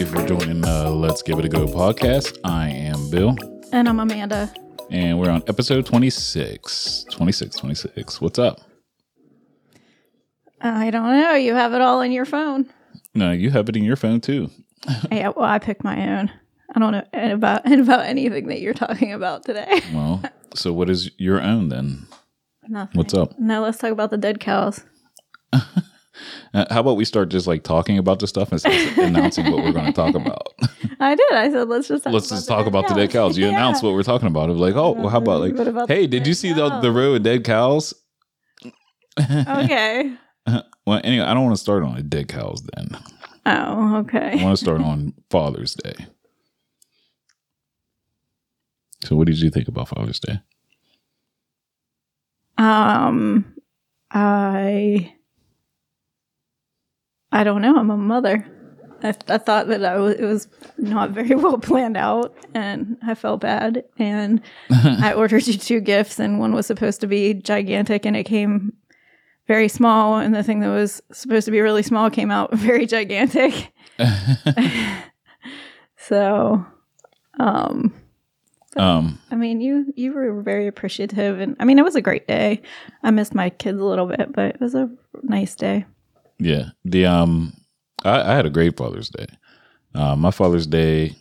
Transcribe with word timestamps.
You 0.00 0.06
for 0.06 0.26
joining 0.26 0.64
uh, 0.64 0.88
Let's 0.88 1.20
Give 1.20 1.38
It 1.38 1.44
a 1.44 1.48
Go 1.50 1.66
podcast. 1.66 2.38
I 2.42 2.70
am 2.70 3.10
Bill, 3.10 3.36
And 3.70 3.86
I'm 3.86 4.00
Amanda. 4.00 4.50
and 4.90 5.20
we're 5.20 5.28
on 5.28 5.42
episode 5.46 5.84
26. 5.84 7.04
26, 7.10 7.56
26. 7.56 8.18
What's 8.18 8.38
up? 8.38 8.62
I 10.62 10.88
don't 10.90 11.20
know. 11.20 11.34
You 11.34 11.54
have 11.54 11.74
it 11.74 11.82
all 11.82 12.00
in 12.00 12.12
your 12.12 12.24
phone. 12.24 12.72
No, 13.14 13.30
you 13.32 13.50
have 13.50 13.68
it 13.68 13.76
in 13.76 13.84
your 13.84 13.96
phone 13.96 14.22
too. 14.22 14.48
yeah, 15.12 15.32
well, 15.36 15.44
I 15.44 15.58
picked 15.58 15.84
my 15.84 16.18
own. 16.18 16.30
I 16.74 16.78
don't 16.78 16.92
know 16.92 17.04
about 17.34 17.70
about 17.70 18.06
anything 18.06 18.46
that 18.48 18.62
you're 18.62 18.72
talking 18.72 19.12
about 19.12 19.44
today. 19.44 19.82
Well, 19.92 20.22
so 20.54 20.72
what 20.72 20.88
is 20.88 21.10
your 21.18 21.42
own 21.42 21.68
then? 21.68 22.06
Nothing. 22.66 22.96
What's 22.96 23.12
up? 23.12 23.38
No, 23.38 23.60
let's 23.60 23.76
talk 23.76 23.92
about 23.92 24.10
the 24.10 24.16
dead 24.16 24.40
cows. 24.40 24.82
Uh, 26.52 26.64
how 26.70 26.80
about 26.80 26.96
we 26.96 27.04
start 27.04 27.28
just 27.28 27.46
like 27.46 27.62
talking 27.62 27.96
about 27.96 28.18
the 28.18 28.26
stuff 28.26 28.52
instead 28.52 28.72
of 28.72 28.98
announcing 29.06 29.48
what 29.48 29.62
we're 29.62 29.70
going 29.72 29.86
to 29.86 29.92
talk 29.92 30.14
about? 30.16 30.48
I 31.00 31.14
did. 31.14 31.32
I 31.32 31.48
said 31.48 31.68
let's 31.68 31.86
just 31.86 32.02
talk 32.02 32.12
Let's 32.12 32.26
about 32.26 32.36
just 32.36 32.48
the 32.48 32.54
talk 32.54 32.64
dead 32.64 32.68
about 32.68 32.88
the 32.88 32.94
dead 32.94 33.10
cows. 33.10 33.38
You 33.38 33.44
Yeah. 33.46 33.52
announced 33.52 33.82
what 33.84 33.92
we're 33.94 34.02
talking 34.02 34.26
about. 34.26 34.50
Of 34.50 34.56
like, 34.58 34.74
oh, 34.74 34.96
well, 34.98 35.08
how 35.08 35.18
about 35.18 35.40
like, 35.40 35.54
about 35.66 35.88
hey, 35.88 36.08
did 36.08 36.26
you 36.26 36.34
see 36.34 36.52
the 36.52 36.68
cows? 36.68 36.82
the 36.82 36.90
row 36.90 37.14
of 37.14 37.22
dead 37.22 37.44
cows? 37.44 37.94
Okay. 39.18 40.12
Well, 40.86 41.00
anyway, 41.04 41.24
I 41.24 41.32
don't 41.34 41.44
want 41.44 41.54
to 41.54 41.60
start 41.62 41.84
on 41.84 41.94
the 41.94 42.02
dead 42.02 42.26
cows 42.28 42.62
then. 42.74 42.88
Oh, 43.46 43.96
okay. 43.98 44.32
I 44.40 44.42
want 44.42 44.54
to 44.54 44.56
start 44.56 44.80
on 44.80 45.14
Father's 45.30 45.74
Day. 45.74 45.94
So, 49.04 49.14
what 49.14 49.28
did 49.28 49.40
you 49.40 49.50
think 49.50 49.68
about 49.68 49.88
Father's 49.88 50.18
Day? 50.18 50.40
Um, 52.58 53.54
I 54.10 55.14
I 57.32 57.44
don't 57.44 57.62
know. 57.62 57.76
I'm 57.76 57.90
a 57.90 57.96
mother. 57.96 58.46
I, 59.02 59.14
I 59.28 59.38
thought 59.38 59.68
that 59.68 59.84
I 59.84 59.98
was, 59.98 60.14
it 60.16 60.24
was 60.24 60.48
not 60.76 61.10
very 61.10 61.34
well 61.36 61.58
planned 61.58 61.96
out, 61.96 62.34
and 62.54 62.96
I 63.02 63.14
felt 63.14 63.40
bad. 63.40 63.84
And 63.98 64.42
I 64.70 65.12
ordered 65.14 65.46
you 65.46 65.54
two 65.54 65.80
gifts, 65.80 66.18
and 66.18 66.38
one 66.38 66.52
was 66.54 66.66
supposed 66.66 67.00
to 67.00 67.06
be 67.06 67.34
gigantic, 67.34 68.04
and 68.04 68.16
it 68.16 68.24
came 68.24 68.72
very 69.48 69.68
small, 69.68 70.18
and 70.18 70.34
the 70.34 70.42
thing 70.42 70.60
that 70.60 70.68
was 70.68 71.02
supposed 71.12 71.44
to 71.46 71.50
be 71.50 71.60
really 71.60 71.82
small 71.82 72.10
came 72.10 72.30
out 72.30 72.52
very 72.54 72.86
gigantic. 72.86 73.72
so, 75.96 76.64
um, 77.38 77.94
Um, 78.76 79.18
I 79.30 79.34
mean, 79.34 79.60
you 79.60 79.92
you 79.96 80.12
were 80.12 80.42
very 80.42 80.66
appreciative, 80.66 81.40
and 81.40 81.56
I 81.58 81.64
mean, 81.64 81.78
it 81.78 81.84
was 81.84 81.96
a 81.96 82.00
great 82.02 82.28
day. 82.28 82.62
I 83.02 83.10
missed 83.10 83.34
my 83.34 83.50
kids 83.50 83.80
a 83.80 83.84
little 83.84 84.06
bit, 84.06 84.32
but 84.32 84.54
it 84.54 84.60
was 84.60 84.74
a 84.74 84.90
nice 85.22 85.54
day. 85.56 85.86
Yeah, 86.40 86.70
the 86.84 87.06
um, 87.06 87.52
I, 88.04 88.32
I 88.32 88.34
had 88.34 88.46
a 88.46 88.50
great 88.50 88.76
Father's 88.76 89.10
Day. 89.10 89.26
Uh, 89.94 90.16
my 90.16 90.30
Father's 90.30 90.66
Day, 90.66 91.14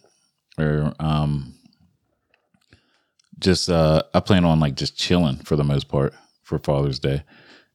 or 0.58 0.94
um, 1.00 1.54
just 3.40 3.70
uh, 3.70 4.04
I 4.14 4.22
plan 4.22 4.46
on 4.46 4.60
like 4.60 4.76
just 4.76 4.98
chilling 4.98 5.38
for 5.38 5.56
the 5.56 5.64
most 5.64 5.90
part 5.90 6.14
for 6.44 6.58
Father's 6.60 7.00
Day, 7.00 7.24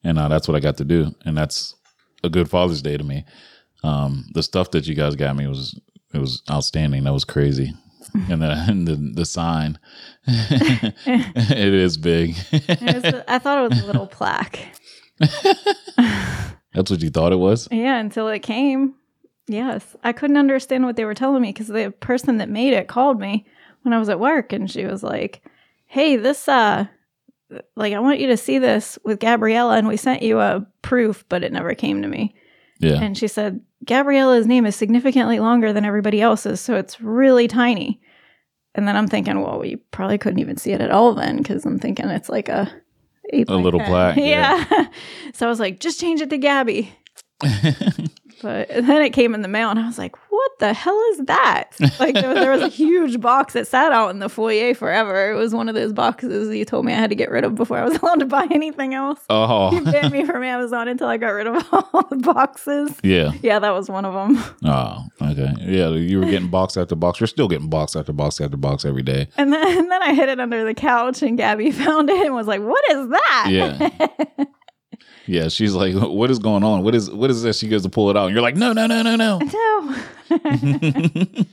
and 0.03 0.19
uh, 0.19 0.29
that's 0.29 0.49
what 0.49 0.57
I 0.57 0.61
got 0.61 0.79
to 0.79 0.85
do, 0.85 1.15
and 1.25 1.37
that's 1.37 1.75
a 2.23 2.31
good 2.31 2.49
Father's 2.49 2.83
Day 2.83 2.97
to 2.97 3.05
me. 3.05 3.25
Um, 3.83 4.27
the 4.33 4.43
stuff 4.43 4.71
that 4.71 4.87
you 4.87 4.95
guys 4.95 5.15
got 5.15 5.37
me 5.37 5.47
was 5.47 5.79
it 6.15 6.19
was 6.19 6.43
outstanding. 6.51 7.05
That 7.05 7.13
was 7.13 7.25
crazy. 7.25 7.73
And 8.29 8.43
the, 8.43 8.51
and 8.69 8.87
the 8.87 8.97
the 8.97 9.25
sign, 9.25 9.79
it 10.27 11.75
is 11.75 11.97
big. 11.97 12.37
It 12.53 13.03
was 13.03 13.23
I 13.27 13.39
thought 13.41 13.65
it 13.65 13.71
was 13.71 13.81
a 13.83 13.87
little 13.87 14.07
plaque. 14.07 14.61
That's 16.75 16.91
what 16.91 17.03
you 17.03 17.11
thought 17.11 17.33
it 17.33 17.37
was. 17.37 17.69
Yeah, 17.71 17.99
until 17.99 18.29
it 18.29 18.41
came. 18.41 18.95
Yes, 19.47 19.95
I 20.03 20.13
couldn't 20.13 20.37
understand 20.37 20.85
what 20.85 20.97
they 20.97 21.05
were 21.05 21.15
telling 21.15 21.43
me 21.43 21.51
because 21.53 21.69
the 21.69 21.93
person 22.01 22.39
that 22.39 22.49
made 22.49 22.73
it 22.73 22.89
called 22.89 23.21
me 23.21 23.47
when 23.83 23.93
I 23.93 23.99
was 23.99 24.09
at 24.09 24.21
work, 24.21 24.53
and 24.53 24.71
she 24.71 24.85
was 24.85 25.03
like, 25.03 25.43
"Hey, 25.87 26.17
this 26.17 26.49
uh." 26.49 26.87
Like 27.77 27.93
I 27.93 28.01
want 28.01 28.19
you 28.19 28.27
to 28.29 28.37
see 28.37 28.59
this 28.59 28.99
with 29.05 29.21
Gabriella, 29.21 29.77
and 29.77 29.87
we 29.87 29.97
sent 29.97 30.23
you 30.23 30.41
a 30.41 30.67
proof, 30.83 31.25
but 31.29 31.45
it 31.45 31.53
never 31.53 31.75
came 31.75 32.03
to 32.03 32.09
me. 32.09 32.35
Yeah, 32.81 33.01
And 33.01 33.17
she 33.17 33.29
said, 33.29 33.61
Gabriella's 33.85 34.47
name 34.47 34.67
is 34.67 34.75
significantly 34.75 35.39
longer 35.39 35.73
than 35.73 35.85
everybody 35.85 36.21
else's, 36.21 36.61
so 36.61 36.75
it's 36.75 37.01
really 37.01 37.47
tiny. 37.47 38.01
And 38.75 38.89
then 38.89 38.97
I'm 38.97 39.07
thinking, 39.07 39.41
well, 39.41 39.61
we 39.61 39.77
probably 39.77 40.19
couldn't 40.19 40.41
even 40.41 40.57
see 40.57 40.73
it 40.73 40.81
at 40.81 40.91
all 40.91 41.15
then, 41.15 41.37
because 41.37 41.65
I'm 41.65 41.79
thinking 41.79 42.09
it's 42.09 42.29
like 42.29 42.49
a 42.49 42.73
A 43.33 43.57
little 43.57 43.81
black. 43.81 44.17
yeah. 44.17 44.65
Yeah. 44.71 44.87
so 45.33 45.47
I 45.47 45.49
was 45.49 45.61
like, 45.61 45.81
just 45.81 46.01
change 46.01 46.21
it 46.21 46.31
to 46.31 46.39
Gabby. 46.39 46.93
But 48.45 48.69
then 48.69 49.01
it 49.03 49.11
came 49.15 49.35
in 49.35 49.41
the 49.41 49.49
mail, 49.49 49.71
and 49.71 49.81
I 49.81 49.87
was 49.87 49.97
like, 49.97 50.15
what 50.31 50.59
the 50.59 50.75
hell 50.75 51.01
is 51.13 51.21
that? 51.27 51.71
Like 51.99 52.15
there 52.15 52.29
was, 52.29 52.39
there 52.39 52.51
was 52.51 52.63
a 52.63 52.69
huge 52.85 53.19
box 53.19 53.55
that 53.55 53.67
sat 53.67 53.91
out 53.91 54.11
in 54.11 54.19
the 54.19 54.29
foyer 54.29 54.75
forever. 54.75 55.33
It 55.33 55.35
was 55.35 55.55
one 55.55 55.69
of 55.69 55.75
those 55.75 55.95
boxes 55.95 56.55
you 56.55 56.67
told 56.67 56.85
me 56.85 56.93
I 56.93 56.97
had 56.97 57.09
to 57.09 57.17
get 57.17 57.31
rid 57.31 57.45
of 57.45 57.55
before 57.55 57.79
I 57.79 57.85
was 57.85 57.97
allowed 58.03 58.21
to 58.21 58.27
buy 58.27 58.47
anything 58.51 58.93
else. 58.93 59.21
You 59.31 59.37
oh, 59.37 59.81
banned 59.85 60.13
me 60.13 60.27
from 60.27 60.43
Amazon 60.43 60.89
until 60.89 61.07
I 61.09 61.17
got 61.17 61.31
rid 61.31 61.47
of 61.47 61.67
all 61.73 62.07
the 62.11 62.17
boxes. 62.17 62.93
yeah. 63.03 63.33
Yeah, 63.43 63.59
that 63.59 63.71
was 63.71 63.89
one 63.89 64.05
of 64.05 64.13
them. 64.13 64.43
Oh, 64.65 65.07
okay. 65.23 65.55
Yeah, 65.61 65.91
you 65.91 66.21
were 66.21 66.27
getting 66.27 66.51
box 66.51 66.77
after 66.77 66.95
box. 66.95 67.21
You're 67.21 67.27
still 67.27 67.49
getting 67.49 67.71
box 67.71 67.97
after 67.97 68.13
box 68.13 68.41
after 68.41 68.59
box 68.59 68.85
every 68.85 69.03
day. 69.03 69.29
And 69.39 69.53
then, 69.53 69.79
and 69.79 69.91
then 69.91 70.03
I 70.03 70.13
hid 70.13 70.29
it 70.29 70.41
under 70.41 70.65
the 70.65 70.75
couch, 70.75 71.23
and 71.23 71.39
Gabby 71.39 71.71
found 71.71 72.11
it 72.11 72.27
and 72.27 72.35
was 72.35 72.47
like, 72.47 72.61
"What 72.61 72.85
is 72.91 73.09
that?" 73.09 73.47
Yeah. 73.51 74.45
Yeah, 75.27 75.49
she's 75.49 75.75
like, 75.75 75.95
"What 75.95 76.31
is 76.31 76.39
going 76.39 76.63
on? 76.65 76.83
What 76.83 76.95
is 76.95 77.11
what 77.11 77.31
is 77.31 77.43
this?" 77.43 77.59
She 77.59 77.69
goes 77.69 77.83
to 77.83 77.89
pull 77.89 78.11
it 78.11 78.17
out, 78.17 78.27
and 78.27 78.35
you're 78.35 78.43
like, 78.43 78.57
"No, 78.57 78.73
no, 78.73 78.87
no, 78.87 79.03
no, 79.03 79.17
no." 79.17 79.39
no. 79.41 79.97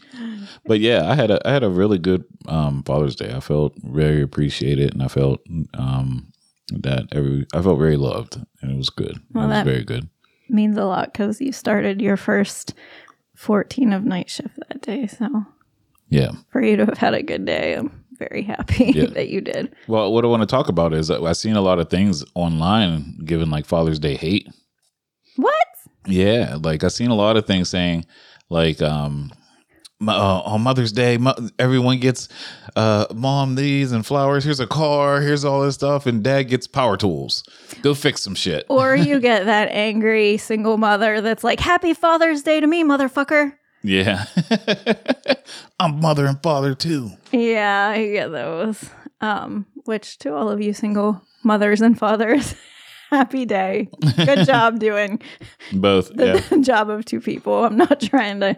but 0.65 0.79
yeah, 0.79 1.09
I 1.09 1.15
had 1.15 1.31
a 1.31 1.47
I 1.47 1.51
had 1.51 1.63
a 1.63 1.69
really 1.69 1.97
good 1.97 2.23
um, 2.47 2.83
Father's 2.83 3.15
Day. 3.15 3.33
I 3.33 3.39
felt 3.39 3.73
very 3.83 4.21
appreciated, 4.21 4.93
and 4.93 5.03
I 5.03 5.07
felt 5.07 5.39
um, 5.73 6.31
that 6.69 7.07
every 7.11 7.45
I 7.53 7.61
felt 7.61 7.79
very 7.79 7.97
loved, 7.97 8.37
and 8.61 8.71
it 8.71 8.77
was 8.77 8.89
good. 8.89 9.19
Well, 9.33 9.45
it 9.45 9.55
was 9.55 9.63
very 9.63 9.83
good. 9.83 10.09
Means 10.49 10.77
a 10.77 10.85
lot 10.85 11.11
because 11.13 11.39
you 11.39 11.51
started 11.51 12.01
your 12.01 12.17
first 12.17 12.73
fourteen 13.35 13.93
of 13.93 14.03
night 14.03 14.29
shift 14.29 14.57
that 14.67 14.81
day. 14.81 15.07
So 15.07 15.45
Yeah. 16.09 16.31
for 16.49 16.61
you 16.61 16.75
to 16.77 16.85
have 16.85 16.97
had 16.97 17.13
a 17.13 17.23
good 17.23 17.45
day, 17.45 17.75
I'm 17.75 18.00
very 18.29 18.43
happy 18.43 18.91
Yeah. 18.95 19.05
that 19.13 19.29
you 19.29 19.41
did. 19.41 19.73
Well, 19.87 20.11
what 20.13 20.23
I 20.23 20.27
want 20.27 20.41
to 20.41 20.47
talk 20.47 20.69
about 20.69 20.93
is 20.93 21.09
I've 21.09 21.37
seen 21.37 21.55
a 21.55 21.61
lot 21.61 21.79
of 21.79 21.89
things 21.89 22.23
online 22.35 23.19
given 23.25 23.49
like 23.49 23.65
Father's 23.65 23.99
Day 23.99 24.15
hate. 24.15 24.47
What? 25.35 25.53
Yeah, 26.05 26.57
like 26.61 26.83
I've 26.83 26.91
seen 26.91 27.09
a 27.09 27.15
lot 27.15 27.37
of 27.37 27.45
things 27.45 27.69
saying, 27.69 28.05
like, 28.49 28.81
um, 28.81 29.31
uh, 30.07 30.39
on 30.41 30.61
Mother's 30.61 30.91
Day, 30.91 31.17
mo- 31.17 31.35
everyone 31.59 31.99
gets, 31.99 32.27
uh, 32.75 33.05
mom 33.13 33.53
these 33.55 33.91
and 33.91 34.03
flowers. 34.03 34.43
Here's 34.43 34.59
a 34.59 34.65
car. 34.65 35.21
Here's 35.21 35.45
all 35.45 35.61
this 35.61 35.75
stuff, 35.75 36.07
and 36.07 36.23
dad 36.23 36.43
gets 36.43 36.65
power 36.65 36.97
tools. 36.97 37.43
Go 37.83 37.93
fix 37.93 38.23
some 38.23 38.33
shit. 38.33 38.65
Or 38.67 38.95
you 38.95 39.19
get 39.29 39.45
that 39.45 39.69
angry 39.71 40.37
single 40.37 40.77
mother 40.77 41.21
that's 41.21 41.43
like, 41.43 41.59
"Happy 41.59 41.93
Father's 41.93 42.41
Day 42.41 42.59
to 42.59 42.65
me, 42.67 42.83
motherfucker." 42.83 43.53
Yeah, 43.83 44.25
I'm 45.79 45.99
mother 45.99 46.25
and 46.25 46.41
father 46.43 46.75
too. 46.75 47.11
Yeah, 47.31 47.89
I 47.95 48.11
get 48.11 48.31
those. 48.31 48.89
Um, 49.21 49.65
which 49.85 50.17
to 50.19 50.33
all 50.35 50.49
of 50.49 50.61
you 50.61 50.73
single 50.73 51.21
mothers 51.43 51.81
and 51.81 51.97
fathers, 51.97 52.55
happy 53.11 53.45
day. 53.45 53.89
Good 54.17 54.45
job 54.45 54.79
doing 54.79 55.21
Both. 55.73 56.13
the 56.15 56.43
Yeah. 56.51 56.57
job 56.61 56.89
of 56.89 57.05
two 57.05 57.19
people. 57.21 57.65
I'm 57.65 57.77
not 57.77 57.99
trying 58.01 58.39
to 58.41 58.55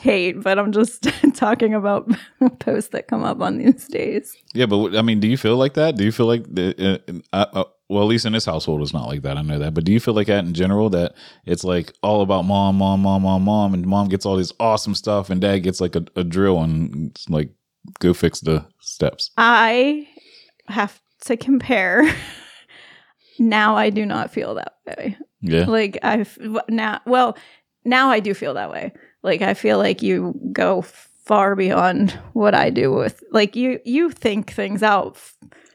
hate, 0.00 0.42
but 0.42 0.58
I'm 0.58 0.72
just 0.72 1.06
talking 1.34 1.74
about 1.74 2.10
posts 2.58 2.90
that 2.90 3.08
come 3.08 3.24
up 3.24 3.40
on 3.40 3.58
these 3.58 3.86
days. 3.88 4.36
Yeah, 4.54 4.66
but 4.66 4.96
I 4.96 5.02
mean, 5.02 5.20
do 5.20 5.28
you 5.28 5.36
feel 5.36 5.56
like 5.56 5.74
that? 5.74 5.96
Do 5.96 6.04
you 6.04 6.12
feel 6.12 6.26
like 6.26 6.44
the, 6.52 7.00
uh, 7.08 7.12
uh, 7.32 7.46
uh, 7.60 7.64
well, 7.88 8.02
at 8.02 8.08
least 8.08 8.26
in 8.26 8.32
this 8.32 8.44
household, 8.44 8.82
it's 8.82 8.92
not 8.92 9.06
like 9.06 9.22
that. 9.22 9.36
I 9.36 9.42
know 9.42 9.58
that, 9.58 9.74
but 9.74 9.84
do 9.84 9.92
you 9.92 10.00
feel 10.00 10.14
like 10.14 10.26
that 10.26 10.44
in 10.44 10.54
general? 10.54 10.90
That 10.90 11.14
it's 11.44 11.62
like 11.62 11.92
all 12.02 12.22
about 12.22 12.42
mom, 12.44 12.76
mom, 12.76 13.00
mom, 13.00 13.22
mom, 13.22 13.42
mom, 13.42 13.74
and 13.74 13.86
mom 13.86 14.08
gets 14.08 14.26
all 14.26 14.36
this 14.36 14.52
awesome 14.58 14.94
stuff, 14.94 15.30
and 15.30 15.40
dad 15.40 15.60
gets 15.60 15.80
like 15.80 15.94
a, 15.94 16.04
a 16.16 16.24
drill 16.24 16.62
and 16.62 17.10
it's 17.10 17.28
like 17.28 17.50
go 18.00 18.12
fix 18.12 18.40
the 18.40 18.66
steps. 18.80 19.30
I 19.36 20.08
have 20.66 21.00
to 21.22 21.36
compare. 21.36 22.02
now 23.38 23.76
I 23.76 23.90
do 23.90 24.04
not 24.04 24.32
feel 24.32 24.54
that 24.56 24.74
way. 24.86 25.16
Yeah, 25.40 25.66
like 25.66 25.98
I've 26.02 26.36
now 26.68 27.00
well 27.06 27.36
now 27.84 28.10
I 28.10 28.18
do 28.18 28.34
feel 28.34 28.54
that 28.54 28.70
way. 28.70 28.92
Like 29.22 29.42
I 29.42 29.54
feel 29.54 29.78
like 29.78 30.02
you 30.02 30.34
go 30.52 30.82
far 31.26 31.54
beyond 31.56 32.12
what 32.32 32.54
I 32.54 32.70
do 32.70 32.92
with 32.92 33.22
like 33.32 33.54
you 33.56 33.80
you 33.84 34.10
think 34.10 34.52
things 34.52 34.82
out. 34.82 35.18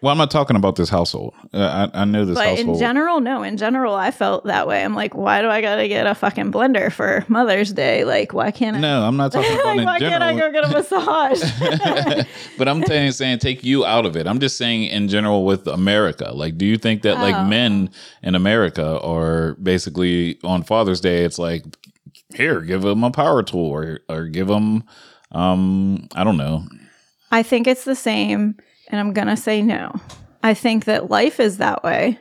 Well, 0.01 0.11
I'm 0.11 0.17
not 0.17 0.31
talking 0.31 0.55
about 0.55 0.77
this 0.77 0.89
household. 0.89 1.35
Uh, 1.53 1.89
I, 1.93 2.01
I 2.01 2.05
know 2.05 2.25
this 2.25 2.35
But 2.35 2.47
household. 2.47 2.77
in 2.77 2.79
general, 2.79 3.19
no. 3.19 3.43
In 3.43 3.55
general, 3.57 3.93
I 3.93 4.09
felt 4.09 4.45
that 4.45 4.67
way. 4.67 4.83
I'm 4.83 4.95
like, 4.95 5.13
why 5.13 5.43
do 5.43 5.47
I 5.47 5.61
gotta 5.61 5.87
get 5.87 6.07
a 6.07 6.15
fucking 6.15 6.51
blender 6.51 6.91
for 6.91 7.23
Mother's 7.27 7.71
Day? 7.71 8.03
Like, 8.03 8.33
why 8.33 8.49
can't 8.49 8.77
I? 8.77 8.79
no, 8.79 9.03
I'm 9.03 9.15
not 9.15 9.31
talking 9.31 9.53
about 9.53 9.65
like, 9.77 9.85
why 9.85 9.99
can't 9.99 10.23
I 10.23 10.33
go 10.35 10.51
get 10.51 10.63
a 10.63 10.69
massage? 10.69 11.43
but 12.57 12.67
I'm 12.67 12.83
saying, 12.85 13.11
saying 13.11 13.39
take 13.39 13.63
you 13.63 13.85
out 13.85 14.07
of 14.07 14.17
it. 14.17 14.25
I'm 14.25 14.39
just 14.39 14.57
saying 14.57 14.85
in 14.85 15.07
general 15.07 15.45
with 15.45 15.67
America. 15.67 16.31
Like, 16.33 16.57
do 16.57 16.65
you 16.65 16.77
think 16.79 17.03
that 17.03 17.17
like 17.19 17.35
Oh. 17.35 17.45
men 17.45 17.91
in 18.23 18.33
America 18.33 18.99
are 19.01 19.53
basically 19.61 20.39
on 20.43 20.63
Father's 20.63 20.99
Day? 21.01 21.23
It's 21.25 21.37
like 21.37 21.63
here, 22.33 22.61
give 22.61 22.81
them 22.81 23.03
a 23.03 23.11
power 23.11 23.43
tool 23.43 23.69
or 23.69 23.99
or 24.09 24.25
give 24.25 24.47
them 24.47 24.83
um 25.31 26.07
I 26.15 26.23
don't 26.23 26.37
know. 26.37 26.65
I 27.31 27.43
think 27.43 27.67
it's 27.67 27.85
the 27.85 27.95
same, 27.95 28.55
and 28.89 28.99
I'm 28.99 29.13
gonna 29.13 29.37
say 29.37 29.61
no. 29.61 29.93
I 30.43 30.53
think 30.53 30.85
that 30.85 31.09
life 31.09 31.39
is 31.39 31.57
that 31.57 31.83
way. 31.83 32.19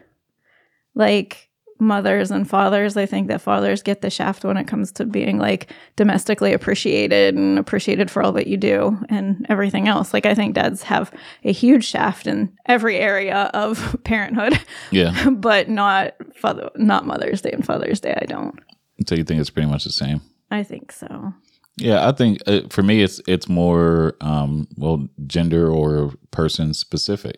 Like 0.94 1.48
mothers 1.78 2.30
and 2.30 2.48
fathers, 2.48 2.96
I 2.96 3.06
think 3.06 3.28
that 3.28 3.40
fathers 3.40 3.82
get 3.82 4.02
the 4.02 4.10
shaft 4.10 4.44
when 4.44 4.58
it 4.58 4.66
comes 4.68 4.92
to 4.92 5.06
being 5.06 5.38
like 5.38 5.72
domestically 5.96 6.52
appreciated 6.52 7.34
and 7.34 7.58
appreciated 7.58 8.10
for 8.10 8.22
all 8.22 8.32
that 8.32 8.46
you 8.46 8.58
do 8.58 8.98
and 9.08 9.46
everything 9.48 9.88
else. 9.88 10.12
Like 10.12 10.26
I 10.26 10.34
think 10.34 10.54
dads 10.54 10.82
have 10.82 11.10
a 11.42 11.52
huge 11.52 11.84
shaft 11.86 12.26
in 12.26 12.52
every 12.66 12.96
area 12.96 13.50
of 13.54 13.96
parenthood, 14.04 14.60
Yeah. 14.90 15.30
but 15.32 15.70
not 15.70 16.14
father, 16.36 16.70
not 16.76 17.06
Mother's 17.06 17.40
Day 17.40 17.52
and 17.52 17.64
Father's 17.64 18.00
Day. 18.00 18.16
I 18.20 18.26
don't. 18.26 18.58
so 19.06 19.14
you 19.14 19.24
think 19.24 19.40
it's 19.40 19.48
pretty 19.50 19.68
much 19.70 19.84
the 19.84 19.90
same? 19.90 20.20
I 20.50 20.62
think 20.64 20.92
so. 20.92 21.32
Yeah, 21.80 22.06
I 22.08 22.12
think 22.12 22.38
uh, 22.46 22.60
for 22.70 22.82
me 22.82 23.02
it's 23.02 23.20
it's 23.26 23.48
more 23.48 24.14
um 24.20 24.68
well 24.76 25.08
gender 25.26 25.70
or 25.70 26.12
person 26.30 26.74
specific. 26.74 27.36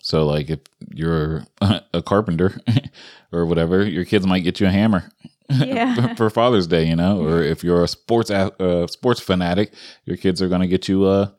So 0.00 0.26
like 0.26 0.50
if 0.50 0.60
you're 0.94 1.44
a 1.94 2.02
carpenter 2.02 2.58
or 3.32 3.46
whatever, 3.46 3.84
your 3.84 4.04
kids 4.04 4.26
might 4.26 4.44
get 4.44 4.60
you 4.60 4.66
a 4.66 4.70
hammer 4.70 5.10
Yeah. 5.50 6.14
for 6.16 6.30
Father's 6.30 6.66
Day, 6.66 6.86
you 6.86 6.96
know, 6.96 7.22
or 7.22 7.42
if 7.42 7.62
you're 7.64 7.84
a 7.84 7.88
sports 7.88 8.30
a- 8.30 8.52
uh, 8.62 8.86
sports 8.86 9.20
fanatic, 9.20 9.72
your 10.04 10.16
kids 10.16 10.42
are 10.42 10.48
going 10.48 10.60
to 10.62 10.66
get 10.68 10.88
you 10.88 11.08
a, 11.08 11.34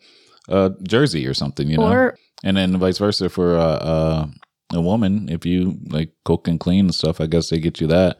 a 0.47 0.71
jersey 0.83 1.27
or 1.27 1.33
something, 1.33 1.67
you 1.69 1.77
know. 1.77 1.91
Or 1.91 2.17
and 2.43 2.57
then 2.57 2.77
vice 2.77 2.97
versa 2.99 3.29
for 3.29 3.55
uh, 3.57 3.77
uh, 3.93 4.27
a 4.73 4.81
woman, 4.81 5.29
if 5.29 5.45
you 5.45 5.77
like 5.89 6.11
cook 6.23 6.47
and 6.47 6.59
clean 6.59 6.85
and 6.85 6.95
stuff, 6.95 7.19
I 7.21 7.25
guess 7.27 7.49
they 7.49 7.59
get 7.59 7.81
you 7.81 7.87
that 7.87 8.17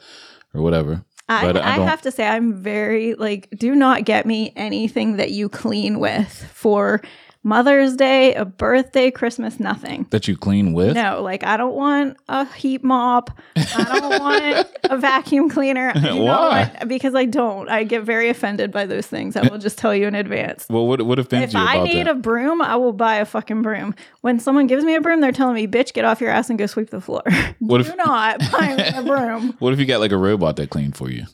or 0.53 0.61
whatever. 0.61 1.03
I, 1.27 1.47
I 1.47 1.75
I, 1.75 1.79
have 1.79 2.01
to 2.03 2.11
say, 2.11 2.27
I'm 2.27 2.53
very 2.53 3.15
like, 3.15 3.49
do 3.57 3.73
not 3.73 4.05
get 4.05 4.25
me 4.25 4.53
anything 4.55 5.17
that 5.17 5.31
you 5.31 5.49
clean 5.49 5.99
with 5.99 6.31
for 6.53 7.01
Mother's 7.45 7.95
Day, 7.95 8.33
a 8.33 8.43
birthday, 8.43 9.11
Christmas, 9.11 9.59
nothing. 9.59 10.07
That 10.09 10.27
you 10.27 10.35
clean 10.35 10.73
with? 10.73 10.95
No, 10.95 11.21
like 11.21 11.43
I 11.43 11.57
don't 11.57 11.75
want 11.75 12.17
a 12.27 12.43
heat 12.55 12.83
mop. 12.83 13.29
I 13.55 13.83
don't 13.99 14.19
want 14.19 14.67
a 14.85 14.97
vacuum 14.97 15.47
cleaner. 15.49 15.91
I 15.93 15.99
do 15.99 16.01
not 16.01 16.17
Why? 16.17 16.71
want- 16.73 16.89
because 16.89 17.13
I 17.13 17.25
don't. 17.25 17.69
I 17.69 17.83
get 17.83 18.01
very 18.03 18.29
offended 18.29 18.71
by 18.71 18.87
those 18.87 19.05
things. 19.05 19.35
I 19.35 19.47
will 19.47 19.59
just 19.59 19.77
tell 19.77 19.93
you 19.95 20.07
in 20.07 20.15
advance. 20.15 20.65
Well, 20.69 20.87
what 20.87 21.03
what 21.03 21.19
offends 21.19 21.53
If 21.53 21.59
you 21.59 21.63
If 21.63 21.69
I 21.69 21.83
need 21.83 22.07
that? 22.07 22.07
a 22.07 22.15
broom, 22.15 22.63
I 22.63 22.77
will 22.77 22.93
buy 22.93 23.17
a 23.17 23.25
fucking 23.25 23.61
broom. 23.61 23.93
When 24.21 24.39
someone 24.39 24.65
gives 24.65 24.83
me 24.83 24.95
a 24.95 25.01
broom, 25.01 25.21
they're 25.21 25.31
telling 25.31 25.53
me, 25.53 25.67
"Bitch, 25.67 25.93
get 25.93 26.03
off 26.03 26.19
your 26.21 26.31
ass 26.31 26.49
and 26.49 26.57
go 26.57 26.65
sweep 26.65 26.89
the 26.89 26.99
floor." 26.99 27.21
What 27.59 27.83
do 27.83 27.89
if- 27.91 27.95
not 27.97 28.39
buy 28.51 28.75
me 28.75 28.83
a 28.87 29.03
broom. 29.05 29.55
what 29.59 29.71
if 29.71 29.79
you 29.79 29.85
got 29.85 29.99
like 29.99 30.11
a 30.11 30.17
robot 30.17 30.55
that 30.57 30.71
cleaned 30.71 30.97
for 30.97 31.11
you? 31.11 31.25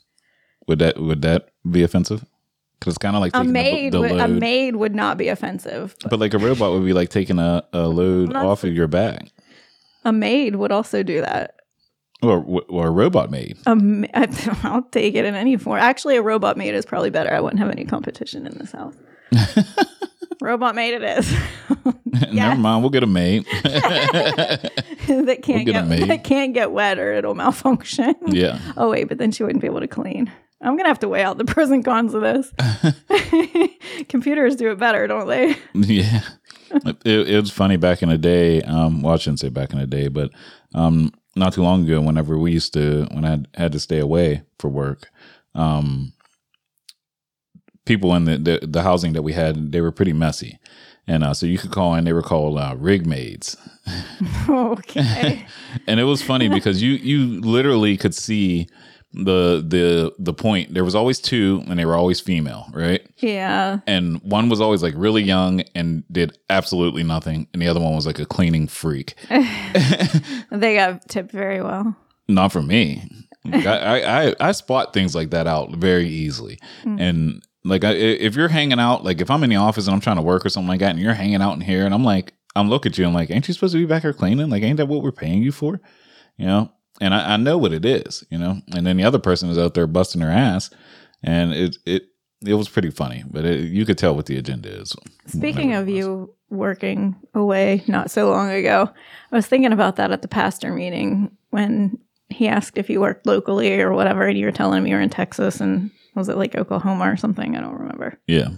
Would 0.68 0.80
that 0.80 1.00
would 1.02 1.22
that 1.22 1.50
be 1.70 1.84
offensive? 1.84 2.26
Because 2.82 2.94
it's 2.94 2.98
kind 2.98 3.16
of 3.16 3.22
like 3.22 3.32
A 3.36 3.44
maid, 3.44 3.94
would, 3.94 4.12
a 4.12 4.28
maid 4.28 4.76
would 4.76 4.96
not 4.96 5.16
be 5.18 5.28
offensive. 5.28 5.96
But 6.02 6.10
But 6.10 6.20
like 6.20 6.34
a 6.34 6.40
robot 6.40 6.72
would 6.72 6.84
be 6.84 6.94
like 6.94 7.10
taking 7.10 7.38
a, 7.38 7.64
a 7.72 7.88
load 7.88 8.36
off 8.36 8.64
of 8.64 8.74
your 8.74 8.88
back, 8.88 9.28
a 10.04 10.12
maid 10.12 10.56
would 10.56 10.72
also 10.72 11.04
do 11.04 11.22
that. 11.22 11.56
or 12.24 12.44
or 12.70 12.88
a 12.88 12.92
robot 12.92 13.30
maid. 13.30 13.58
A 13.68 13.76
ma- 13.76 14.08
I'll 14.64 14.82
take 14.92 15.14
it 15.14 15.26
in 15.26 15.36
any 15.36 15.58
form. 15.58 15.78
Actually, 15.80 16.16
a 16.18 16.24
robot 16.24 16.58
maid 16.58 16.74
is 16.74 16.86
probably 16.86 17.12
better. 17.12 17.32
I 17.32 17.40
wouldn't 17.40 17.60
have 17.60 17.70
any 17.70 17.86
competition 17.86 18.48
in 18.48 18.58
this 18.58 18.72
house. 18.80 18.96
robot 20.42 20.74
maid, 20.74 20.96
it 20.96 21.04
is. 21.04 21.32
Never 22.34 22.56
mind, 22.60 22.82
we'll 22.84 22.90
get 22.90 23.04
a 23.04 23.08
maid. 23.08 23.46
that 23.52 25.40
can't 25.44 25.66
get 25.66 25.70
a 25.70 25.72
get 25.74 25.88
maid. 25.88 26.10
that 26.10 26.24
can't 26.24 26.54
get 26.54 26.72
wet 26.72 26.98
or 27.00 27.14
it'll 27.14 27.36
malfunction. 27.36 28.16
yeah, 28.28 28.58
Oh 28.76 28.90
wait, 28.90 29.08
but 29.08 29.18
then 29.20 29.32
she 29.32 29.44
wouldn't 29.44 29.62
be 29.62 29.68
able 29.68 29.82
to 29.82 29.88
clean. 29.88 30.32
I'm 30.62 30.78
gonna 30.78 30.90
have 30.90 31.00
to 31.00 31.10
weigh 31.10 31.24
out 31.24 31.38
the 31.38 31.46
pros 31.52 31.72
and 31.72 31.84
cons 31.84 32.14
of 32.14 32.22
this. 32.22 32.54
Computers 34.10 34.56
do 34.56 34.72
it 34.72 34.78
better, 34.78 35.08
don't 35.08 35.28
they? 35.28 35.56
yeah. 35.74 36.22
It, 37.04 37.30
it 37.30 37.42
was 37.42 37.52
funny 37.52 37.78
back 37.78 38.02
in 38.02 38.10
the 38.10 38.18
day. 38.18 38.62
Um, 38.62 39.02
well, 39.02 39.16
I 39.16 39.18
shouldn't 39.18 39.40
say 39.40 39.50
back 39.50 39.74
in 39.74 39.80
the 39.80 39.88
day, 39.88 40.08
but 40.08 40.32
um, 40.74 41.12
not 41.36 41.54
too 41.54 41.64
long 41.64 41.84
ago, 41.84 42.00
whenever 42.00 42.38
we 42.38 42.52
used 42.52 42.74
to, 42.74 43.08
when 43.12 43.26
I 43.26 43.40
had 43.60 43.74
to 43.74 43.80
stay 43.80 44.00
away 44.00 44.44
for 44.58 44.70
work, 44.70 45.10
um, 45.54 46.14
people 47.86 48.16
in 48.16 48.24
the, 48.26 48.38
the 48.38 48.68
the 48.68 48.84
housing 48.84 49.14
that 49.14 49.24
we 49.24 49.34
had, 49.34 49.72
they 49.72 49.82
were 49.82 49.92
pretty 49.92 50.14
messy, 50.14 50.60
and 51.08 51.24
uh, 51.24 51.34
so 51.34 51.46
you 51.46 51.58
could 51.58 51.72
call 51.72 51.96
in. 51.96 52.06
They 52.06 52.14
were 52.14 52.22
called 52.22 52.58
uh, 52.58 52.76
rig 52.78 53.06
maids. 53.06 53.58
okay. 54.48 55.46
and 55.88 56.00
it 56.00 56.04
was 56.04 56.22
funny 56.22 56.48
because 56.48 56.82
you 56.82 56.92
you 56.92 57.42
literally 57.42 57.98
could 57.98 58.16
see 58.16 58.68
the 59.14 59.64
the 59.68 60.14
the 60.20 60.34
point 60.34 60.74
there 60.74 60.86
was 60.86 60.96
always 60.96 61.20
two 61.20 61.64
and 61.68 61.78
they 61.78 61.86
were 61.86 61.96
always 61.96 62.20
female 62.22 62.68
right? 62.74 63.06
Yeah. 63.18 63.80
and 63.86 64.22
one 64.24 64.48
was 64.48 64.62
always 64.62 64.82
like 64.82 64.94
really 64.96 65.22
young 65.22 65.62
and 65.76 66.04
did 66.12 66.38
absolutely 66.50 67.04
nothing 67.04 67.48
and 67.54 67.62
the 67.62 67.68
other 67.68 67.80
one 67.82 67.94
was 67.96 68.06
like 68.08 68.20
a 68.20 68.26
cleaning 68.26 68.68
freak. 68.68 69.16
They 70.52 70.76
got 70.76 71.08
tipped 71.10 71.32
very 71.32 71.62
well. 71.62 71.96
not 72.28 72.52
for 72.52 72.62
me. 72.62 73.04
Like, 73.44 73.66
I, 73.66 74.28
I 74.30 74.36
I 74.40 74.52
spot 74.52 74.94
things 74.94 75.16
like 75.16 75.32
that 75.32 75.48
out 75.48 75.72
very 75.76 76.08
easily. 76.08 76.60
Hmm. 76.84 77.00
And 77.00 77.44
like 77.66 77.84
I, 77.84 77.92
if 77.94 78.36
you're 78.36 78.48
hanging 78.50 78.80
out 78.80 79.04
like 79.04 79.22
if 79.22 79.30
i'm 79.30 79.44
in 79.44 79.50
the 79.52 79.56
office 79.58 79.86
and 79.88 79.94
i'm 79.94 80.02
trying 80.02 80.16
to 80.16 80.22
work 80.24 80.46
or 80.46 80.50
something 80.50 80.68
like 80.68 80.80
that 80.80 80.92
and 80.92 81.00
you're 81.00 81.14
hanging 81.14 81.42
out 81.44 81.54
in 81.54 81.62
here 81.62 81.86
and 81.86 81.94
i'm 81.94 82.04
like 82.04 82.34
i'm 82.56 82.70
looking 82.70 82.92
at 82.92 82.98
you 82.98 83.06
i'm 83.06 83.14
like 83.14 83.30
ain't 83.30 83.48
you 83.48 83.54
supposed 83.54 83.74
to 83.74 83.78
be 83.78 83.86
back 83.86 84.02
here 84.02 84.14
cleaning? 84.14 84.50
Like 84.50 84.64
ain't 84.64 84.78
that 84.78 84.88
what 84.88 85.04
we're 85.04 85.12
paying 85.12 85.44
you 85.44 85.52
for? 85.52 85.80
You 86.38 86.46
know 86.48 86.72
and 87.02 87.14
I, 87.14 87.34
I 87.34 87.38
know 87.38 87.58
what 87.58 87.74
it 87.74 87.84
is 87.84 88.24
you 88.30 88.38
know 88.38 88.62
and 88.74 88.88
then 88.88 88.96
the 88.96 89.04
other 89.04 89.20
person 89.20 89.50
is 89.50 89.58
out 89.58 89.74
there 89.74 89.88
busting 89.88 90.22
her 90.22 90.30
ass 90.30 90.70
and 91.22 91.54
it 91.54 91.78
it 91.86 92.04
it 92.46 92.54
was 92.54 92.70
pretty 92.70 92.90
funny 92.92 93.24
but 93.30 93.44
it, 93.44 93.70
you 93.70 93.86
could 93.86 93.98
tell 93.98 94.16
what 94.16 94.28
the 94.28 94.38
agenda 94.38 94.70
is 94.70 94.96
Speaking 95.28 95.74
of 95.74 95.90
you 95.90 96.34
working 96.50 97.16
away 97.34 97.84
not 97.88 98.12
so 98.12 98.30
long 98.30 98.50
ago, 98.50 98.90
I 99.32 99.36
was 99.36 99.48
thinking 99.48 99.72
about 99.72 99.96
that 99.98 100.12
at 100.12 100.22
the 100.22 100.28
pastor 100.28 100.74
meeting 100.74 101.32
when 101.52 101.98
he 102.30 102.48
asked 102.48 102.78
if 102.78 102.90
you 102.90 103.00
worked 103.00 103.26
locally 103.26 103.80
or 103.82 103.94
whatever, 103.94 104.26
and 104.28 104.38
you 104.38 104.46
were 104.46 104.52
telling 104.52 104.84
me 104.84 104.90
you 104.90 104.96
were 104.96 105.02
in 105.02 105.10
Texas 105.10 105.62
and 105.62 105.92
was 106.16 106.28
it 106.30 106.36
like 106.38 106.56
Oklahoma 106.56 107.10
or 107.12 107.16
something? 107.18 107.56
I 107.56 107.62
don't 107.62 107.80
remember. 107.80 108.20
yeah 108.28 108.50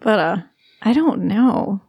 But 0.00 0.18
uh 0.18 0.36
I 0.82 0.92
don't 0.92 1.22
know. 1.22 1.82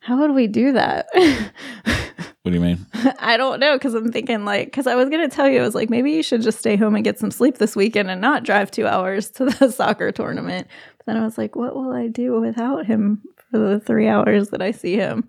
How 0.00 0.18
would 0.20 0.32
we 0.34 0.46
do 0.48 0.72
that? 0.72 1.06
what 2.44 2.52
do 2.52 2.58
you 2.58 2.62
mean 2.62 2.86
I 3.18 3.36
don't 3.36 3.58
know 3.58 3.74
because 3.76 3.94
I'm 3.94 4.12
thinking 4.12 4.44
like 4.44 4.66
because 4.66 4.86
I 4.86 4.94
was 4.94 5.08
gonna 5.08 5.28
tell 5.28 5.48
you 5.48 5.60
I 5.60 5.62
was 5.62 5.74
like 5.74 5.88
maybe 5.90 6.12
you 6.12 6.22
should 6.22 6.42
just 6.42 6.58
stay 6.58 6.76
home 6.76 6.94
and 6.94 7.02
get 7.02 7.18
some 7.18 7.30
sleep 7.30 7.56
this 7.58 7.74
weekend 7.74 8.10
and 8.10 8.20
not 8.20 8.44
drive 8.44 8.70
two 8.70 8.86
hours 8.86 9.30
to 9.32 9.46
the 9.46 9.70
soccer 9.72 10.12
tournament. 10.12 10.68
But 10.98 11.06
then 11.06 11.16
I 11.16 11.24
was 11.24 11.38
like, 11.38 11.56
what 11.56 11.74
will 11.74 11.92
I 11.92 12.08
do 12.08 12.38
without 12.40 12.84
him 12.86 13.22
for 13.50 13.58
the 13.58 13.80
three 13.80 14.08
hours 14.08 14.50
that 14.50 14.60
I 14.62 14.70
see 14.72 14.94
him? 14.96 15.28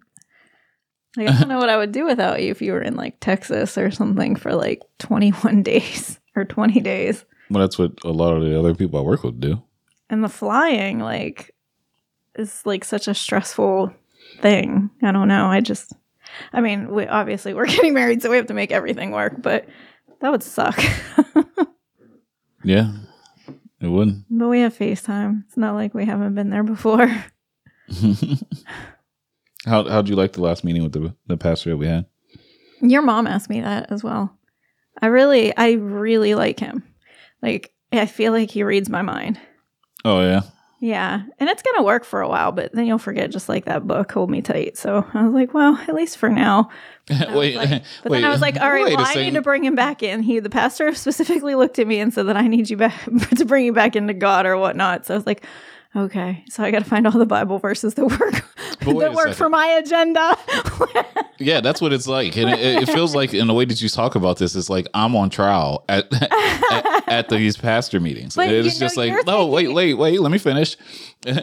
Like 1.18 1.30
I 1.30 1.40
don't 1.40 1.48
know 1.48 1.58
what 1.58 1.70
I 1.70 1.78
would 1.78 1.94
do 1.94 2.06
without 2.06 2.42
you 2.44 2.52
if 2.52 2.62
you 2.62 2.74
were 2.74 2.82
in 2.82 2.96
like 2.96 3.22
Texas 3.22 3.78
or 3.78 3.90
something 3.92 4.36
for 4.36 4.54
like 4.54 4.82
21 5.00 5.64
days 5.72 6.20
or 6.36 6.44
20 6.44 6.82
days. 6.82 7.24
well 7.50 7.62
that's 7.62 7.80
what 7.80 7.92
a 8.04 8.12
lot 8.12 8.34
of 8.36 8.44
the 8.44 8.60
other 8.60 8.76
people 8.76 9.00
i 9.00 9.02
work 9.02 9.24
with 9.24 9.40
do 9.40 9.64
And 10.10 10.22
the 10.22 10.28
flying 10.28 11.00
like 11.00 11.56
is 12.38 12.66
like 12.66 12.84
such 12.84 13.08
a 13.08 13.14
stressful 13.14 13.94
thing. 14.42 14.90
I 15.02 15.14
don't 15.14 15.30
know. 15.30 15.46
I 15.48 15.62
just 15.62 15.94
I 16.54 16.62
mean, 16.62 16.90
we 16.90 17.08
obviously 17.08 17.54
we're 17.54 17.66
getting 17.78 17.94
married 17.94 18.22
so 18.22 18.30
we 18.30 18.38
have 18.38 18.48
to 18.48 18.54
make 18.54 18.72
everything 18.72 19.12
work, 19.12 19.42
but 19.42 19.68
that 20.22 20.32
would 20.32 20.44
suck. 20.44 20.80
yeah 22.64 22.92
it 23.80 23.88
would 23.88 24.24
but 24.30 24.48
we 24.48 24.62
have 24.62 24.76
FaceTime. 24.76 25.44
It's 25.48 25.58
not 25.58 25.76
like 25.76 25.94
we 25.94 26.06
haven't 26.06 26.34
been 26.34 26.50
there 26.50 26.64
before. 26.64 27.08
How 29.66 29.88
how'd 29.88 30.10
you 30.10 30.16
like 30.16 30.34
the 30.34 30.42
last 30.42 30.64
meeting 30.64 30.84
with 30.84 30.94
the 30.94 31.16
the 31.28 31.38
pastor 31.38 31.72
that 31.72 31.78
we 31.78 31.88
had? 31.88 32.06
Your 32.82 33.02
mom 33.02 33.28
asked 33.28 33.50
me 33.50 33.62
that 33.62 33.92
as 33.92 34.04
well. 34.04 34.36
I 35.02 35.08
really 35.08 35.56
I 35.56 35.74
really 35.74 36.36
like 36.36 36.60
him. 36.60 36.84
Like 37.42 37.74
I 37.92 38.06
feel 38.06 38.32
like 38.32 38.52
he 38.52 38.64
reads 38.64 38.90
my 38.90 39.02
mind. 39.02 39.40
Oh 40.04 40.22
yeah, 40.22 40.42
Yeah. 40.86 41.24
And 41.40 41.50
it's 41.50 41.64
going 41.64 41.78
to 41.78 41.84
work 41.84 42.06
for 42.06 42.22
a 42.22 42.30
while, 42.30 42.52
but 42.52 42.72
then 42.72 42.86
you'll 42.86 43.00
forget 43.00 43.32
just 43.32 43.50
like 43.50 43.66
that 43.66 43.88
book, 43.88 44.12
Hold 44.12 44.30
Me 44.30 44.44
Tight. 44.44 44.78
So 44.78 45.04
I 45.16 45.24
was 45.24 45.34
like, 45.34 45.52
well, 45.52 45.76
at 45.88 45.96
least 45.96 46.20
for 46.20 46.30
now. 46.30 46.70
Wait, 47.10 47.56
like- 47.56 47.84
but 48.04 48.12
wait, 48.12 48.20
then 48.20 48.24
I 48.24 48.30
was 48.30 48.40
like, 48.42 48.62
all 48.62 48.70
right, 48.70 48.96
well, 48.96 49.00
I 49.00 49.06
second. 49.06 49.24
need 49.24 49.34
to 49.34 49.42
bring 49.42 49.64
him 49.66 49.74
back 49.74 50.04
in. 50.04 50.22
He, 50.22 50.38
the 50.38 50.50
pastor 50.50 50.94
specifically 50.96 51.56
looked 51.56 51.80
at 51.80 51.88
me 51.88 52.00
and 52.00 52.14
said 52.14 52.28
that 52.28 52.38
I 52.38 52.46
need 52.48 52.70
you 52.70 52.78
back 52.78 53.04
to 53.38 53.46
bring 53.46 53.66
you 53.66 53.74
back 53.74 53.96
into 53.96 54.14
God 54.14 54.46
or 54.46 54.58
whatnot. 54.58 55.08
So 55.08 55.16
I 55.16 55.18
was 55.18 55.26
like, 55.26 55.44
okay. 55.96 56.44
So 56.50 56.64
I 56.64 56.72
got 56.72 56.80
to 56.80 56.86
find 56.86 57.06
all 57.08 57.14
the 57.14 57.26
Bible 57.26 57.60
verses 57.60 57.94
that 57.96 58.06
work 58.06 58.46
that 58.80 59.14
work 59.14 59.34
for 59.34 59.50
my 59.50 59.68
agenda. 59.68 60.38
Yeah, 61.38 61.60
that's 61.60 61.82
what 61.82 61.92
it's 61.92 62.08
like, 62.08 62.38
and 62.38 62.50
it, 62.50 62.84
it 62.84 62.86
feels 62.90 63.14
like 63.14 63.34
in 63.34 63.48
the 63.48 63.54
way 63.54 63.66
that 63.66 63.82
you 63.82 63.90
talk 63.90 64.16
about 64.16 64.38
this, 64.38 64.56
it's 64.56 64.70
like 64.70 64.88
I'm 64.94 65.16
on 65.16 65.30
trial 65.30 65.84
at 65.90 66.08
at, 66.72 67.10
at 67.10 67.30
these 67.30 67.58
pastor 67.58 68.00
meetings. 68.00 68.36
But, 68.36 68.50
it's 68.50 68.80
just 68.80 68.96
like, 68.96 69.26
no, 69.26 69.48
wait, 69.48 69.68
wait, 69.74 69.96
wait, 69.96 70.22
let 70.22 70.32
me 70.32 70.38
finish. 70.38 70.78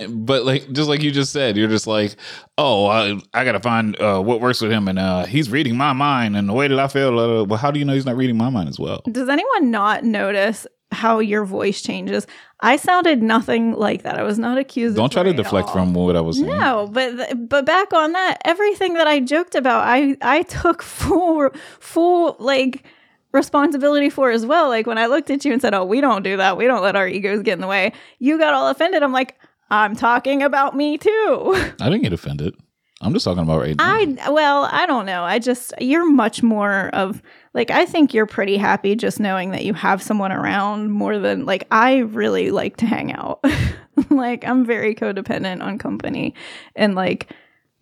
but 0.09 0.47
like, 0.47 0.73
just 0.73 0.89
like 0.89 1.03
you 1.03 1.11
just 1.11 1.33
said, 1.33 1.57
you're 1.57 1.69
just 1.69 1.87
like, 1.87 2.17
oh, 2.57 2.87
I, 2.87 3.21
I 3.35 3.45
got 3.45 3.53
to 3.53 3.61
find 3.61 4.01
uh, 4.01 4.21
what 4.21 4.41
works 4.41 4.63
with 4.63 4.73
him, 4.73 4.89
and 4.89 4.99
uh, 4.99 5.25
he's 5.27 5.51
reading 5.51 5.77
my 5.77 5.93
mind, 5.93 6.37
and 6.37 6.49
the 6.49 6.55
way 6.55 6.69
that 6.69 6.79
I 6.79 6.89
feel. 6.89 7.19
Uh, 7.19 7.45
well, 7.45 7.59
how 7.59 7.71
do 7.71 7.79
you 7.79 7.85
know 7.85 7.93
he's 7.93 8.07
not 8.07 8.17
reading 8.17 8.39
my 8.39 8.49
mind 8.49 8.71
as 8.71 8.79
well? 8.79 9.03
Does 9.11 9.29
anyone 9.29 9.71
not 9.71 10.05
notice 10.05 10.67
how 10.93 11.19
your 11.19 11.45
voice 11.45 11.83
changes. 11.83 12.27
I 12.61 12.77
sounded 12.77 13.23
nothing 13.23 13.73
like 13.73 14.03
that. 14.03 14.19
I 14.19 14.23
was 14.23 14.39
not 14.39 14.59
accused. 14.59 14.97
Don't 14.97 15.11
try 15.11 15.23
to 15.25 15.33
deflect 15.33 15.71
from 15.71 15.95
what 15.95 16.15
I 16.17 16.21
was 16.21 16.37
saying. 16.39 16.49
No, 16.49 16.89
but 16.91 17.49
but 17.49 17.65
back 17.67 17.93
on 17.93 18.13
that, 18.13 18.39
everything 18.45 18.95
that 18.95 19.07
I 19.07 19.21
joked 19.21 19.55
about, 19.55 19.85
I 19.87 20.17
I 20.23 20.43
took 20.43 20.83
full 20.83 21.51
full 21.81 22.37
like 22.39 22.85
responsibility 23.33 24.11
for 24.11 24.31
as 24.31 24.45
well. 24.47 24.69
Like 24.69 24.87
when 24.87 24.99
I 24.99 25.07
looked 25.07 25.31
at 25.31 25.45
you 25.45 25.53
and 25.53 25.61
said, 25.61 25.75
"Oh, 25.75 25.85
we 25.85 26.01
don't 26.01 26.23
do 26.23 26.37
that. 26.37 26.57
We 26.57 26.67
don't 26.67 26.83
let 26.83 26.97
our 26.97 27.09
egos 27.09 27.43
get 27.43 27.55
in 27.55 27.61
the 27.61 27.67
way." 27.67 27.93
You 28.19 28.39
got 28.39 28.55
all 28.55 28.69
offended. 28.69 29.03
I'm 29.03 29.13
like, 29.13 29.37
I'm 29.71 29.97
talking 29.97 30.43
about 30.43 30.77
me 30.77 30.99
too. 30.99 31.11
I 31.81 31.89
didn't 31.89 32.03
get 32.03 32.13
offended. 32.13 32.55
I'm 33.03 33.13
just 33.13 33.25
talking 33.25 33.43
about 33.43 33.61
right 33.61 33.77
now. 33.77 33.85
I 33.85 34.31
well, 34.31 34.69
I 34.71 34.87
don't 34.87 35.07
know. 35.07 35.25
I 35.25 35.41
just 35.41 35.75
you're 35.81 36.09
much 36.09 36.43
more 36.43 36.89
of 36.93 37.21
like 37.53 37.71
I 37.71 37.85
think 37.85 38.15
you're 38.15 38.27
pretty 38.27 38.57
happy 38.57 38.95
just 38.95 39.19
knowing 39.19 39.51
that 39.51 39.65
you 39.65 39.75
have 39.75 40.01
someone 40.01 40.31
around 40.31 40.93
more 40.93 41.19
than 41.19 41.45
like 41.45 41.67
I 41.73 41.99
really 41.99 42.51
like 42.53 42.77
to 42.79 42.87
hang 42.87 43.13
out. 43.13 43.45
like 44.11 44.45
I'm 44.45 44.65
very 44.65 44.95
codependent 44.95 45.63
on 45.63 45.79
company 45.79 46.35
and 46.77 46.95
like 46.95 47.31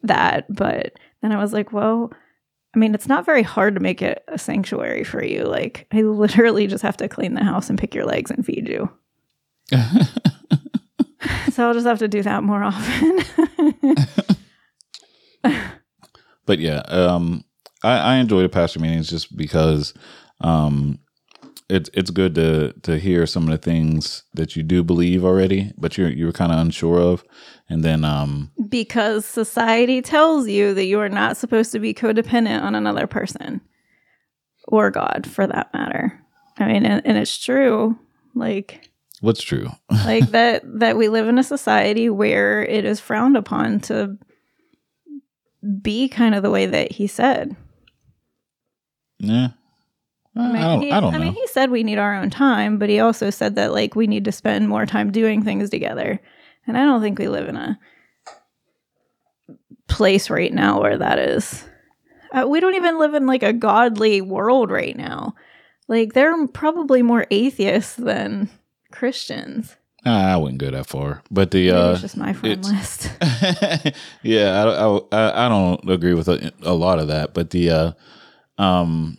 that, 0.03 0.53
but 0.53 0.95
then 1.21 1.33
I 1.33 1.37
was 1.37 1.53
like, 1.53 1.71
well, 1.71 2.11
I 2.75 2.79
mean, 2.79 2.95
it's 2.95 3.09
not 3.09 3.27
very 3.27 3.43
hard 3.43 3.75
to 3.75 3.81
make 3.81 4.01
it 4.01 4.25
a 4.27 4.39
sanctuary 4.39 5.05
for 5.05 5.23
you. 5.23 5.45
Like 5.45 5.87
I 5.93 6.01
literally 6.01 6.67
just 6.67 6.83
have 6.83 6.97
to 6.97 7.09
clean 7.09 7.35
the 7.35 7.45
house 7.45 7.69
and 7.69 7.79
pick 7.79 7.95
your 7.95 8.07
legs 8.07 8.31
and 8.31 8.45
feed 8.45 8.69
you. 8.69 8.91
so 11.53 11.67
I'll 11.67 11.75
just 11.75 11.87
have 11.87 11.99
to 11.99 12.09
do 12.09 12.23
that 12.23 12.43
more 12.43 12.63
often. 12.63 13.21
But 15.43 16.59
yeah, 16.59 16.81
um, 16.89 17.45
I, 17.83 17.99
I 17.99 18.15
enjoy 18.17 18.43
the 18.43 18.49
pastor 18.49 18.81
meetings 18.81 19.09
just 19.09 19.37
because 19.37 19.95
um, 20.41 20.99
it's 21.69 21.91
it's 21.95 22.11
good 22.11 22.35
to 22.35 22.73
to 22.83 22.99
hear 22.99 23.27
some 23.27 23.45
of 23.45 23.51
the 23.51 23.59
things 23.59 24.25
that 24.35 24.57
you 24.57 24.63
do 24.63 24.83
believe 24.83 25.25
already, 25.25 25.73
but 25.79 25.97
you're 25.97 26.11
you're 26.11 26.33
kind 26.33 26.53
of 26.53 26.59
unsure 26.59 27.01
of, 27.01 27.25
and 27.69 27.85
then 27.85 28.05
um, 28.05 28.51
because 28.69 29.25
society 29.25 30.03
tells 30.03 30.49
you 30.49 30.75
that 30.75 30.85
you 30.85 31.01
are 31.01 31.09
not 31.09 31.37
supposed 31.37 31.73
to 31.73 31.79
be 31.79 31.95
codependent 31.95 32.63
on 32.63 32.75
another 32.75 33.07
person 33.07 33.61
or 34.71 34.91
God, 34.91 35.27
for 35.31 35.47
that 35.47 35.73
matter. 35.75 36.19
I 36.59 36.67
mean, 36.67 36.85
and, 36.85 37.03
and 37.05 37.19
it's 37.19 37.39
true. 37.39 37.99
Like, 38.35 38.91
what's 39.21 39.43
true? 39.43 39.69
like 39.91 40.31
that 40.31 40.63
that 40.81 40.97
we 40.97 41.09
live 41.09 41.29
in 41.29 41.39
a 41.39 41.45
society 41.45 42.09
where 42.09 42.65
it 42.65 42.85
is 42.85 43.01
frowned 43.01 43.37
upon 43.37 43.81
to 43.81 44.17
be 45.83 46.09
kind 46.09 46.35
of 46.35 46.43
the 46.43 46.51
way 46.51 46.67
that 46.67 46.93
he 46.93 47.07
said. 47.07 47.57
Yeah. 49.19 49.49
I, 50.37 50.53
mean, 50.53 50.57
I 50.57 50.63
don't, 50.63 50.83
he, 50.83 50.93
I 50.93 51.01
don't 51.01 51.13
know. 51.13 51.19
I 51.19 51.23
mean, 51.23 51.33
he 51.35 51.47
said 51.49 51.71
we 51.71 51.83
need 51.83 51.99
our 51.99 52.15
own 52.15 52.31
time, 52.31 52.79
but 52.79 52.89
he 52.89 53.01
also 53.01 53.31
said 53.31 53.57
that 53.57 53.73
like 53.73 53.95
we 53.97 54.07
need 54.07 54.25
to 54.25 54.33
spend 54.33 54.69
more 54.69 54.87
time 54.87 55.11
doing 55.11 55.43
things 55.43 55.71
together. 55.71 56.21
And 56.67 56.79
I 56.79 56.85
don't 56.85 57.03
think 57.03 57.19
we 57.19 57.29
live 57.29 57.49
in 57.49 57.57
a 57.57 57.79
place 59.89 60.31
right 60.31 60.53
now 60.53 60.81
where 60.81 60.97
that 60.97 61.19
is. 61.19 61.65
Uh, 62.33 62.47
we 62.49 62.61
don't 62.61 62.77
even 62.77 62.99
live 62.99 63.15
in 63.15 63.27
like 63.27 63.43
a 63.43 63.53
godly 63.53 64.21
world 64.21 64.71
right 64.71 64.97
now. 64.97 65.35
Like 65.89 66.13
there 66.13 66.33
are 66.33 66.47
probably 66.47 67.03
more 67.03 67.27
atheists 67.31 67.97
than 67.97 68.49
Christians. 68.93 69.77
I 70.05 70.37
wouldn't 70.37 70.61
go 70.61 70.71
that 70.71 70.87
far, 70.87 71.23
but 71.31 71.51
the 71.51 71.71
uh, 71.71 71.93
it's 71.93 72.01
just 72.01 72.17
my 72.17 72.33
friend 72.33 72.65
list. 72.65 73.11
yeah, 74.23 74.65
I, 74.65 74.99
I, 75.15 75.47
I 75.47 75.49
don't 75.49 75.91
agree 75.91 76.15
with 76.15 76.29
a, 76.29 76.53
a, 76.63 76.73
lot 76.73 76.99
of 76.99 77.09
that, 77.09 77.35
but 77.35 77.51
the 77.51 77.71
uh, 77.71 77.93
um, 78.57 79.19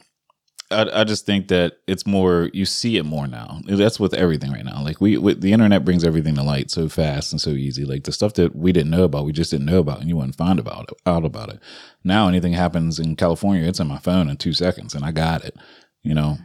I, 0.71 1.01
I 1.01 1.03
just 1.03 1.25
think 1.25 1.49
that 1.49 1.77
it's 1.87 2.07
more 2.07 2.49
you 2.53 2.65
see 2.65 2.97
it 2.97 3.03
more 3.03 3.27
now. 3.27 3.59
That's 3.65 3.99
with 3.99 4.13
everything 4.13 4.51
right 4.51 4.65
now. 4.65 4.81
Like 4.83 5.01
we, 5.01 5.17
we, 5.17 5.33
the 5.33 5.53
internet 5.53 5.85
brings 5.85 6.03
everything 6.03 6.35
to 6.35 6.43
light 6.43 6.71
so 6.71 6.89
fast 6.89 7.31
and 7.31 7.41
so 7.41 7.51
easy. 7.51 7.85
Like 7.85 8.05
the 8.05 8.11
stuff 8.11 8.33
that 8.35 8.55
we 8.55 8.71
didn't 8.71 8.91
know 8.91 9.03
about, 9.03 9.25
we 9.25 9.33
just 9.33 9.51
didn't 9.51 9.67
know 9.67 9.79
about, 9.79 9.99
and 9.99 10.09
you 10.09 10.15
wouldn't 10.15 10.35
find 10.35 10.59
about 10.59 10.89
it 10.91 10.97
out 11.05 11.25
about 11.25 11.49
it. 11.49 11.59
Now 12.03 12.27
anything 12.27 12.53
happens 12.53 12.99
in 12.99 13.15
California, 13.15 13.67
it's 13.67 13.79
on 13.79 13.87
my 13.87 13.99
phone 13.99 14.29
in 14.29 14.37
two 14.37 14.53
seconds, 14.53 14.95
and 14.95 15.05
I 15.05 15.11
got 15.11 15.43
it. 15.43 15.55
You 16.01 16.15
know, 16.15 16.37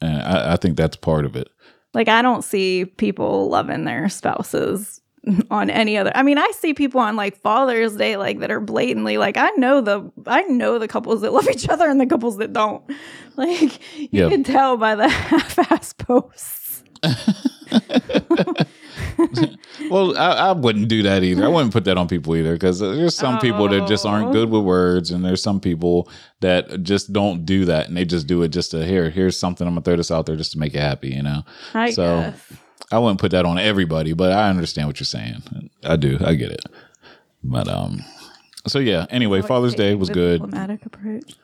and 0.00 0.22
I, 0.22 0.52
I 0.52 0.56
think 0.56 0.76
that's 0.76 0.96
part 0.96 1.24
of 1.24 1.34
it. 1.34 1.48
Like 1.94 2.08
I 2.08 2.22
don't 2.22 2.42
see 2.42 2.84
people 2.84 3.48
loving 3.48 3.84
their 3.84 4.08
spouses 4.08 5.00
on 5.50 5.68
any 5.70 5.98
other 5.98 6.12
I 6.14 6.22
mean 6.22 6.38
I 6.38 6.50
see 6.54 6.72
people 6.72 7.00
on 7.00 7.16
like 7.16 7.36
Father's 7.36 7.96
Day 7.96 8.16
like 8.16 8.40
that 8.40 8.50
are 8.50 8.60
blatantly 8.60 9.18
like 9.18 9.36
I 9.36 9.50
know 9.50 9.80
the 9.80 10.10
I 10.26 10.42
know 10.42 10.78
the 10.78 10.88
couples 10.88 11.20
that 11.22 11.32
love 11.34 11.48
each 11.48 11.68
other 11.68 11.88
and 11.88 12.00
the 12.00 12.06
couples 12.06 12.38
that 12.38 12.52
don't. 12.52 12.82
Like 13.36 13.80
you 13.98 14.08
yep. 14.10 14.30
can 14.30 14.44
tell 14.44 14.76
by 14.76 14.94
the 14.94 15.08
half-ass 15.08 15.94
posts. 15.94 16.84
well, 19.90 20.16
I, 20.16 20.48
I, 20.48 20.52
wouldn't 20.52 20.88
do 20.88 21.02
that 21.02 21.22
either. 21.22 21.44
I 21.44 21.48
wouldn't 21.48 21.72
put 21.72 21.84
that 21.84 21.96
on 21.98 22.08
people 22.08 22.36
either 22.36 22.52
because 22.52 22.78
there's 22.78 23.16
some 23.16 23.36
oh. 23.36 23.40
people 23.40 23.68
that 23.68 23.88
just 23.88 24.06
aren't 24.06 24.32
good 24.32 24.50
with 24.50 24.62
words, 24.62 25.10
and 25.10 25.24
there's 25.24 25.42
some 25.42 25.60
people 25.60 26.08
that 26.40 26.82
just 26.82 27.12
don't 27.12 27.44
do 27.44 27.64
that, 27.66 27.88
and 27.88 27.96
they 27.96 28.04
just 28.04 28.26
do 28.26 28.42
it 28.42 28.48
just 28.48 28.70
to 28.72 28.84
here. 28.84 29.10
Here's 29.10 29.38
something 29.38 29.66
I'm 29.66 29.74
gonna 29.74 29.82
throw 29.82 29.96
this 29.96 30.10
out 30.10 30.26
there 30.26 30.36
just 30.36 30.52
to 30.52 30.58
make 30.58 30.74
you 30.74 30.80
happy, 30.80 31.08
you 31.08 31.22
know. 31.22 31.42
I 31.74 31.90
so 31.90 32.20
guess. 32.20 32.52
I 32.92 32.98
wouldn't 32.98 33.20
put 33.20 33.30
that 33.32 33.44
on 33.44 33.58
everybody, 33.58 34.12
but 34.12 34.32
I 34.32 34.48
understand 34.48 34.88
what 34.88 34.98
you're 34.98 35.04
saying. 35.04 35.42
I 35.84 35.96
do. 35.96 36.18
I 36.24 36.34
get 36.34 36.50
it. 36.50 36.64
But 37.42 37.68
um, 37.68 38.04
so 38.66 38.78
yeah. 38.78 39.06
Anyway, 39.10 39.42
Father's 39.42 39.74
Day 39.74 39.94
was 39.94 40.10
good. 40.10 40.42
Diplomatic 40.42 40.84
approach. 40.86 41.34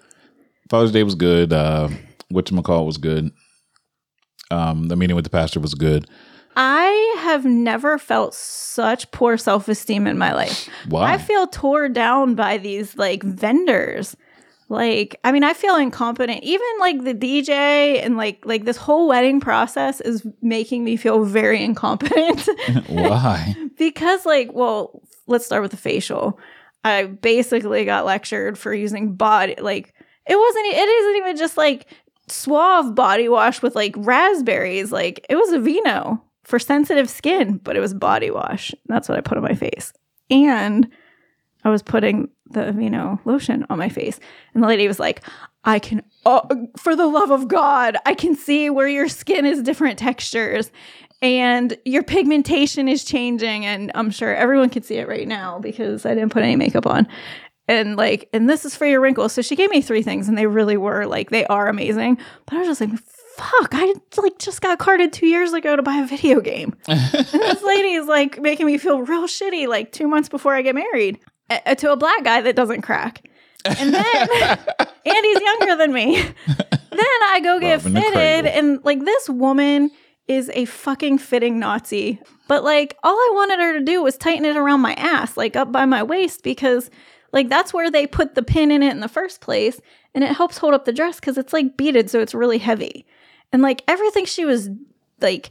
Father's 0.69 0.93
Day 0.93 1.03
was 1.03 1.15
good. 1.15 1.53
Uh, 1.53 1.89
what 2.29 2.51
you 2.51 2.63
call 2.63 2.87
was 2.87 2.99
good. 2.99 3.31
Um, 4.51 4.89
the 4.89 4.97
meeting 4.97 5.17
with 5.17 5.25
the 5.25 5.31
pastor 5.31 5.61
was 5.61 5.75
good. 5.75 6.09
I 6.57 7.17
have 7.19 7.45
never 7.45 7.99
felt 7.99 8.35
such 8.35 9.11
poor 9.11 9.37
self 9.37 9.69
esteem 9.69 10.07
in 10.07 10.17
my 10.17 10.33
life. 10.33 10.69
Why? 10.89 11.13
I 11.13 11.19
feel 11.19 11.47
tore 11.47 11.91
down 11.91 12.35
by 12.35 12.57
these 12.57 12.97
like 12.97 13.23
vendors. 13.23 14.17
Like, 14.69 15.21
I 15.23 15.31
mean, 15.31 15.45
I 15.45 15.53
feel 15.53 15.77
incompetent. 15.77 16.43
Even 16.43 16.67
like 16.81 17.05
the 17.05 17.15
DJ 17.15 18.03
and 18.03 18.17
like 18.17 18.45
like 18.47 18.65
this 18.65 18.79
whole 18.79 19.07
wedding 19.07 19.39
process 19.39 20.01
is 20.01 20.27
making 20.41 20.83
me 20.83 20.97
feel 20.97 21.25
very 21.25 21.63
incompetent. 21.63 22.49
Why? 22.89 23.55
because 23.77 24.25
like, 24.25 24.51
well, 24.55 25.03
let's 25.27 25.45
start 25.45 25.63
with 25.63 25.73
the 25.73 25.77
facial. 25.77 26.41
I 26.85 27.05
basically 27.05 27.85
got 27.85 28.07
lectured 28.07 28.59
for 28.59 28.73
using 28.73 29.15
body 29.15 29.57
like 29.61 29.93
it 30.27 30.37
wasn't 30.37 30.67
it 30.67 30.89
isn't 30.89 31.17
even 31.17 31.37
just 31.37 31.57
like 31.59 31.87
suave 32.29 32.95
body 32.95 33.29
wash 33.29 33.61
with 33.61 33.75
like 33.77 33.95
raspberries. 33.99 34.91
Like 34.91 35.27
it 35.29 35.37
was 35.37 35.51
Aveeno 35.51 36.23
for 36.47 36.59
sensitive 36.59 37.11
skin, 37.11 37.59
but 37.59 37.77
it 37.77 37.81
was 37.81 37.93
body 37.93 38.31
wash. 38.31 38.73
That's 38.87 39.09
what 39.09 39.19
I 39.19 39.21
put 39.21 39.37
on 39.37 39.43
my 39.43 39.55
face. 39.55 39.93
And 40.31 40.89
I 41.65 41.71
was 41.71 41.83
putting 41.83 42.29
the 42.49 42.61
Aveeno 42.61 43.19
lotion 43.25 43.67
on 43.69 43.79
my 43.79 43.89
face. 43.89 44.21
And 44.55 44.63
the 44.63 44.69
lady 44.69 44.87
was 44.87 45.01
like, 45.01 45.23
I 45.65 45.81
can, 45.81 46.03
oh, 46.25 46.69
for 46.77 46.95
the 46.95 47.09
love 47.09 47.33
of 47.33 47.49
God, 47.49 47.97
I 48.07 48.15
can 48.15 48.37
see 48.37 48.71
where 48.71 48.87
your 48.87 49.09
skin 49.09 49.45
is 49.45 49.63
different 49.63 49.99
textures 49.99 50.71
and 51.21 51.77
your 51.85 52.05
pigmentation 52.05 52.87
is 52.87 53.03
changing. 53.03 53.67
And 53.67 53.91
I'm 53.97 54.13
sure 54.13 54.33
everyone 54.33 54.71
can 54.71 54.85
see 54.85 54.97
it 54.97 55.09
right 55.09 55.27
now 55.27 55.59
because 55.59 56.07
I 56.07 56.15
didn't 56.15 56.31
put 56.31 56.45
any 56.45 56.55
makeup 56.55 56.87
on. 56.87 57.09
And 57.67 57.97
like, 57.97 58.29
and 58.33 58.49
this 58.49 58.65
is 58.65 58.77
for 58.77 58.87
your 58.87 59.01
wrinkles. 59.01 59.33
So 59.33 59.43
she 59.43 59.57
gave 59.57 59.71
me 59.71 59.83
three 59.83 60.03
things 60.03 60.29
and 60.29 60.39
they 60.39 60.47
really 60.47 60.77
were 60.77 61.07
like, 61.07 61.31
they 61.31 61.45
are 61.47 61.67
amazing. 61.67 62.19
But 62.47 62.55
I 62.55 62.59
was 62.61 62.69
just 62.69 62.81
like, 62.81 62.91
fuck, 63.37 63.71
I 63.73 63.95
like 64.17 64.39
just 64.39 64.61
got 64.61 64.79
carded 64.79 65.13
two 65.13 65.27
years 65.27 65.53
ago 65.53 65.77
to 65.77 65.83
buy 65.83 65.97
a 65.97 66.07
video 66.07 66.41
game. 66.41 66.75
and 66.89 67.01
this 67.13 67.63
lady 67.63 67.93
is 67.93 68.07
like 68.07 68.41
making 68.41 68.67
me 68.67 68.79
feel 68.79 69.03
real 69.03 69.27
shitty 69.27 69.69
like 69.69 69.93
two 69.93 70.09
months 70.09 70.29
before 70.29 70.55
I 70.55 70.63
get 70.63 70.75
married 70.75 71.19
uh, 71.51 71.75
to 71.77 71.93
a 71.93 71.97
black 71.97 72.25
guy 72.25 72.41
that 72.41 72.57
doesn't 72.57 72.83
crack. 72.83 73.29
And 73.65 73.93
then, 73.93 74.29
and 74.79 75.25
he's 75.25 75.41
younger 75.41 75.77
than 75.77 75.93
me. 75.93 76.23
then 76.47 77.01
I 77.31 77.41
go 77.43 77.59
get 77.61 77.83
fitted, 77.83 78.47
and 78.47 78.85
like 78.85 79.05
this 79.05 79.29
woman 79.29 79.91
is 80.29 80.51
a 80.55 80.65
fucking 80.65 81.19
fitting 81.19 81.59
Nazi. 81.59 82.21
But 82.49 82.65
like, 82.65 82.97
all 83.03 83.15
I 83.15 83.31
wanted 83.35 83.59
her 83.59 83.79
to 83.79 83.85
do 83.85 84.03
was 84.03 84.17
tighten 84.17 84.45
it 84.45 84.57
around 84.57 84.81
my 84.81 84.95
ass, 84.95 85.37
like 85.37 85.57
up 85.57 85.73
by 85.73 85.85
my 85.85 86.03
waist, 86.03 86.43
because 86.43 86.91
like 87.33 87.49
that's 87.49 87.75
where 87.75 87.91
they 87.91 88.07
put 88.07 88.35
the 88.35 88.43
pin 88.43 88.71
in 88.71 88.83
it 88.83 88.93
in 88.93 89.01
the 89.01 89.09
first 89.09 89.41
place, 89.41 89.81
and 90.15 90.23
it 90.23 90.37
helps 90.37 90.59
hold 90.59 90.75
up 90.75 90.85
the 90.85 90.93
dress 90.93 91.21
because 91.21 91.37
it's 91.37 91.53
like 91.53 91.77
beaded, 91.77 92.09
so 92.09 92.21
it's 92.21 92.35
really 92.35 92.59
heavy. 92.59 93.05
And 93.53 93.63
like 93.63 93.83
everything 93.89 94.25
she 94.25 94.45
was 94.45 94.69
like, 95.21 95.51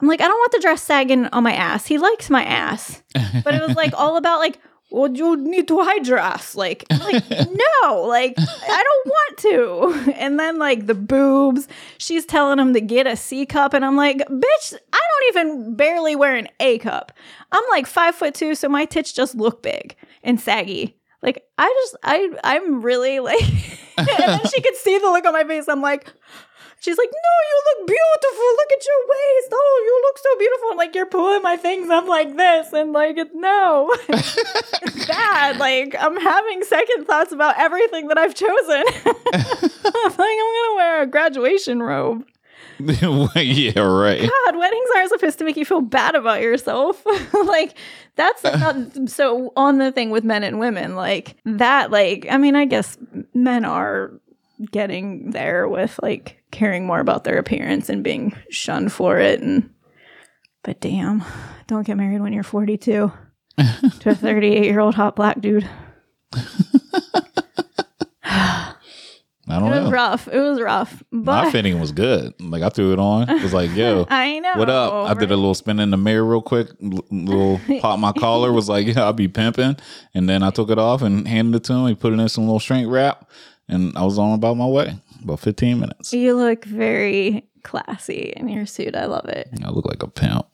I'm 0.00 0.08
like, 0.08 0.20
I 0.20 0.28
don't 0.28 0.38
want 0.38 0.52
the 0.52 0.60
dress 0.60 0.82
sagging 0.82 1.26
on 1.26 1.42
my 1.42 1.54
ass. 1.54 1.86
He 1.86 1.98
likes 1.98 2.28
my 2.28 2.44
ass. 2.44 3.02
But 3.44 3.54
it 3.54 3.66
was 3.66 3.76
like 3.76 3.94
all 3.94 4.16
about 4.18 4.40
like, 4.40 4.58
well, 4.90 5.10
you 5.10 5.36
need 5.36 5.66
to 5.68 5.82
hide 5.82 6.06
your 6.06 6.18
ass. 6.18 6.54
Like, 6.54 6.84
like 6.90 7.28
no, 7.30 8.02
like 8.02 8.34
I 8.38 8.84
don't 8.84 9.06
want 9.06 9.38
to. 9.38 10.12
And 10.26 10.40
then 10.40 10.58
like 10.58 10.86
the 10.86 10.94
boobs, 10.94 11.68
she's 11.98 12.24
telling 12.24 12.58
him 12.58 12.72
to 12.74 12.80
get 12.80 13.06
a 13.06 13.16
C 13.16 13.46
cup, 13.46 13.74
and 13.74 13.84
I'm 13.84 13.96
like, 13.96 14.18
bitch, 14.18 14.74
I 14.92 15.00
don't 15.00 15.28
even 15.28 15.74
barely 15.76 16.16
wear 16.16 16.34
an 16.34 16.48
A 16.58 16.78
cup. 16.78 17.12
I'm 17.52 17.62
like 17.70 17.86
five 17.86 18.14
foot 18.14 18.34
two, 18.34 18.54
so 18.54 18.68
my 18.68 18.84
tits 18.86 19.12
just 19.12 19.34
look 19.34 19.62
big 19.62 19.94
and 20.22 20.40
saggy. 20.40 20.96
Like 21.22 21.44
I 21.58 21.66
just 21.84 21.96
I 22.02 22.30
I'm 22.44 22.82
really 22.82 23.20
like, 23.20 23.42
and 23.98 24.06
then 24.06 24.40
she 24.46 24.60
could 24.60 24.76
see 24.76 24.98
the 24.98 25.06
look 25.06 25.24
on 25.24 25.32
my 25.32 25.44
face. 25.44 25.68
I'm 25.68 25.82
like, 25.82 26.12
She's 26.80 26.98
like, 26.98 27.10
no, 27.10 27.34
you 27.48 27.62
look 27.66 27.88
beautiful. 27.88 28.44
Look 28.56 28.72
at 28.72 28.86
your 28.86 29.00
waist. 29.08 29.48
Oh, 29.52 29.82
you 29.84 30.02
look 30.06 30.18
so 30.18 30.38
beautiful. 30.38 30.68
I'm 30.70 30.76
like, 30.76 30.94
you're 30.94 31.06
pulling 31.06 31.42
my 31.42 31.56
things 31.56 31.90
up 31.90 32.06
like 32.06 32.36
this. 32.36 32.72
And 32.72 32.92
like, 32.92 33.16
no, 33.34 33.90
it's 34.08 35.06
bad. 35.06 35.58
Like, 35.58 35.96
I'm 35.98 36.16
having 36.16 36.62
second 36.62 37.06
thoughts 37.06 37.32
about 37.32 37.58
everything 37.58 38.08
that 38.08 38.18
I've 38.18 38.34
chosen. 38.34 38.84
I'm 39.06 40.10
like, 40.10 40.20
I'm 40.20 40.52
going 40.52 40.70
to 40.70 40.74
wear 40.76 41.02
a 41.02 41.06
graduation 41.06 41.82
robe. 41.82 42.24
yeah, 43.36 43.80
right. 43.80 44.20
God, 44.20 44.56
weddings 44.56 44.88
aren't 44.96 45.08
supposed 45.08 45.38
to 45.38 45.44
make 45.44 45.56
you 45.56 45.64
feel 45.64 45.80
bad 45.80 46.14
about 46.14 46.42
yourself. 46.42 47.02
like 47.32 47.74
that's 48.16 48.44
uh. 48.44 48.56
not, 48.58 49.08
so 49.08 49.52
on 49.56 49.78
the 49.78 49.90
thing 49.92 50.10
with 50.10 50.24
men 50.24 50.42
and 50.42 50.58
women, 50.58 50.94
like 50.94 51.36
that, 51.46 51.90
like 51.90 52.26
I 52.30 52.36
mean, 52.36 52.54
I 52.54 52.66
guess 52.66 52.98
men 53.32 53.64
are 53.64 54.12
getting 54.70 55.30
there 55.30 55.68
with 55.68 55.98
like 56.02 56.42
caring 56.50 56.86
more 56.86 57.00
about 57.00 57.24
their 57.24 57.38
appearance 57.38 57.88
and 57.88 58.02
being 58.02 58.34
shunned 58.50 58.92
for 58.92 59.18
it 59.18 59.40
and 59.40 59.70
but 60.62 60.80
damn, 60.80 61.22
don't 61.68 61.86
get 61.86 61.96
married 61.96 62.20
when 62.20 62.32
you're 62.32 62.42
42 62.42 63.12
to 64.00 64.10
a 64.10 64.14
38 64.14 64.64
year 64.64 64.80
old 64.80 64.96
hot 64.96 65.14
black 65.14 65.40
dude. 65.40 65.68
I 69.48 69.60
don't 69.60 69.70
know. 69.70 69.76
It 69.76 69.82
was 69.82 69.92
rough. 69.92 70.28
It 70.28 70.40
was 70.40 70.60
rough. 70.60 71.04
But 71.12 71.44
my 71.44 71.50
fitting 71.52 71.78
was 71.78 71.92
good. 71.92 72.34
Like 72.40 72.62
I 72.62 72.68
threw 72.68 72.92
it 72.92 72.98
on. 72.98 73.30
It 73.30 73.42
was 73.44 73.54
like, 73.54 73.72
yo, 73.76 74.06
I 74.10 74.40
know. 74.40 74.54
what 74.56 74.68
up? 74.68 74.92
I 75.08 75.14
did 75.14 75.30
a 75.30 75.36
little 75.36 75.54
spin 75.54 75.78
in 75.78 75.90
the 75.90 75.96
mirror 75.96 76.24
real 76.24 76.42
quick, 76.42 76.70
little 76.80 77.60
pop 77.80 78.00
my 78.00 78.12
collar. 78.12 78.52
Was 78.52 78.68
like, 78.68 78.88
yeah, 78.88 79.04
I'll 79.04 79.12
be 79.12 79.28
pimping. 79.28 79.76
And 80.14 80.28
then 80.28 80.42
I 80.42 80.50
took 80.50 80.68
it 80.68 80.78
off 80.80 81.00
and 81.00 81.28
handed 81.28 81.58
it 81.58 81.64
to 81.64 81.74
him. 81.74 81.86
He 81.86 81.94
put 81.94 82.12
it 82.12 82.18
in 82.18 82.28
some 82.28 82.44
little 82.44 82.58
shrink 82.58 82.90
wrap, 82.90 83.30
and 83.68 83.96
I 83.96 84.04
was 84.04 84.18
on 84.18 84.32
about 84.32 84.56
my 84.56 84.66
way. 84.66 84.96
About 85.22 85.40
fifteen 85.40 85.80
minutes. 85.80 86.12
You 86.12 86.34
look 86.36 86.64
very 86.64 87.48
classy 87.62 88.32
in 88.36 88.48
your 88.48 88.66
suit. 88.66 88.94
I 88.94 89.06
love 89.06 89.24
it. 89.26 89.48
I 89.64 89.70
look 89.70 89.86
like 89.86 90.02
a 90.02 90.08
pimp. 90.08 90.46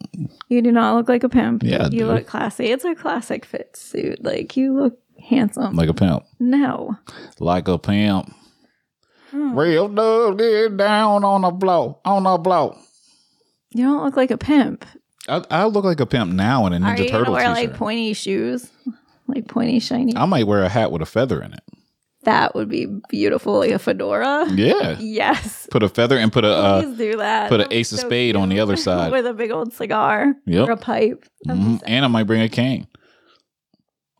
You 0.48 0.62
do 0.62 0.72
not 0.72 0.94
look 0.96 1.08
like 1.08 1.24
a 1.24 1.28
pimp. 1.28 1.62
Yeah, 1.62 1.84
you 1.84 2.00
do. 2.00 2.06
look 2.06 2.26
classy. 2.26 2.66
It's 2.66 2.84
a 2.84 2.94
classic 2.94 3.44
fit 3.44 3.76
suit. 3.76 4.24
Like 4.24 4.56
you 4.56 4.72
look 4.72 4.98
handsome. 5.28 5.74
Like 5.76 5.88
a 5.90 5.94
pimp. 5.94 6.24
no. 6.40 6.96
Like 7.38 7.68
a 7.68 7.78
pimp. 7.78 8.32
Hmm. 9.30 9.58
Real 9.58 9.88
dog 9.88 10.38
get 10.38 10.76
down 10.76 11.24
on 11.24 11.42
the 11.42 11.50
blow. 11.50 11.98
On 12.04 12.22
the 12.22 12.38
blow. 12.38 12.78
You 13.70 13.84
don't 13.84 14.04
look 14.04 14.16
like 14.16 14.30
a 14.30 14.38
pimp. 14.38 14.84
I, 15.28 15.42
I 15.50 15.64
look 15.66 15.84
like 15.84 16.00
a 16.00 16.06
pimp 16.06 16.32
now 16.32 16.66
in 16.66 16.72
a 16.72 16.78
Ninja 16.78 16.98
Are 16.98 17.02
you 17.02 17.08
Turtle 17.08 17.32
wear 17.34 17.42
t-shirt. 17.54 17.54
like 17.70 17.74
pointy 17.78 18.12
shoes? 18.12 18.70
Like 19.28 19.48
pointy 19.48 19.78
shiny? 19.80 20.16
I 20.16 20.24
might 20.26 20.46
wear 20.46 20.62
a 20.64 20.68
hat 20.68 20.92
with 20.92 21.00
a 21.00 21.06
feather 21.06 21.40
in 21.42 21.52
it. 21.54 21.62
That 22.24 22.54
would 22.54 22.68
be 22.68 22.86
beautiful. 23.08 23.58
Like 23.58 23.70
a 23.70 23.78
fedora. 23.78 24.46
Yeah. 24.52 24.96
Yes. 25.00 25.66
Put 25.70 25.82
a 25.82 25.88
feather 25.88 26.16
and 26.18 26.32
put 26.32 26.44
a 26.44 26.48
uh, 26.54 26.82
Please 26.82 26.96
do 26.98 27.16
that. 27.18 27.48
put 27.48 27.60
an 27.60 27.68
ace 27.72 27.92
of 27.92 28.00
so 28.00 28.06
spade 28.06 28.36
on 28.36 28.48
the 28.48 28.56
cute. 28.56 28.62
other 28.62 28.76
side. 28.88 29.12
With 29.12 29.26
a 29.26 29.34
big 29.34 29.50
old 29.50 29.72
cigar. 29.72 30.34
Yep. 30.46 30.68
Or 30.68 30.72
a 30.72 30.76
pipe. 30.76 31.24
That'd 31.44 31.62
be 31.62 31.68
mhm, 31.68 31.80
so- 31.80 31.86
and 31.86 32.04
I 32.04 32.08
might 32.08 32.24
bring 32.24 32.42
a 32.42 32.48
cane. 32.48 32.86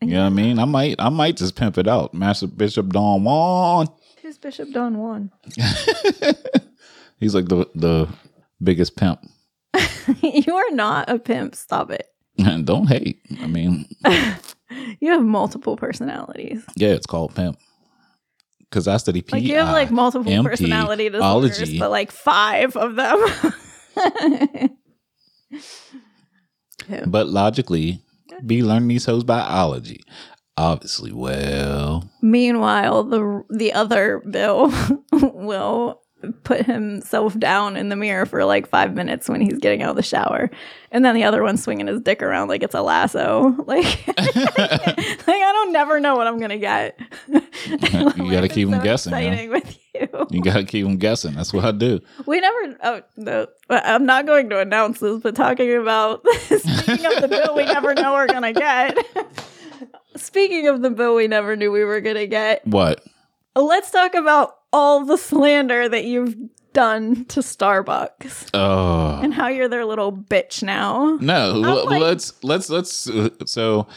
You 0.01 0.09
know 0.09 0.21
what 0.21 0.25
I 0.25 0.29
mean? 0.31 0.59
I 0.59 0.65
might 0.65 0.95
I 0.99 1.07
might 1.09 1.37
just 1.37 1.55
pimp 1.55 1.77
it 1.77 1.87
out. 1.87 2.13
Master 2.13 2.47
Bishop 2.47 2.89
Don 2.89 3.23
Juan. 3.23 3.87
Who's 4.21 4.37
Bishop 4.37 4.71
Don 4.71 4.97
Juan? 4.97 5.31
He's 7.19 7.33
like 7.33 7.47
the 7.47 7.65
the 7.75 8.09
biggest 8.61 8.95
pimp. 8.97 9.21
you 10.21 10.53
are 10.55 10.71
not 10.71 11.09
a 11.09 11.19
pimp. 11.19 11.55
Stop 11.55 11.89
it. 11.91 12.07
Don't 12.65 12.87
hate. 12.87 13.19
I 13.41 13.47
mean, 13.47 13.85
You 14.99 15.11
have 15.11 15.23
multiple 15.23 15.77
personalities. 15.77 16.63
yeah, 16.75 16.89
it's 16.89 17.05
called 17.05 17.33
pimp. 17.35 17.57
Cause 18.73 18.85
that's 18.85 19.03
the 19.03 19.23
Like 19.31 19.43
you 19.43 19.55
have 19.57 19.69
like 19.69 19.91
multiple 19.91 20.43
personality 20.43 21.07
disorders, 21.09 21.59
ology. 21.59 21.77
but 21.77 21.91
like 21.91 22.11
five 22.11 22.75
of 22.75 22.95
them. 22.95 24.69
But 27.07 27.29
logically, 27.29 28.01
be 28.45 28.63
learning 28.63 28.89
these 28.89 29.05
hoes 29.05 29.23
biology. 29.23 30.01
Obviously, 30.57 31.11
well, 31.11 32.09
Meanwhile, 32.21 33.05
the 33.05 33.43
the 33.49 33.73
other 33.73 34.21
Bill 34.29 34.73
will 35.11 36.01
put 36.43 36.65
himself 36.65 37.37
down 37.37 37.75
in 37.77 37.89
the 37.89 37.95
mirror 37.95 38.25
for 38.25 38.43
like 38.45 38.67
five 38.67 38.93
minutes 38.93 39.27
when 39.29 39.41
he's 39.41 39.57
getting 39.59 39.81
out 39.83 39.91
of 39.91 39.95
the 39.95 40.03
shower, 40.03 40.49
and 40.91 41.03
then 41.05 41.15
the 41.15 41.23
other 41.23 41.43
one's 41.43 41.63
swinging 41.63 41.87
his 41.87 42.01
dick 42.01 42.21
around 42.23 42.47
like 42.47 42.63
it's 42.63 42.75
a 42.75 42.81
lasso. 42.81 43.55
Like, 43.65 44.07
like 44.07 44.17
I 45.27 45.51
don't 45.53 45.71
never 45.73 45.99
know 45.99 46.15
what 46.15 46.27
I'm 46.27 46.39
gonna 46.39 46.57
get. 46.57 46.99
You 48.17 48.31
gotta 48.31 48.49
keep 48.49 48.69
'em 48.69 48.81
guessing, 48.81 49.13
yeah. 49.13 49.47
With 49.47 49.77
you. 49.95 50.07
you 50.31 50.41
gotta 50.41 50.63
keep 50.65 50.85
them 50.85 50.97
guessing. 50.97 51.33
That's 51.33 51.53
what 51.53 51.63
I 51.65 51.71
do. 51.71 51.99
We 52.25 52.39
never. 52.41 52.77
Oh 52.83 53.01
no, 53.17 53.47
I'm 53.69 54.05
not 54.05 54.25
going 54.25 54.49
to 54.49 54.59
announce 54.59 54.99
this, 54.99 55.21
but 55.21 55.35
talking 55.35 55.73
about 55.75 56.25
speaking 56.49 57.05
of 57.05 57.21
the 57.21 57.27
bill 57.29 57.55
we 57.55 57.65
never 57.65 57.93
know 57.93 58.13
we're 58.13 58.27
gonna 58.27 58.53
get. 58.53 58.97
speaking 60.15 60.67
of 60.67 60.81
the 60.81 60.89
bill 60.89 61.15
we 61.15 61.27
never 61.27 61.55
knew 61.55 61.71
we 61.71 61.83
were 61.83 62.01
gonna 62.01 62.27
get, 62.27 62.65
What? 62.67 63.03
Let's 63.55 63.91
talk 63.91 64.13
about 64.15 64.55
all 64.71 65.05
the 65.05 65.17
slander 65.17 65.87
that 65.89 66.05
you've 66.05 66.35
done 66.73 67.23
to 67.25 67.41
Starbucks 67.41 68.49
Oh 68.55 69.19
and 69.21 69.31
how 69.33 69.47
you're 69.47 69.67
their 69.69 69.85
little 69.85 70.11
bitch 70.11 70.63
now. 70.63 71.17
no. 71.21 71.61
l- 71.63 71.85
like- 71.85 72.01
let's 72.01 72.33
let's 72.43 72.69
let's. 72.69 73.07
Uh, 73.09 73.29
so 73.45 73.87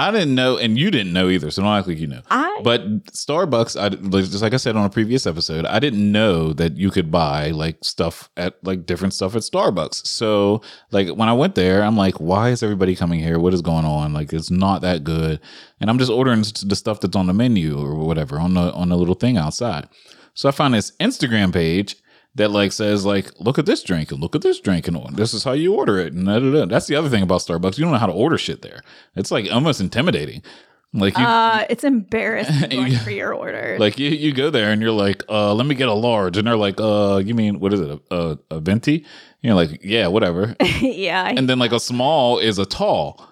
I 0.00 0.10
didn't 0.10 0.34
know, 0.34 0.56
and 0.56 0.78
you 0.78 0.90
didn't 0.90 1.12
know 1.12 1.28
either. 1.28 1.50
So 1.50 1.62
don't 1.62 1.76
act 1.76 1.86
like 1.86 1.98
you 1.98 2.06
know. 2.06 2.22
I 2.30 2.60
But 2.62 3.04
Starbucks, 3.06 3.78
I 3.78 3.90
just 4.22 4.40
like 4.40 4.54
I 4.54 4.56
said 4.56 4.74
on 4.74 4.86
a 4.86 4.90
previous 4.90 5.26
episode, 5.26 5.66
I 5.66 5.78
didn't 5.78 6.10
know 6.10 6.54
that 6.54 6.78
you 6.78 6.90
could 6.90 7.10
buy 7.10 7.50
like 7.50 7.84
stuff 7.84 8.30
at 8.36 8.54
like 8.64 8.86
different 8.86 9.12
stuff 9.12 9.36
at 9.36 9.42
Starbucks. 9.42 10.06
So 10.06 10.62
like 10.90 11.08
when 11.08 11.28
I 11.28 11.34
went 11.34 11.54
there, 11.54 11.82
I'm 11.82 11.98
like, 11.98 12.18
why 12.18 12.48
is 12.48 12.62
everybody 12.62 12.96
coming 12.96 13.20
here? 13.20 13.38
What 13.38 13.52
is 13.52 13.60
going 13.60 13.84
on? 13.84 14.14
Like 14.14 14.32
it's 14.32 14.50
not 14.50 14.80
that 14.80 15.04
good, 15.04 15.38
and 15.80 15.90
I'm 15.90 15.98
just 15.98 16.10
ordering 16.10 16.40
the 16.40 16.76
stuff 16.76 17.00
that's 17.00 17.16
on 17.16 17.26
the 17.26 17.34
menu 17.34 17.78
or 17.78 17.94
whatever 17.94 18.40
on 18.40 18.54
the 18.54 18.72
on 18.72 18.88
the 18.88 18.96
little 18.96 19.14
thing 19.14 19.36
outside. 19.36 19.86
So 20.32 20.48
I 20.48 20.52
found 20.52 20.72
this 20.72 20.92
Instagram 20.92 21.52
page 21.52 21.96
that 22.36 22.50
like 22.50 22.72
says 22.72 23.04
like 23.04 23.30
look 23.40 23.58
at 23.58 23.66
this 23.66 23.82
drink 23.82 24.10
and 24.12 24.20
look 24.20 24.34
at 24.36 24.42
this 24.42 24.60
drink 24.60 24.86
and 24.88 24.96
oh, 24.96 25.08
this 25.12 25.34
is 25.34 25.44
how 25.44 25.52
you 25.52 25.74
order 25.74 25.98
it 25.98 26.12
and 26.12 26.26
da, 26.26 26.38
da, 26.38 26.50
da. 26.52 26.64
that's 26.66 26.86
the 26.86 26.94
other 26.96 27.08
thing 27.08 27.22
about 27.22 27.40
Starbucks 27.40 27.76
you 27.78 27.84
don't 27.84 27.92
know 27.92 27.98
how 27.98 28.06
to 28.06 28.12
order 28.12 28.38
shit 28.38 28.62
there 28.62 28.82
it's 29.16 29.30
like 29.30 29.50
almost 29.52 29.80
intimidating 29.80 30.42
like 30.92 31.16
you 31.16 31.24
uh, 31.24 31.64
it's 31.70 31.84
embarrassing 31.84 32.72
You- 32.88 32.98
for 32.98 33.10
your 33.12 33.32
order. 33.32 33.76
like 33.78 33.98
you, 33.98 34.10
you 34.10 34.32
go 34.32 34.50
there 34.50 34.72
and 34.72 34.82
you're 34.82 34.90
like, 34.90 35.22
uh, 35.28 35.54
let 35.54 35.64
me 35.66 35.76
get 35.76 35.86
a 35.86 35.92
large, 35.94 36.36
and 36.36 36.44
they're 36.44 36.56
like, 36.56 36.80
uh, 36.80 37.22
you 37.24 37.32
mean 37.32 37.60
what 37.60 37.72
is 37.72 37.78
it, 37.80 37.90
a, 38.10 38.14
a, 38.16 38.38
a 38.50 38.60
venti? 38.60 39.06
You're 39.40 39.54
like, 39.54 39.78
yeah, 39.84 40.08
whatever. 40.08 40.56
yeah. 40.80 41.28
And 41.28 41.48
then 41.48 41.60
like 41.60 41.70
a 41.70 41.78
small 41.78 42.40
is 42.40 42.58
a 42.58 42.66
tall. 42.66 43.24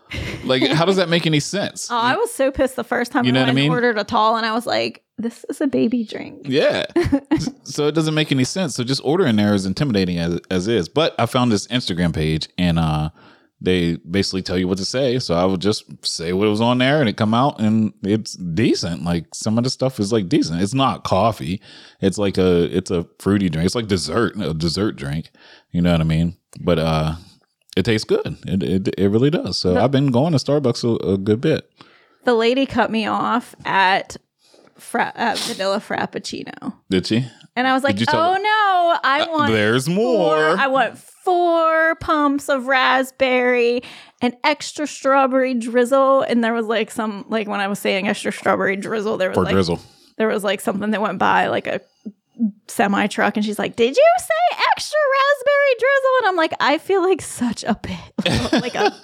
Like, 0.44 0.62
how 0.68 0.84
does 0.84 0.94
that 0.96 1.08
make 1.08 1.26
any 1.26 1.40
sense? 1.40 1.88
Oh, 1.90 1.96
I 1.98 2.14
was 2.16 2.32
so 2.32 2.52
pissed 2.52 2.76
the 2.76 2.84
first 2.84 3.11
time 3.11 3.24
You 3.24 3.32
know 3.32 3.40
I 3.40 3.44
what 3.44 3.50
I 3.50 3.54
mean? 3.54 3.72
ordered 3.72 3.98
a 3.98 4.04
tall, 4.04 4.37
and 4.37 4.46
I 4.46 4.52
was 4.52 4.64
like, 4.64 5.02
"This 5.18 5.44
is 5.48 5.61
a 5.61 5.66
baby 5.66 6.04
drink." 6.04 6.42
Yeah. 6.44 6.87
so 7.64 7.87
it 7.87 7.94
doesn't 7.94 8.14
make 8.14 8.33
any 8.33 8.44
sense. 8.44 8.74
So 8.74 8.85
just 8.85 9.02
ordering 9.04 9.37
there 9.37 9.54
is 9.54 9.66
intimidating 9.66 10.18
as 10.18 10.40
as 10.50 10.68
is. 10.68 10.88
But 10.88 11.14
I 11.18 11.26
found 11.26 11.52
this 11.52 11.66
Instagram 11.68 12.14
page 12.14 12.48
and 12.57 12.78
uh 12.78 13.11
they 13.61 13.96
basically 13.96 14.42
tell 14.42 14.57
you 14.57 14.68
what 14.68 14.78
to 14.78 14.85
say. 14.85 15.18
So 15.18 15.35
I 15.35 15.44
would 15.44 15.61
just 15.61 16.07
say 16.07 16.33
what 16.33 16.48
was 16.48 16.61
on 16.61 16.78
there 16.78 17.00
and 17.00 17.09
it 17.09 17.16
come 17.16 17.35
out 17.35 17.61
and 17.61 17.92
it's 18.02 18.35
decent. 18.35 19.02
Like 19.04 19.35
some 19.35 19.59
of 19.59 19.64
the 19.64 19.70
stuff 19.70 19.98
is 19.98 20.12
like 20.12 20.28
decent. 20.28 20.62
It's 20.62 20.74
not 20.74 21.02
coffee. 21.02 21.61
It's 22.00 22.18
like 22.18 22.38
a 22.38 22.64
it's 22.74 22.90
a 22.90 23.07
fruity 23.18 23.48
drink. 23.48 23.66
It's 23.66 23.74
like 23.74 23.88
dessert, 23.88 24.40
a 24.40 24.54
dessert 24.54 24.96
drink. 24.96 25.31
You 25.72 25.83
know 25.83 25.90
what 25.92 26.00
I 26.00 26.04
mean? 26.04 26.37
But 26.61 26.78
uh 26.78 27.16
it 27.76 27.85
tastes 27.85 28.04
good. 28.04 28.38
It 28.46 28.62
it, 28.62 28.94
it 28.96 29.09
really 29.09 29.31
does. 29.31 29.59
So 29.59 29.76
I've 29.76 29.90
been 29.90 30.12
going 30.12 30.33
to 30.33 30.38
Starbucks 30.38 30.85
a, 30.85 31.12
a 31.14 31.18
good 31.18 31.40
bit. 31.40 31.68
The 32.24 32.35
lady 32.35 32.66
cut 32.66 32.90
me 32.90 33.07
off 33.07 33.54
at, 33.64 34.16
fra- 34.78 35.12
at 35.14 35.38
vanilla 35.38 35.78
frappuccino, 35.80 36.74
Did 36.90 37.06
she? 37.06 37.26
and 37.56 37.66
I 37.68 37.72
was 37.72 37.82
like, 37.84 37.96
"Oh 38.12 38.34
no, 38.36 38.98
I 39.08 39.22
Uh, 39.28 39.30
want 39.32 39.52
there's 39.52 39.86
four- 39.86 39.94
more. 39.94 40.36
I 40.58 40.66
want 40.68 40.96
four 40.98 41.94
pumps 41.96 42.48
of 42.48 42.66
raspberry 42.66 43.82
and 44.22 44.36
extra 44.44 44.86
strawberry 44.86 45.54
drizzle." 45.54 46.22
And 46.22 46.42
there 46.42 46.52
was 46.54 46.66
like 46.66 46.90
some 46.90 47.24
like 47.28 47.48
when 47.48 47.60
I 47.60 47.68
was 47.68 47.78
saying 47.78 48.08
extra 48.08 48.32
strawberry 48.32 48.76
drizzle, 48.76 49.16
there 49.18 49.30
was 49.30 49.36
For 49.36 49.44
like 49.44 49.52
drizzle. 49.52 49.80
there 50.16 50.28
was 50.28 50.44
like 50.44 50.60
something 50.60 50.90
that 50.92 51.00
went 51.00 51.18
by 51.18 51.48
like 51.48 51.66
a 51.66 51.80
semi 52.68 53.08
truck 53.08 53.36
and 53.36 53.44
she's 53.44 53.58
like 53.58 53.74
did 53.74 53.96
you 53.96 54.10
say 54.20 54.56
extra 54.70 54.96
raspberry 55.12 55.74
drizzle 55.80 56.10
and 56.18 56.26
i'm 56.28 56.36
like 56.36 56.52
i 56.60 56.78
feel 56.78 57.02
like 57.02 57.20
such 57.20 57.64
a 57.64 57.74
bit 57.82 58.52
like 58.62 58.76
a 58.76 58.94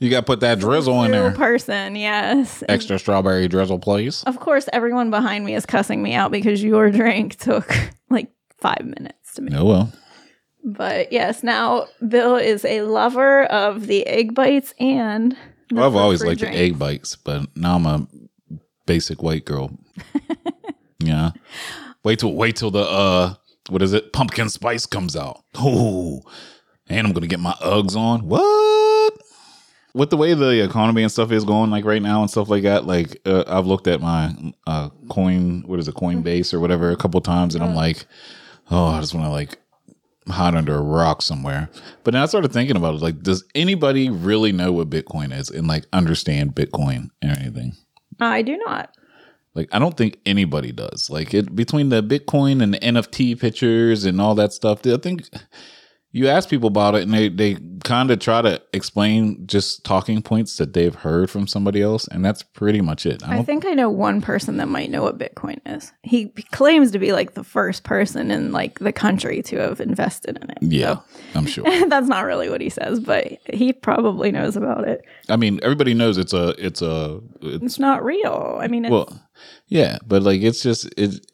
You 0.00 0.10
got 0.10 0.20
to 0.20 0.26
put 0.26 0.40
that 0.40 0.60
drizzle 0.60 1.02
in 1.04 1.10
there. 1.10 1.32
person 1.32 1.96
yes 1.96 2.62
Extra 2.68 2.98
strawberry 2.98 3.48
drizzle, 3.48 3.78
please. 3.78 4.22
of 4.24 4.38
course 4.40 4.68
everyone 4.72 5.10
behind 5.10 5.44
me 5.44 5.54
is 5.54 5.66
cussing 5.66 6.02
me 6.02 6.14
out 6.14 6.30
because 6.30 6.62
your 6.62 6.90
drink 6.90 7.36
took 7.38 7.68
like 8.10 8.30
five 8.58 8.84
minutes 8.84 9.34
to 9.34 9.42
make 9.42 9.54
Oh 9.54 9.64
well. 9.64 9.92
but 10.64 11.12
yes 11.12 11.42
now 11.42 11.86
bill 12.06 12.36
is 12.36 12.64
a 12.64 12.82
lover 12.82 13.44
of 13.44 13.86
the 13.86 14.06
egg 14.06 14.34
bites 14.34 14.72
and 14.78 15.36
Well, 15.72 15.84
I've 15.86 15.96
always 15.96 16.22
liked 16.24 16.40
the 16.40 16.48
egg 16.48 16.78
bites, 16.78 17.16
but 17.16 17.46
now 17.56 17.74
I'm 17.76 17.86
a 17.86 18.06
basic 18.86 19.22
white 19.22 19.44
girl. 19.44 19.70
yeah. 21.00 21.32
Wait 22.04 22.20
till 22.20 22.32
wait 22.34 22.56
till 22.56 22.70
the 22.70 22.80
uh 22.82 23.34
what 23.68 23.82
is 23.82 23.92
it? 23.92 24.12
Pumpkin 24.14 24.48
spice 24.48 24.86
comes 24.86 25.14
out. 25.14 25.42
Oh, 25.56 26.22
and 26.88 27.06
I'm 27.06 27.12
gonna 27.12 27.26
get 27.26 27.38
my 27.40 27.52
Uggs 27.60 27.96
on. 27.96 28.26
What? 28.26 28.40
With 29.98 30.10
the 30.10 30.16
way 30.16 30.32
the 30.34 30.62
economy 30.62 31.02
and 31.02 31.10
stuff 31.10 31.32
is 31.32 31.44
going, 31.44 31.70
like 31.70 31.84
right 31.84 32.00
now 32.00 32.20
and 32.20 32.30
stuff 32.30 32.48
like 32.48 32.62
that, 32.62 32.86
like 32.86 33.20
uh, 33.26 33.42
I've 33.48 33.66
looked 33.66 33.88
at 33.88 34.00
my 34.00 34.32
uh, 34.66 34.90
coin, 35.08 35.64
what 35.66 35.80
is 35.80 35.88
it, 35.88 35.96
Coinbase 35.96 36.54
or 36.54 36.60
whatever, 36.60 36.92
a 36.92 36.96
couple 36.96 37.20
times, 37.20 37.56
and 37.56 37.64
I'm 37.64 37.74
like, 37.74 38.06
oh, 38.70 38.86
I 38.86 39.00
just 39.00 39.12
want 39.12 39.26
to 39.26 39.30
like 39.30 39.58
hide 40.28 40.54
under 40.54 40.76
a 40.76 40.82
rock 40.82 41.20
somewhere. 41.20 41.68
But 42.04 42.12
then 42.12 42.22
I 42.22 42.26
started 42.26 42.52
thinking 42.52 42.76
about 42.76 42.94
it, 42.94 43.02
like, 43.02 43.22
does 43.22 43.42
anybody 43.56 44.08
really 44.08 44.52
know 44.52 44.70
what 44.70 44.88
Bitcoin 44.88 45.36
is 45.36 45.50
and 45.50 45.66
like 45.66 45.86
understand 45.92 46.54
Bitcoin 46.54 47.10
or 47.24 47.30
anything? 47.30 47.72
I 48.20 48.42
do 48.42 48.56
not. 48.56 48.94
Like 49.58 49.68
I 49.72 49.80
don't 49.80 49.96
think 49.96 50.20
anybody 50.24 50.70
does. 50.70 51.10
Like 51.10 51.34
it 51.34 51.56
between 51.56 51.88
the 51.88 52.00
Bitcoin 52.00 52.62
and 52.62 52.74
the 52.74 52.78
NFT 52.78 53.40
pictures 53.40 54.04
and 54.04 54.20
all 54.20 54.36
that 54.36 54.52
stuff. 54.52 54.86
I 54.86 54.96
think 54.98 55.28
you 56.10 56.28
ask 56.28 56.48
people 56.48 56.68
about 56.68 56.94
it 56.94 57.02
and 57.02 57.12
they, 57.12 57.28
they 57.28 57.56
kind 57.84 58.10
of 58.10 58.18
try 58.18 58.40
to 58.40 58.60
explain 58.72 59.46
just 59.46 59.84
talking 59.84 60.22
points 60.22 60.56
that 60.56 60.72
they've 60.72 60.94
heard 60.94 61.30
from 61.30 61.46
somebody 61.46 61.82
else 61.82 62.08
and 62.08 62.24
that's 62.24 62.42
pretty 62.42 62.80
much 62.80 63.04
it. 63.04 63.22
I, 63.26 63.38
I 63.38 63.42
think 63.42 63.66
I 63.66 63.74
know 63.74 63.90
one 63.90 64.22
person 64.22 64.56
that 64.56 64.68
might 64.68 64.90
know 64.90 65.02
what 65.02 65.18
Bitcoin 65.18 65.58
is. 65.66 65.92
He 66.02 66.28
claims 66.50 66.90
to 66.92 66.98
be 66.98 67.12
like 67.12 67.34
the 67.34 67.44
first 67.44 67.84
person 67.84 68.30
in 68.30 68.52
like 68.52 68.78
the 68.78 68.92
country 68.92 69.42
to 69.42 69.56
have 69.58 69.80
invested 69.80 70.38
in 70.42 70.50
it. 70.50 70.58
Yeah, 70.62 70.94
so, 70.94 71.04
I'm 71.34 71.46
sure. 71.46 71.64
that's 71.88 72.08
not 72.08 72.24
really 72.24 72.48
what 72.48 72.60
he 72.60 72.70
says, 72.70 73.00
but 73.00 73.26
he 73.52 73.72
probably 73.72 74.32
knows 74.32 74.56
about 74.56 74.88
it. 74.88 75.02
I 75.28 75.36
mean, 75.36 75.60
everybody 75.62 75.92
knows 75.92 76.16
it's 76.16 76.32
a 76.32 76.54
it's 76.58 76.80
a 76.80 77.20
it's, 77.42 77.64
it's 77.64 77.78
not 77.78 78.02
real. 78.02 78.58
I 78.60 78.68
mean, 78.68 78.88
well, 78.88 79.20
yeah, 79.66 79.98
but 80.06 80.22
like 80.22 80.40
it's 80.40 80.62
just 80.62 80.88
it 80.96 81.27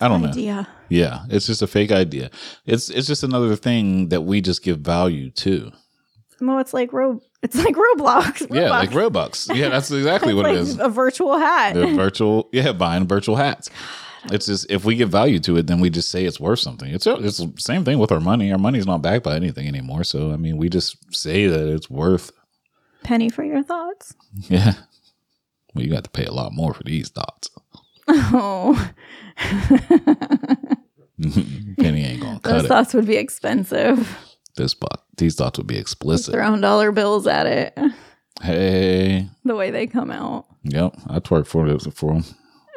I 0.00 0.08
don't 0.08 0.24
idea. 0.24 0.54
know. 0.54 0.66
Yeah, 0.88 1.24
it's 1.28 1.46
just 1.46 1.62
a 1.62 1.66
fake 1.66 1.92
idea. 1.92 2.30
It's 2.66 2.90
it's 2.90 3.06
just 3.06 3.22
another 3.22 3.54
thing 3.56 4.08
that 4.08 4.22
we 4.22 4.40
just 4.40 4.62
give 4.62 4.80
value 4.80 5.30
to. 5.30 5.72
Well, 6.40 6.58
it's 6.58 6.72
like 6.74 6.92
Ro- 6.92 7.20
it's 7.42 7.54
like 7.56 7.74
Roblox. 7.76 8.46
Roblox. 8.48 8.54
Yeah, 8.54 8.70
like 8.70 8.90
Robux. 8.90 9.54
Yeah, 9.54 9.68
that's 9.68 9.90
exactly 9.90 10.34
what 10.34 10.44
like 10.46 10.54
it 10.54 10.60
is. 10.60 10.78
A 10.78 10.88
virtual 10.88 11.38
hat. 11.38 11.74
The 11.74 11.86
virtual, 11.88 12.48
yeah, 12.52 12.72
buying 12.72 13.06
virtual 13.06 13.36
hats. 13.36 13.70
It's 14.32 14.46
just 14.46 14.70
if 14.70 14.84
we 14.84 14.96
give 14.96 15.10
value 15.10 15.38
to 15.40 15.56
it, 15.56 15.66
then 15.66 15.80
we 15.80 15.88
just 15.88 16.10
say 16.10 16.24
it's 16.24 16.40
worth 16.40 16.58
something. 16.58 16.92
It's 16.92 17.06
it's 17.06 17.38
the 17.38 17.52
same 17.58 17.84
thing 17.84 17.98
with 17.98 18.10
our 18.12 18.20
money. 18.20 18.50
Our 18.52 18.58
money's 18.58 18.86
not 18.86 19.02
backed 19.02 19.24
by 19.24 19.36
anything 19.36 19.66
anymore. 19.68 20.04
So 20.04 20.32
I 20.32 20.36
mean, 20.36 20.56
we 20.56 20.68
just 20.68 20.96
say 21.14 21.46
that 21.46 21.68
it's 21.68 21.88
worth. 21.88 22.32
Penny 23.02 23.28
for 23.30 23.44
your 23.44 23.62
thoughts. 23.62 24.14
Yeah. 24.48 24.74
Well, 25.74 25.84
you 25.84 25.90
got 25.90 26.02
to 26.04 26.10
pay 26.10 26.24
a 26.24 26.32
lot 26.32 26.52
more 26.52 26.74
for 26.74 26.82
these 26.82 27.10
thoughts. 27.10 27.48
Oh. 28.12 28.92
Penny 31.78 32.04
ain't 32.04 32.20
gonna 32.20 32.40
cut 32.40 32.50
it. 32.50 32.54
Those 32.54 32.64
it. 32.64 32.68
thoughts 32.68 32.94
would 32.94 33.06
be 33.06 33.16
expensive. 33.16 34.18
This 34.56 34.74
but 34.74 35.04
these 35.16 35.36
thoughts 35.36 35.58
would 35.58 35.66
be 35.66 35.78
explicit. 35.78 36.34
Throwing 36.34 36.60
dollar 36.60 36.92
bills 36.92 37.26
at 37.26 37.46
it. 37.46 37.78
Hey. 38.42 39.28
The 39.44 39.54
way 39.54 39.70
they 39.70 39.86
come 39.86 40.10
out. 40.10 40.46
Yep, 40.64 40.96
I 41.08 41.20
twerk 41.20 41.46
for 41.46 41.66
it 41.68 41.94
for 41.94 42.14
them. 42.14 42.24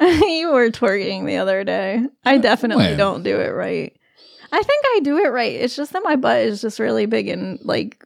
you 0.00 0.52
were 0.52 0.70
twerking 0.70 1.26
the 1.26 1.36
other 1.36 1.64
day. 1.64 2.04
I 2.24 2.38
definitely 2.38 2.84
when? 2.84 2.98
don't 2.98 3.22
do 3.22 3.40
it 3.40 3.50
right. 3.50 3.96
I 4.52 4.62
think 4.62 4.84
I 4.86 5.00
do 5.02 5.18
it 5.18 5.32
right. 5.32 5.52
It's 5.52 5.76
just 5.76 5.92
that 5.92 6.04
my 6.04 6.16
butt 6.16 6.38
is 6.38 6.60
just 6.60 6.78
really 6.78 7.06
big 7.06 7.28
and 7.28 7.58
like 7.62 8.04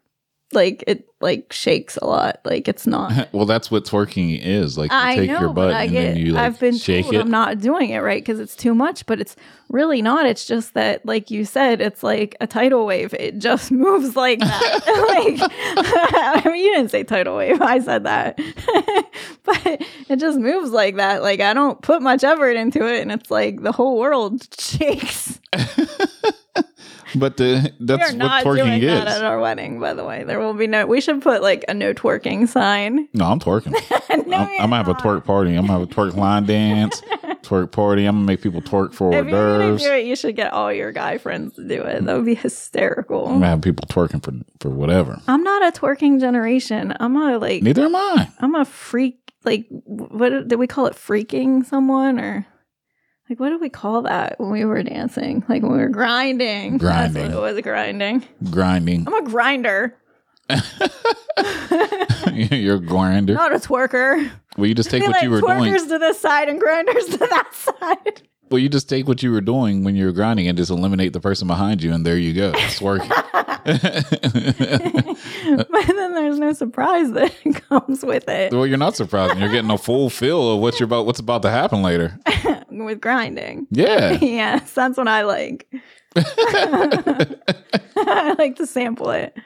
like 0.53 0.83
it 0.87 1.07
like 1.21 1.53
shakes 1.53 1.97
a 1.99 2.07
lot. 2.07 2.41
Like 2.45 2.69
it's 2.69 2.87
not. 2.87 3.29
well, 3.33 3.45
that's 3.45 3.71
what 3.71 3.85
twerking 3.85 4.41
is. 4.41 4.79
Like 4.79 4.91
you 4.91 4.97
I 4.97 5.17
take 5.17 5.31
know, 5.31 5.41
your 5.41 5.53
butt 5.53 5.73
and 5.73 5.95
then 5.95 6.17
you 6.17 6.33
like 6.33 6.45
I've 6.45 6.61
been 6.61 6.77
shake 6.77 7.05
told 7.05 7.17
it. 7.17 7.21
I'm 7.21 7.31
not 7.31 7.61
doing 7.61 7.91
it 7.91 7.99
right 7.99 8.23
because 8.23 8.41
it's 8.41 8.57
too 8.57 8.75
much, 8.75 9.05
but 9.07 9.21
it's 9.21 9.37
really 9.69 10.01
not. 10.01 10.27
It's 10.27 10.47
just 10.47 10.75
that, 10.75 11.05
like 11.05 11.31
you 11.31 11.45
said, 11.45 11.81
it's 11.81 12.03
like 12.03 12.37
a 12.41 12.47
tidal 12.47 12.87
wave. 12.87 13.13
It 13.15 13.39
just 13.39 13.71
moves 13.73 14.17
like 14.17 14.39
that. 14.39 15.39
like 16.41 16.45
I 16.45 16.51
mean, 16.51 16.65
you 16.65 16.75
didn't 16.75 16.91
say 16.91 17.05
tidal 17.05 17.37
wave. 17.37 17.61
I 17.61 17.81
said 17.81 18.05
that, 18.05 18.41
but 19.45 19.83
it 20.09 20.17
just 20.17 20.39
moves 20.39 20.71
like 20.71 20.97
that. 20.97 21.23
Like 21.23 21.41
I 21.41 21.53
don't 21.53 21.83
put 21.83 22.01
much 22.01 22.25
effort 22.25 22.53
into 22.53 22.87
it, 22.87 23.03
and 23.03 23.13
it's 23.13 23.31
like 23.31 23.63
the 23.63 23.73
whole 23.73 23.99
world 23.99 24.47
shakes. 24.59 25.41
But 27.14 27.37
the, 27.37 27.73
that's 27.81 28.12
what 28.12 28.44
twerking 28.44 28.83
is. 28.83 28.90
at 28.90 29.25
our 29.25 29.38
wedding, 29.40 29.81
by 29.81 29.94
the 29.94 30.05
way. 30.05 30.25
There 30.25 30.38
will 30.38 30.55
be 30.55 30.66
no. 30.66 30.87
We 30.87 31.01
should 31.01 31.23
put 31.23 31.42
like 31.42 31.64
a 31.68 31.75
no 31.75 31.94
twerking 31.94 32.49
sign. 32.49 33.09
No, 33.14 33.27
I'm 33.27 33.40
twerking. 33.40 33.73
no, 34.27 34.37
I'm, 34.37 34.49
I'm, 34.61 34.71
gonna 34.71 34.77
have 34.77 34.88
a 34.88 34.94
twerk 34.94 35.25
party. 35.25 35.55
I'm 35.55 35.66
gonna 35.66 35.79
have 35.79 35.90
a 35.90 35.92
twerk 35.92 36.14
line 36.14 36.44
dance, 36.44 37.01
twerk 37.42 37.73
party. 37.73 38.05
I'm 38.05 38.16
gonna 38.16 38.27
make 38.27 38.42
people 38.42 38.61
twerk 38.61 38.92
for 38.92 39.12
if 39.14 39.27
hors 39.27 39.31
d'oeuvres. 39.31 39.83
do 39.83 39.92
it, 39.92 40.07
you 40.07 40.16
should 40.16 40.37
get 40.37 40.53
all 40.53 40.73
your 40.73 40.92
guy 40.92 41.18
friends 41.18 41.55
to 41.57 41.66
do 41.66 41.83
it. 41.83 42.05
That 42.05 42.16
would 42.16 42.27
be 42.27 42.35
hysterical. 42.35 43.27
I'm 43.27 43.35
gonna 43.35 43.47
have 43.47 43.62
people 43.62 43.87
twerking 43.88 44.23
for 44.23 44.33
for 44.61 44.71
whatever. 44.71 45.21
I'm 45.27 45.42
not 45.42 45.62
a 45.62 45.79
twerking 45.79 46.21
generation. 46.21 46.94
I'm 47.01 47.16
a 47.16 47.38
like. 47.38 47.62
Neither 47.62 47.85
am 47.85 47.97
I. 47.97 48.29
I'm 48.40 48.55
a 48.55 48.64
freak. 48.64 49.16
Like, 49.44 49.66
what 49.68 50.49
did 50.49 50.57
we 50.57 50.66
call 50.66 50.87
it? 50.87 50.94
Freaking 50.94 51.64
someone 51.64 52.18
or? 52.18 52.47
Like, 53.29 53.41
what 53.41 53.51
do 53.51 53.59
we 53.59 53.69
call 53.69 54.03
that 54.03 54.41
when 54.41 54.51
we 54.51 54.64
were 54.64 54.83
dancing? 54.83 55.45
Like 55.49 55.62
when 55.62 55.73
we 55.73 55.79
were 55.79 55.91
grinding. 55.91 56.79
Grinding. 56.79 57.25
That's 57.25 57.35
what 57.35 57.51
it 57.51 57.55
was 57.55 57.62
grinding. 57.62 58.25
Grinding. 58.51 59.07
I'm 59.07 59.14
a 59.14 59.23
grinder. 59.23 59.95
You're 62.33 62.77
a 62.77 62.81
grinder. 62.81 63.35
Not 63.35 63.53
a 63.53 63.59
twerker. 63.59 64.31
Well, 64.57 64.67
you 64.67 64.75
just 64.75 64.91
take 64.91 65.03
what 65.03 65.12
like 65.12 65.23
you 65.23 65.31
were 65.31 65.43
doing. 65.43 65.73
Twerkers 65.73 65.88
to 65.88 65.99
this 65.99 66.19
side 66.19 66.49
and 66.49 66.59
grinders 66.59 67.05
to 67.05 67.19
that 67.19 67.53
side. 67.53 68.23
Well, 68.51 68.59
you 68.59 68.71
just 68.71 68.88
take 68.88 69.07
what 69.07 69.23
you 69.23 69.31
were 69.31 69.43
doing 69.43 69.85
when 69.85 69.95
you 69.95 70.07
were 70.07 70.12
grinding 70.12 70.49
and 70.49 70.57
just 70.57 70.71
eliminate 70.71 71.12
the 71.12 71.21
person 71.21 71.47
behind 71.47 71.83
you, 71.83 71.93
and 71.93 72.07
there 72.07 72.17
you 72.17 72.33
go. 72.33 72.53
It's 72.55 72.81
working. 72.81 73.11
but 73.35 73.57
then 75.87 76.14
there's 76.14 76.38
no 76.38 76.55
surprise 76.55 77.12
that 77.12 77.35
comes 77.69 78.03
with 78.03 78.27
it. 78.27 78.55
Well, 78.55 78.67
you're 78.67 78.79
not 78.79 78.97
surprised. 78.97 79.38
You're 79.38 79.51
getting 79.51 79.71
a 79.71 79.77
full 79.77 80.09
feel 80.09 80.53
of 80.53 80.61
what's 80.61 80.81
about 80.81 81.05
what's 81.05 81.21
about 81.21 81.43
to 81.43 81.51
happen 81.51 81.83
later. 81.83 82.19
with 82.85 83.01
grinding. 83.01 83.67
Yeah. 83.71 84.12
yes, 84.21 84.73
that's 84.73 84.97
what 84.97 85.09
I 85.09 85.23
like. 85.23 85.69
I 86.17 88.35
like 88.38 88.57
to 88.57 88.67
sample 88.67 89.11
it. 89.11 89.37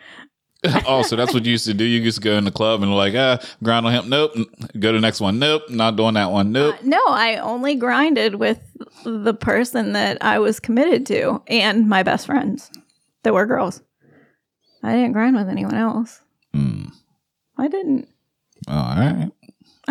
oh, 0.87 1.03
so 1.03 1.17
that's 1.17 1.35
what 1.35 1.45
you 1.45 1.53
used 1.53 1.67
to 1.67 1.75
do. 1.75 1.85
You 1.85 2.01
used 2.01 2.19
to 2.19 2.23
go 2.23 2.37
in 2.37 2.45
the 2.45 2.53
club 2.53 2.83
and 2.83 2.95
like, 2.95 3.15
ah, 3.17 3.39
grind 3.65 3.85
on 3.85 3.93
him. 3.93 4.09
Nope. 4.09 4.33
Go 4.79 4.93
to 4.93 4.99
the 4.99 5.01
next 5.01 5.21
one. 5.21 5.41
Nope. 5.41 5.63
Not 5.69 5.97
doing 5.97 6.15
that 6.15 6.31
one. 6.31 6.53
Nope. 6.53 6.77
Uh, 6.77 6.79
no, 6.85 7.01
I 7.09 7.39
only 7.39 7.75
grinded 7.75 8.37
with 8.37 8.61
the 9.05 9.35
person 9.35 9.93
that 9.95 10.19
I 10.21 10.39
was 10.39 10.61
committed 10.61 11.05
to 11.07 11.43
and 11.49 11.89
my 11.89 12.05
best 12.05 12.27
friends 12.27 12.71
that 13.25 13.35
were 13.35 13.47
girls. 13.47 13.83
I 14.85 14.93
didn't 14.93 15.13
grind 15.13 15.35
with 15.35 15.49
anyone 15.49 15.75
else. 15.75 16.21
Mm. 16.55 16.93
I 17.59 17.67
didn't. 17.67 18.09
all 18.69 18.97
right. 18.97 19.33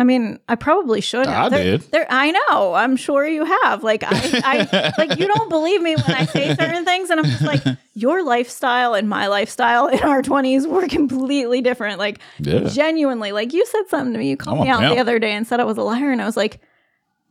I 0.02 0.04
mean, 0.04 0.40
I 0.48 0.56
probably 0.56 1.00
should. 1.00 1.26
Have. 1.26 1.52
I 1.52 1.56
there, 1.56 1.78
did. 1.78 1.92
There, 1.92 2.06
I 2.10 2.32
know. 2.32 2.74
I'm 2.74 2.96
sure 2.96 3.24
you 3.24 3.44
have. 3.44 3.84
Like, 3.84 4.02
I, 4.02 4.08
I, 4.10 4.92
like 4.98 5.16
you 5.16 5.28
don't 5.28 5.48
believe 5.48 5.80
me 5.80 5.94
when 5.94 6.16
I 6.16 6.24
say 6.24 6.52
certain 6.56 6.84
things, 6.84 7.08
and 7.08 7.20
I'm 7.20 7.26
just 7.26 7.42
like, 7.42 7.62
your 7.94 8.24
lifestyle 8.24 8.94
and 8.94 9.08
my 9.08 9.28
lifestyle 9.28 9.86
in 9.86 10.00
our 10.00 10.20
20s 10.20 10.66
were 10.66 10.88
completely 10.88 11.60
different. 11.60 12.00
Like, 12.00 12.18
yeah. 12.40 12.64
genuinely. 12.64 13.30
Like, 13.30 13.52
you 13.52 13.64
said 13.64 13.82
something 13.90 14.12
to 14.12 14.18
me. 14.18 14.30
You 14.30 14.36
called 14.36 14.62
me 14.62 14.70
out 14.70 14.80
the 14.80 14.98
other 14.98 15.20
day 15.20 15.34
and 15.34 15.46
said 15.46 15.60
I 15.60 15.64
was 15.64 15.78
a 15.78 15.82
liar, 15.82 16.10
and 16.10 16.20
I 16.20 16.26
was 16.26 16.36
like, 16.36 16.60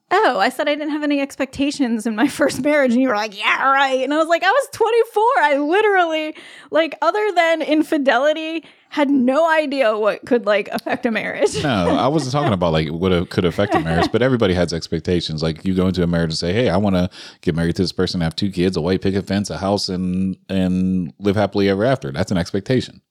oh, 0.10 0.40
I 0.40 0.48
said 0.48 0.70
I 0.70 0.76
didn't 0.76 0.92
have 0.92 1.04
any 1.04 1.20
expectations 1.20 2.06
in 2.06 2.16
my 2.16 2.28
first 2.30 2.64
marriage. 2.64 2.94
And 2.94 3.02
you 3.02 3.10
were 3.10 3.16
like, 3.18 3.38
yeah, 3.38 3.70
right. 3.70 4.02
And 4.02 4.14
I 4.14 4.18
was 4.18 4.30
like, 4.30 4.44
I 4.44 4.50
was 4.50 4.70
24. 4.72 5.24
I 5.40 5.58
literally, 5.58 6.36
like, 6.70 6.98
other 7.02 7.34
than 7.36 7.62
infidelity, 7.64 8.64
had 8.92 9.10
no 9.10 9.50
idea 9.50 9.98
what 9.98 10.26
could 10.26 10.46
like 10.46 10.68
affect 10.68 11.06
a 11.06 11.12
marriage. 11.12 11.64
no, 11.64 11.96
I 11.96 12.10
wasn't 12.10 12.32
talking 12.34 12.52
about 12.52 12.74
like 12.74 12.90
what 12.90 13.30
could 13.30 13.46
affect 13.46 13.74
a 13.74 13.80
marriage, 13.80 14.12
but 14.12 14.22
everybody 14.22 14.54
has 14.54 14.74
expectations. 14.74 15.42
Like 15.42 15.64
you 15.64 15.74
go 15.74 15.88
into 15.88 16.04
a 16.04 16.08
marriage 16.08 16.32
and 16.32 16.38
say, 16.38 16.52
"Hey, 16.52 16.68
I 16.68 16.76
want 16.76 16.98
to 16.98 17.10
get 17.40 17.56
married 17.56 17.78
to 17.78 17.84
this 17.84 17.94
person, 17.94 18.20
have 18.20 18.36
two 18.36 18.52
kids, 18.52 18.76
a 18.76 18.82
white 18.82 19.02
picket 19.02 19.26
fence, 19.26 19.50
a 19.50 19.58
house, 19.60 19.88
and 19.88 20.36
and 20.50 21.14
live 21.20 21.38
happily 21.38 21.70
ever 21.70 21.86
after." 21.86 22.12
That's 22.12 22.32
an 22.32 22.38
expectation. 22.38 23.02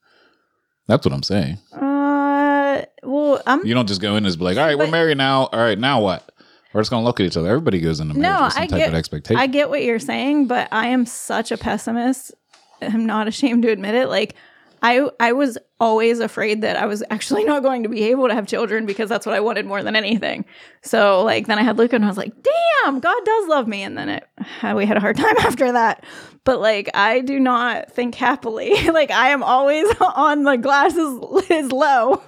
That's 0.86 1.06
what 1.06 1.14
I'm 1.14 1.22
saying. 1.22 1.56
Uh, 1.72 2.82
well, 3.02 3.40
I'm. 3.46 3.64
You 3.64 3.72
don't 3.72 3.88
just 3.88 4.02
go 4.02 4.16
in 4.16 4.26
and 4.26 4.38
be 4.38 4.44
like, 4.44 4.58
"All 4.58 4.66
right, 4.66 4.76
but, 4.76 4.84
we're 4.86 4.92
married 4.92 5.16
now. 5.16 5.46
All 5.46 5.60
right, 5.60 5.78
now 5.78 6.02
what?" 6.02 6.30
We're 6.74 6.82
just 6.82 6.90
gonna 6.90 7.06
look 7.06 7.20
at 7.20 7.26
each 7.26 7.38
other. 7.38 7.48
Everybody 7.48 7.80
goes 7.80 8.00
into 8.00 8.14
marriage 8.14 8.38
no, 8.38 8.44
with 8.44 8.52
some 8.52 8.62
I 8.62 8.66
type 8.66 8.78
get, 8.80 8.88
of 8.90 8.94
expectation. 8.94 9.40
I 9.40 9.46
get 9.46 9.70
what 9.70 9.82
you're 9.82 9.98
saying, 9.98 10.46
but 10.46 10.68
I 10.70 10.88
am 10.88 11.06
such 11.06 11.50
a 11.50 11.56
pessimist. 11.56 12.34
I'm 12.82 13.06
not 13.06 13.28
ashamed 13.28 13.62
to 13.62 13.70
admit 13.70 13.94
it. 13.94 14.08
Like 14.10 14.36
I 14.82 15.08
I 15.18 15.32
was 15.32 15.58
always 15.78 16.20
afraid 16.20 16.62
that 16.62 16.76
I 16.76 16.86
was 16.86 17.02
actually 17.10 17.44
not 17.52 17.62
going 17.62 17.82
to 17.82 17.88
be 17.88 18.04
able 18.04 18.28
to 18.28 18.34
have 18.34 18.46
children 18.46 18.86
because 18.86 19.08
that's 19.08 19.26
what 19.26 19.34
I 19.34 19.40
wanted 19.40 19.66
more 19.66 19.82
than 19.82 19.96
anything. 19.96 20.44
So 20.82 21.22
like 21.22 21.46
then 21.46 21.58
I 21.58 21.62
had 21.62 21.78
Luca 21.78 21.96
and 21.96 22.04
I 22.04 22.08
was 22.08 22.16
like, 22.16 22.32
damn, 22.42 23.00
God 23.00 23.24
does 23.24 23.48
love 23.48 23.66
me. 23.66 23.82
And 23.82 23.96
then 23.96 24.08
it 24.08 24.28
uh, 24.62 24.74
we 24.76 24.86
had 24.86 24.96
a 24.96 25.00
hard 25.00 25.16
time 25.18 25.36
after 25.38 25.72
that. 25.72 26.04
But 26.44 26.60
like 26.60 26.90
I 26.94 27.20
do 27.20 27.38
not 27.38 27.92
think 27.92 28.14
happily. 28.14 28.88
like 28.90 29.10
I 29.10 29.28
am 29.28 29.42
always 29.42 29.86
on 30.00 30.44
the 30.44 30.56
glass 30.56 30.96
is, 30.96 31.50
is 31.50 31.72
low. 31.72 32.22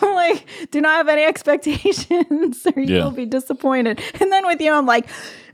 I'm 0.00 0.14
like, 0.14 0.46
do 0.70 0.80
not 0.80 0.96
have 0.96 1.08
any 1.08 1.24
expectations 1.24 2.66
or 2.66 2.80
you 2.80 2.96
yeah. 2.96 3.04
will 3.04 3.10
be 3.10 3.26
disappointed. 3.26 4.00
And 4.20 4.32
then 4.32 4.46
with 4.46 4.60
you, 4.60 4.72
I'm 4.72 4.86
like, 4.86 5.06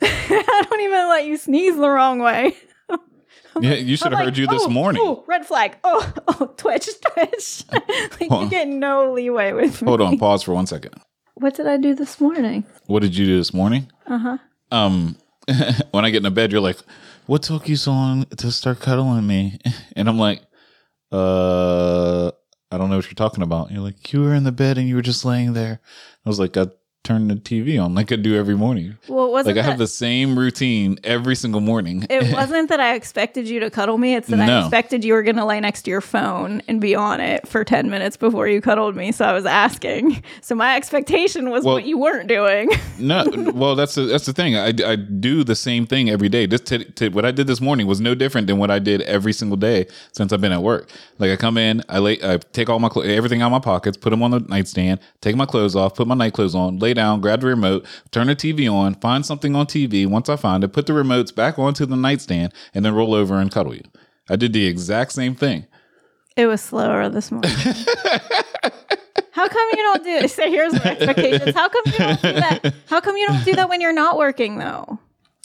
I 0.02 0.62
don't 0.68 0.80
even 0.80 1.08
let 1.08 1.26
you 1.26 1.36
sneeze 1.36 1.76
the 1.76 1.88
wrong 1.88 2.18
way. 2.20 2.56
Yeah, 3.60 3.74
you 3.74 3.96
should 3.96 4.06
I'm 4.06 4.12
have 4.12 4.18
like, 4.20 4.24
heard 4.26 4.38
you 4.38 4.46
this 4.46 4.62
"Oh, 4.64 4.68
morning. 4.68 5.02
Oh, 5.04 5.24
red 5.26 5.46
flag. 5.46 5.76
Oh, 5.84 6.12
oh, 6.28 6.46
twitch, 6.56 6.88
twitch. 7.00 7.64
like 7.72 8.30
you 8.30 8.48
get 8.50 8.68
no 8.68 9.12
leeway 9.12 9.52
with 9.52 9.80
me. 9.82 9.86
Hold 9.88 10.00
on, 10.00 10.18
pause 10.18 10.42
for 10.42 10.54
one 10.54 10.66
second. 10.66 10.94
What 11.34 11.54
did 11.54 11.66
I 11.66 11.76
do 11.76 11.94
this 11.94 12.20
morning? 12.20 12.64
What 12.86 13.00
did 13.02 13.16
you 13.16 13.26
do 13.26 13.36
this 13.36 13.52
morning? 13.54 13.90
Uh 14.06 14.18
huh. 14.18 14.38
Um, 14.70 15.16
when 15.90 16.04
I 16.04 16.10
get 16.10 16.18
in 16.18 16.22
the 16.24 16.30
bed, 16.30 16.52
you're 16.52 16.60
like, 16.60 16.78
"What 17.26 17.42
took 17.42 17.68
you 17.68 17.76
so 17.76 17.90
long 17.92 18.24
to 18.24 18.50
start 18.52 18.80
cuddling 18.80 19.26
me?" 19.26 19.58
And 19.96 20.08
I'm 20.08 20.18
like, 20.18 20.42
"Uh, 21.12 22.28
I 22.70 22.78
don't 22.78 22.90
know 22.90 22.96
what 22.96 23.06
you're 23.06 23.14
talking 23.14 23.42
about." 23.42 23.70
You're 23.70 23.82
like, 23.82 24.12
"You 24.12 24.22
were 24.22 24.34
in 24.34 24.44
the 24.44 24.52
bed 24.52 24.78
and 24.78 24.88
you 24.88 24.96
were 24.96 25.02
just 25.02 25.24
laying 25.24 25.52
there." 25.52 25.80
I 26.24 26.28
was 26.28 26.38
like, 26.38 26.56
"I 26.56 26.66
turned 27.04 27.30
the 27.30 27.36
TV 27.36 27.80
on 27.82 27.94
like 27.94 28.10
I 28.10 28.16
do 28.16 28.34
every 28.36 28.56
morning. 28.56 28.96
Well, 29.08 29.26
it 29.26 29.30
wasn't 29.30 29.56
Like 29.56 29.64
I 29.64 29.68
have 29.68 29.78
the 29.78 29.86
same 29.86 30.38
routine 30.38 30.98
every 31.04 31.36
single 31.36 31.60
morning." 31.60 32.06
it 32.10 32.32
wasn't 32.32 32.68
that 32.70 32.80
I 32.80 32.94
expected 32.94 33.46
you 33.48 33.60
to 33.60 33.70
cuddle 33.70 33.98
me. 33.98 34.14
It's 34.16 34.26
that 34.28 34.40
I 34.40 34.60
expected 34.62 35.04
you 35.04 35.12
were 35.12 35.22
going 35.22 35.36
to 35.36 35.44
lay 35.44 35.60
next 35.60 35.82
to 35.82 35.90
your 35.90 36.00
phone 36.00 36.62
and 36.66 36.80
be 36.80 36.94
on 36.94 37.20
it 37.20 37.46
for 37.46 37.62
10 37.64 37.90
minutes 37.90 38.16
before 38.16 38.48
you 38.48 38.60
cuddled 38.60 38.96
me. 38.96 39.12
So 39.12 39.24
I 39.24 39.32
was 39.32 39.46
asking. 39.46 40.22
So 40.40 40.54
my 40.54 40.76
expectation 40.76 41.50
was 41.50 41.64
Well- 41.64 41.74
what 41.76 41.84
you 41.84 41.98
weren't 41.98 42.28
doing. 42.28 42.70
No, 42.96 43.24
well, 43.52 43.74
that's 43.74 43.96
the 43.96 44.02
that's 44.02 44.24
the 44.24 44.32
thing. 44.32 44.56
I, 44.56 44.68
I 44.86 44.94
do 44.94 45.42
the 45.42 45.56
same 45.56 45.84
thing 45.84 46.08
every 46.10 46.28
day. 46.28 46.46
This 46.46 46.60
t- 46.60 46.84
t- 46.84 47.08
what 47.08 47.24
I 47.24 47.32
did 47.32 47.48
this 47.48 47.60
morning 47.60 47.88
was 47.88 48.00
no 48.00 48.14
different 48.14 48.46
than 48.46 48.58
what 48.58 48.70
I 48.70 48.78
did 48.78 49.02
every 49.02 49.32
single 49.32 49.56
day 49.56 49.86
since 50.12 50.32
I've 50.32 50.40
been 50.40 50.52
at 50.52 50.62
work. 50.62 50.88
Like 51.18 51.32
I 51.32 51.36
come 51.36 51.58
in, 51.58 51.82
I 51.88 51.98
lay, 51.98 52.18
I 52.22 52.36
take 52.52 52.70
all 52.70 52.78
my 52.78 52.88
clo- 52.88 53.02
everything 53.02 53.42
out 53.42 53.46
of 53.46 53.52
my 53.52 53.58
pockets, 53.58 53.96
put 53.96 54.10
them 54.10 54.22
on 54.22 54.30
the 54.30 54.38
nightstand, 54.40 55.00
take 55.20 55.34
my 55.34 55.44
clothes 55.44 55.74
off, 55.74 55.96
put 55.96 56.06
my 56.06 56.14
night 56.14 56.34
clothes 56.34 56.54
on, 56.54 56.78
lay 56.78 56.93
down, 56.94 57.20
grab 57.20 57.40
the 57.40 57.48
remote, 57.48 57.86
turn 58.10 58.28
the 58.28 58.36
TV 58.36 58.72
on, 58.72 58.94
find 58.94 59.26
something 59.26 59.54
on 59.54 59.66
TV. 59.66 60.06
Once 60.06 60.28
I 60.28 60.36
find 60.36 60.64
it, 60.64 60.68
put 60.72 60.86
the 60.86 60.92
remotes 60.92 61.34
back 61.34 61.58
onto 61.58 61.84
the 61.86 61.96
nightstand, 61.96 62.52
and 62.72 62.84
then 62.84 62.94
roll 62.94 63.14
over 63.14 63.38
and 63.38 63.50
cuddle 63.50 63.74
you. 63.74 63.82
I 64.28 64.36
did 64.36 64.52
the 64.52 64.66
exact 64.66 65.12
same 65.12 65.34
thing. 65.34 65.66
It 66.36 66.46
was 66.46 66.60
slower 66.60 67.08
this 67.08 67.30
morning. 67.30 67.50
How 69.32 69.48
come 69.48 69.68
you 69.72 69.82
don't 69.82 70.04
do 70.04 70.10
it? 70.10 70.30
So 70.34 70.48
here's 70.48 70.72
my 70.72 70.92
expectations. 70.92 71.54
How 71.54 71.68
come 71.68 71.82
you 71.86 71.98
don't 71.98 72.22
do 72.22 72.32
that? 72.32 72.74
How 72.86 73.00
come 73.00 73.16
you 73.16 73.26
don't 73.26 73.44
do 73.44 73.54
that 73.56 73.68
when 73.68 73.80
you're 73.80 73.92
not 73.92 74.16
working 74.16 74.58
though? 74.58 74.98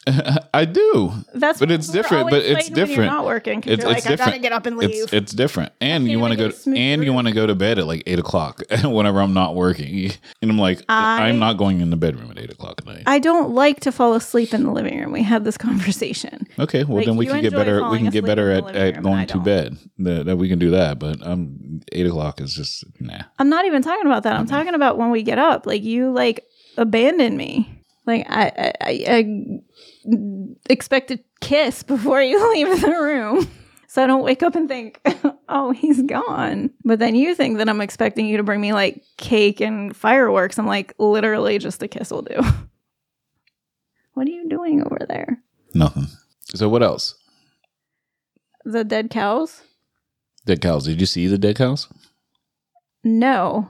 I 0.54 0.66
do. 0.66 1.12
That's 1.34 1.60
but 1.60 1.72
it's 1.72 1.88
different. 1.88 2.30
But 2.30 2.44
it's 2.44 2.70
different. 2.70 2.98
You're 2.98 3.06
not 3.06 3.26
working. 3.26 3.60
It's, 3.66 3.84
it's 3.84 3.86
I 3.86 3.94
different. 3.96 4.20
gotta 4.20 4.40
get 4.40 4.52
up 4.52 4.66
and 4.66 4.78
leave. 4.78 4.90
It's, 4.92 5.14
it's 5.14 5.32
different, 5.34 5.74
and 5.82 6.08
you 6.08 6.20
want 6.20 6.32
to 6.32 6.38
go 6.38 6.50
smooth 6.50 6.78
and 6.78 7.04
you 7.04 7.14
want 7.14 7.28
to 7.28 7.34
go 7.34 7.46
to 7.46 7.56
bed 7.56 7.80
at 7.80 7.88
like 7.88 8.04
eight 8.08 8.20
o'clock 8.20 8.62
whenever 8.84 9.22
I'm 9.22 9.34
not 9.34 9.56
working, 9.56 10.12
and 10.42 10.52
I'm 10.52 10.58
like, 10.58 10.82
I- 10.90 11.28
I'm 11.28 11.40
not 11.40 11.58
going 11.58 11.82
in 11.82 11.90
the 11.90 11.98
bedroom 11.98 12.32
at 12.32 12.40
eight 12.40 12.52
o'clock 12.52 12.76
at 12.80 12.86
night. 12.86 13.04
I 13.06 13.20
don't 13.20 13.52
like 13.52 13.82
to 13.82 13.92
fall 13.92 14.14
asleep 14.14 14.54
in 14.54 14.64
the 14.64 14.72
living 14.72 14.98
room. 15.00 15.12
We 15.12 15.24
had 15.24 15.44
this 15.44 15.58
conversation. 15.58 16.48
okay, 16.58 16.84
well 16.84 16.98
like, 16.98 17.06
then 17.06 17.18
we 17.18 17.26
can 17.26 17.42
get 17.42 17.54
better. 17.54 17.88
We 17.90 17.98
can 18.00 18.10
get 18.10 18.26
better 18.26 18.52
at, 18.52 18.76
at 18.76 19.04
going 19.04 19.28
to 19.28 19.38
bed. 19.40 19.78
That, 20.00 20.26
that 20.28 20.38
we 20.38 20.48
can 20.50 20.60
do 20.60 20.72
that, 20.72 20.98
but 21.00 21.26
um, 21.26 21.82
eight 21.92 22.06
o'clock 22.08 22.40
is 22.42 22.54
just 22.54 22.86
nah. 23.00 23.24
I'm 23.38 23.50
not 23.50 23.66
even 23.66 23.82
talking 23.82 24.06
about 24.06 24.24
that. 24.24 24.34
I'm 24.34 24.48
talking 24.48 24.74
about 24.76 24.98
when 24.98 25.12
we 25.12 25.24
get 25.24 25.38
up. 25.40 25.66
Like 25.66 25.84
you 25.84 26.12
like 26.12 26.46
abandon 26.78 27.36
me. 27.38 27.76
Like 28.06 28.26
I 28.30 28.46
I, 28.46 28.74
I, 28.82 29.04
I 29.08 29.60
expect 30.70 31.12
a 31.12 31.20
kiss 31.42 31.84
before 31.94 32.22
you 32.22 32.52
leave 32.54 32.82
the 32.82 32.90
room. 32.90 33.48
So 33.88 34.04
I 34.04 34.08
don't 34.08 34.24
wake 34.24 34.44
up 34.44 34.56
and 34.56 34.70
think, 34.70 35.02
oh, 35.50 35.72
he's 35.72 36.02
gone. 36.04 36.70
But 36.86 37.00
then 37.00 37.16
you 37.16 37.34
think 37.34 37.58
that 37.58 37.68
I'm 37.68 37.82
expecting 37.82 38.28
you 38.28 38.38
to 38.38 38.44
bring 38.44 38.62
me 38.62 38.72
like 38.72 39.04
cake 39.18 39.62
and 39.62 39.96
fireworks. 39.96 40.60
I'm 40.60 40.68
like, 40.68 40.94
literally 41.00 41.58
just 41.58 41.82
a 41.82 41.88
kiss 41.88 42.12
will 42.12 42.22
do. 42.22 42.40
What 44.20 44.28
are 44.28 44.32
you 44.32 44.50
doing 44.50 44.84
over 44.84 45.06
there? 45.08 45.42
Nothing. 45.74 46.08
So 46.54 46.68
what 46.68 46.84
else? 46.84 47.16
The 48.66 48.84
dead 48.84 49.10
cows? 49.10 49.62
Dead 50.46 50.62
cows. 50.62 50.84
Did 50.84 51.00
you 51.00 51.06
see 51.06 51.28
the 51.28 51.38
dead 51.38 51.56
cows? 51.56 51.88
No. 53.02 53.70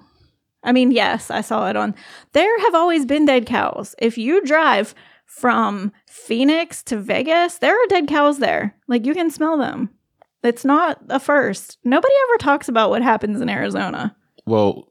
I 0.63 0.71
mean, 0.71 0.89
yes, 0.89 1.29
I 1.29 1.41
saw 1.41 1.69
it 1.69 1.75
on. 1.75 1.93
There 2.33 2.59
have 2.61 2.73
always 2.73 3.05
been 3.05 3.25
dead 3.25 3.45
cows. 3.45 3.93
If 3.99 4.17
you 4.17 4.43
drive 4.43 4.95
from 5.29 5.91
Phoenix 6.07 6.83
to 6.83 6.97
Vegas, 6.97 7.59
there 7.59 7.73
are 7.75 7.87
dead 7.87 8.07
cows 8.07 8.39
there. 8.39 8.75
Like 8.87 9.05
you 9.05 9.13
can 9.13 9.29
smell 9.29 9.57
them. 9.57 9.89
It's 10.43 10.65
not 10.65 10.99
a 11.09 11.19
first. 11.19 11.77
Nobody 11.83 12.13
ever 12.29 12.37
talks 12.39 12.67
about 12.67 12.89
what 12.89 13.01
happens 13.01 13.39
in 13.41 13.49
Arizona. 13.49 14.15
Well, 14.45 14.85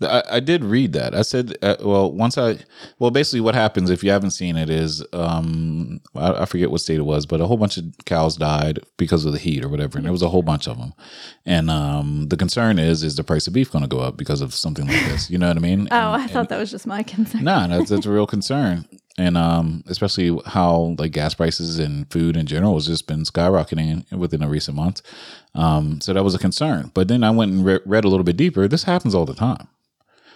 I, 0.00 0.22
I 0.32 0.40
did 0.40 0.64
read 0.64 0.92
that. 0.94 1.14
I 1.14 1.22
said, 1.22 1.56
uh, 1.62 1.76
well, 1.80 2.10
once 2.12 2.36
I, 2.38 2.58
well, 2.98 3.10
basically 3.12 3.40
what 3.40 3.54
happens 3.54 3.90
if 3.90 4.02
you 4.02 4.10
haven't 4.10 4.30
seen 4.32 4.56
it 4.56 4.68
is, 4.70 5.04
um, 5.12 6.00
I, 6.16 6.42
I 6.42 6.44
forget 6.46 6.70
what 6.72 6.80
state 6.80 6.98
it 6.98 7.04
was, 7.04 7.24
but 7.26 7.40
a 7.40 7.46
whole 7.46 7.56
bunch 7.56 7.76
of 7.76 7.84
cows 8.04 8.36
died 8.36 8.80
because 8.96 9.24
of 9.24 9.32
the 9.32 9.38
heat 9.38 9.64
or 9.64 9.68
whatever, 9.68 9.98
and 9.98 10.04
there 10.04 10.12
was 10.12 10.22
a 10.22 10.28
whole 10.28 10.42
bunch 10.42 10.66
of 10.66 10.78
them. 10.78 10.92
And 11.46 11.70
um, 11.70 12.26
the 12.28 12.36
concern 12.36 12.78
is, 12.80 13.02
is 13.04 13.14
the 13.16 13.22
price 13.24 13.46
of 13.46 13.52
beef 13.52 13.70
going 13.70 13.82
to 13.82 13.88
go 13.88 14.00
up 14.00 14.16
because 14.16 14.40
of 14.40 14.54
something 14.54 14.86
like 14.88 15.04
this? 15.06 15.30
You 15.30 15.38
know 15.38 15.48
what 15.48 15.56
I 15.56 15.60
mean? 15.60 15.86
Oh, 15.92 16.12
And- 16.14 16.22
I 16.22 16.26
thought 16.26 16.48
that 16.48 16.58
was 16.58 16.70
just 16.70 16.86
my 16.86 17.02
concern. 17.04 17.44
no, 17.44 17.68
that's 17.68 17.90
that's 17.90 18.06
a 18.06 18.10
real 18.10 18.26
concern, 18.26 18.86
and 19.18 19.36
um, 19.36 19.84
especially 19.88 20.38
how 20.46 20.94
like 20.98 21.12
gas 21.12 21.34
prices 21.34 21.78
and 21.78 22.10
food 22.10 22.36
in 22.36 22.46
general 22.46 22.74
has 22.74 22.86
just 22.86 23.06
been 23.06 23.24
skyrocketing 23.24 24.10
within 24.12 24.40
the 24.40 24.48
recent 24.48 24.76
months. 24.76 25.02
Um, 25.54 26.00
so 26.00 26.12
that 26.12 26.24
was 26.24 26.34
a 26.34 26.38
concern. 26.38 26.90
But 26.94 27.08
then 27.08 27.22
I 27.22 27.30
went 27.30 27.52
and 27.52 27.64
re- 27.64 27.80
read 27.84 28.04
a 28.04 28.08
little 28.08 28.24
bit 28.24 28.36
deeper. 28.36 28.66
This 28.68 28.84
happens 28.84 29.14
all 29.14 29.26
the 29.26 29.34
time. 29.34 29.68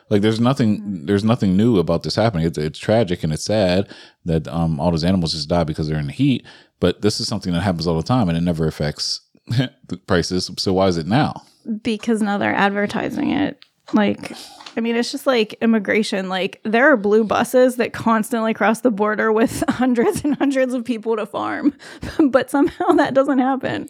Like 0.08 0.22
there's 0.22 0.38
nothing 0.38 1.06
there's 1.06 1.24
nothing 1.24 1.56
new 1.56 1.78
about 1.78 2.02
this 2.02 2.14
happening. 2.14 2.46
It's, 2.46 2.58
it's 2.58 2.78
tragic 2.78 3.24
and 3.24 3.32
it's 3.32 3.44
sad 3.44 3.88
that 4.24 4.46
um, 4.48 4.78
all 4.78 4.90
those 4.90 5.04
animals 5.04 5.32
just 5.32 5.48
die 5.48 5.64
because 5.64 5.88
they're 5.88 5.98
in 5.98 6.06
the 6.06 6.12
heat. 6.12 6.46
But 6.78 7.02
this 7.02 7.18
is 7.20 7.26
something 7.26 7.52
that 7.54 7.62
happens 7.62 7.86
all 7.86 7.96
the 7.96 8.02
time, 8.02 8.28
and 8.28 8.36
it 8.36 8.42
never 8.42 8.66
affects 8.66 9.22
the 9.46 9.96
prices. 10.06 10.50
So 10.58 10.74
why 10.74 10.88
is 10.88 10.98
it 10.98 11.06
now? 11.06 11.42
because 11.82 12.22
now 12.22 12.38
they're 12.38 12.54
advertising 12.54 13.30
it. 13.30 13.64
Like, 13.92 14.32
I 14.76 14.80
mean, 14.80 14.96
it's 14.96 15.10
just 15.10 15.26
like 15.26 15.54
immigration. 15.60 16.28
Like, 16.28 16.60
there 16.64 16.92
are 16.92 16.96
blue 16.96 17.24
buses 17.24 17.76
that 17.76 17.92
constantly 17.92 18.52
cross 18.54 18.80
the 18.80 18.90
border 18.90 19.32
with 19.32 19.64
hundreds 19.68 20.24
and 20.24 20.36
hundreds 20.36 20.74
of 20.74 20.84
people 20.84 21.16
to 21.16 21.26
farm, 21.26 21.74
but 22.30 22.50
somehow 22.50 22.88
that 22.92 23.14
doesn't 23.14 23.38
happen. 23.38 23.88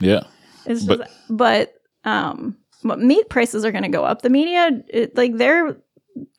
Yeah. 0.00 0.20
It's 0.66 0.84
just, 0.84 0.98
But- 0.98 1.10
but, 1.30 1.74
um, 2.04 2.56
but 2.84 3.00
meat 3.00 3.28
prices 3.28 3.64
are 3.64 3.72
going 3.72 3.82
to 3.84 3.88
go 3.88 4.04
up. 4.04 4.22
The 4.22 4.30
media, 4.30 4.70
it, 4.88 5.16
like, 5.16 5.36
they're 5.36 5.76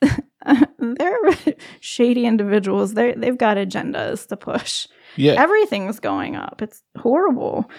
they're 0.78 1.18
shady 1.80 2.24
individuals. 2.26 2.94
They 2.94 3.12
they've 3.12 3.36
got 3.36 3.56
agendas 3.56 4.26
to 4.28 4.36
push. 4.36 4.86
Yeah. 5.16 5.32
Everything's 5.40 6.00
going 6.00 6.36
up. 6.36 6.62
It's 6.62 6.82
horrible. 6.98 7.70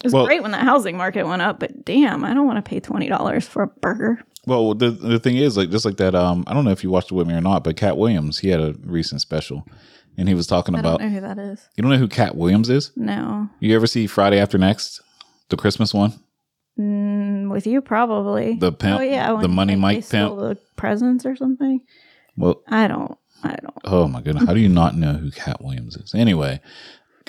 It 0.00 0.04
was 0.04 0.12
Well- 0.12 0.26
great 0.26 0.42
when 0.42 0.50
the 0.50 0.58
housing 0.58 0.96
market 0.96 1.26
went 1.26 1.42
up, 1.42 1.58
but 1.60 1.84
damn, 1.84 2.24
I 2.24 2.34
don't 2.34 2.46
want 2.46 2.62
to 2.62 2.68
pay 2.68 2.80
twenty 2.80 3.08
dollars 3.08 3.46
for 3.46 3.62
a 3.62 3.66
burger. 3.68 4.20
Well, 4.46 4.74
the 4.74 4.90
the 4.90 5.18
thing 5.20 5.36
is, 5.36 5.56
like, 5.56 5.70
just 5.70 5.84
like 5.84 5.96
that. 5.98 6.14
Um, 6.14 6.44
I 6.46 6.54
don't 6.54 6.64
know 6.64 6.72
if 6.72 6.82
you 6.82 6.90
watched 6.90 7.12
it 7.12 7.14
with 7.14 7.26
me 7.28 7.34
or 7.34 7.40
not, 7.40 7.62
but 7.64 7.76
Katt 7.76 7.96
Williams, 7.96 8.38
he 8.40 8.48
had 8.48 8.60
a 8.60 8.74
recent 8.84 9.20
special, 9.20 9.64
and 10.16 10.28
he 10.28 10.34
was 10.34 10.46
talking 10.48 10.74
I 10.74 10.80
about. 10.80 10.98
don't 10.98 11.12
know 11.12 11.20
who 11.20 11.26
that 11.26 11.38
is. 11.38 11.68
You 11.76 11.82
don't 11.82 11.92
know 11.92 11.98
who 11.98 12.08
Katt 12.08 12.36
Williams 12.36 12.68
is? 12.68 12.90
No, 12.96 13.48
You 13.60 13.74
ever 13.76 13.86
see 13.86 14.06
Friday 14.08 14.40
After 14.40 14.58
Next, 14.58 15.00
the 15.48 15.56
Christmas 15.56 15.94
one? 15.94 16.14
mm, 16.78 17.50
with 17.50 17.66
you 17.66 17.80
probably. 17.80 18.54
The 18.54 18.72
pimp, 18.72 18.98
oh 19.00 19.02
yeah, 19.02 19.36
the 19.40 19.48
Money 19.48 19.76
Mike 19.76 20.08
pimp. 20.08 20.36
the 20.36 20.58
presents 20.76 21.24
or 21.24 21.36
something. 21.36 21.80
Well, 22.36 22.62
I 22.66 22.88
don't. 22.88 23.16
I 23.44 23.56
don't. 23.60 23.74
oh 23.84 24.08
my 24.08 24.22
goodness, 24.22 24.44
how 24.46 24.54
do 24.54 24.60
you 24.60 24.68
not 24.68 24.96
know 24.96 25.12
who 25.14 25.30
Katt 25.30 25.62
Williams 25.62 25.96
is? 25.96 26.14
Anyway, 26.14 26.60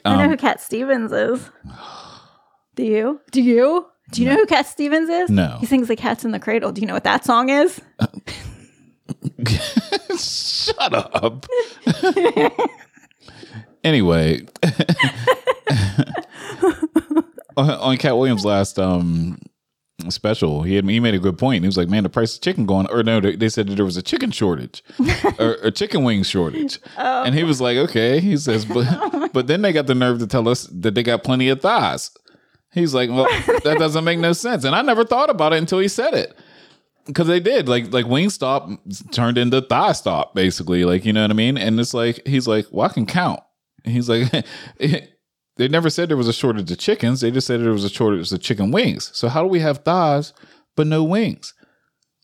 I 0.05 0.15
know 0.15 0.23
um, 0.23 0.29
who 0.31 0.37
Cat 0.37 0.61
Stevens 0.61 1.11
is. 1.11 1.49
Do 2.75 2.83
you? 2.83 3.21
Do 3.31 3.41
you? 3.41 3.85
Do 4.13 4.21
you 4.21 4.29
know 4.29 4.35
who 4.35 4.45
Cat 4.45 4.67
Stevens 4.67 5.09
is? 5.09 5.29
No. 5.29 5.57
He 5.59 5.65
sings 5.65 5.87
the 5.87 5.95
Cats 5.95 6.23
in 6.23 6.31
the 6.31 6.39
Cradle. 6.39 6.71
Do 6.71 6.81
you 6.81 6.87
know 6.87 6.93
what 6.93 7.03
that 7.03 7.25
song 7.25 7.49
is? 7.49 7.81
shut 10.17 10.93
up. 10.93 11.45
anyway, 13.83 14.45
on, 17.57 17.69
on 17.69 17.97
Katt 17.97 18.17
Williams' 18.17 18.45
last 18.45 18.79
um 18.79 19.39
special, 20.09 20.63
he 20.63 20.75
had 20.75 20.87
he 20.87 20.99
made 20.99 21.15
a 21.15 21.19
good 21.19 21.37
point. 21.37 21.63
He 21.63 21.67
was 21.67 21.77
like, 21.77 21.89
"Man, 21.89 22.03
the 22.03 22.09
price 22.09 22.35
of 22.35 22.41
chicken 22.41 22.65
going," 22.65 22.87
or 22.89 23.03
no, 23.03 23.19
they, 23.19 23.35
they 23.35 23.49
said 23.49 23.67
that 23.67 23.75
there 23.75 23.85
was 23.85 23.97
a 23.97 24.01
chicken 24.01 24.31
shortage, 24.31 24.83
or 25.39 25.57
a 25.63 25.71
chicken 25.71 26.03
wing 26.03 26.23
shortage, 26.23 26.79
and 26.97 27.35
he 27.35 27.43
was 27.43 27.61
like, 27.61 27.77
"Okay," 27.77 28.19
he 28.19 28.37
says, 28.37 28.65
but 28.65 29.31
but 29.33 29.47
then 29.47 29.61
they 29.61 29.73
got 29.73 29.87
the 29.87 29.95
nerve 29.95 30.19
to 30.19 30.27
tell 30.27 30.47
us 30.47 30.67
that 30.71 30.95
they 30.95 31.03
got 31.03 31.23
plenty 31.23 31.49
of 31.49 31.61
thighs. 31.61 32.11
He's 32.73 32.93
like, 32.93 33.09
"Well, 33.09 33.27
that 33.63 33.77
doesn't 33.79 34.03
make 34.03 34.19
no 34.19 34.33
sense," 34.33 34.63
and 34.63 34.75
I 34.75 34.81
never 34.81 35.05
thought 35.05 35.29
about 35.29 35.53
it 35.53 35.57
until 35.57 35.79
he 35.79 35.87
said 35.87 36.13
it 36.13 36.37
because 37.05 37.27
they 37.27 37.39
did 37.39 37.67
like 37.67 37.91
like 37.91 38.05
Wingstop 38.05 39.11
turned 39.11 39.37
into 39.37 39.61
Thigh 39.61 39.91
Stop 39.91 40.33
basically, 40.35 40.85
like 40.85 41.05
you 41.05 41.13
know 41.13 41.21
what 41.21 41.31
I 41.31 41.35
mean. 41.35 41.57
And 41.57 41.79
it's 41.79 41.93
like 41.93 42.25
he's 42.25 42.47
like, 42.47 42.67
well, 42.71 42.89
I 42.89 42.93
can 42.93 43.05
count. 43.05 43.41
And 43.83 43.93
he's 43.93 44.09
like, 44.09 44.31
they 44.77 45.67
never 45.67 45.89
said 45.89 46.09
there 46.09 46.17
was 46.17 46.27
a 46.27 46.33
shortage 46.33 46.71
of 46.71 46.79
chickens. 46.79 47.21
They 47.21 47.31
just 47.31 47.47
said 47.47 47.61
there 47.61 47.71
was 47.71 47.85
a 47.85 47.89
shortage 47.89 48.31
of 48.31 48.41
chicken 48.41 48.71
wings. 48.71 49.11
So 49.13 49.27
how 49.27 49.41
do 49.41 49.47
we 49.47 49.59
have 49.59 49.79
thighs 49.79 50.33
but 50.75 50.87
no 50.87 51.03
wings? 51.03 51.53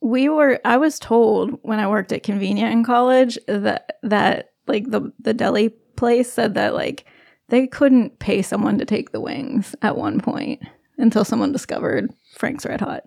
We 0.02 0.30
were. 0.30 0.60
I 0.64 0.78
was 0.78 0.98
told 0.98 1.60
when 1.62 1.80
I 1.80 1.88
worked 1.88 2.12
at 2.14 2.24
Convenient 2.24 2.72
in 2.72 2.84
college 2.86 3.38
that 3.48 3.98
that 4.04 4.52
like 4.68 4.90
the 4.90 5.12
the 5.20 5.34
deli 5.34 5.70
place 5.98 6.32
said 6.32 6.54
that 6.54 6.74
like 6.74 7.06
they 7.50 7.68
couldn't 7.68 8.20
pay 8.20 8.42
someone 8.42 8.78
to 8.78 8.86
take 8.86 9.12
the 9.12 9.20
wings 9.22 9.76
at 9.82 9.98
one 9.98 10.20
point 10.20 10.62
until 10.98 11.24
someone 11.26 11.52
discovered 11.52 12.14
Frank's 12.36 12.66
Red 12.66 12.82
Hot. 12.82 13.04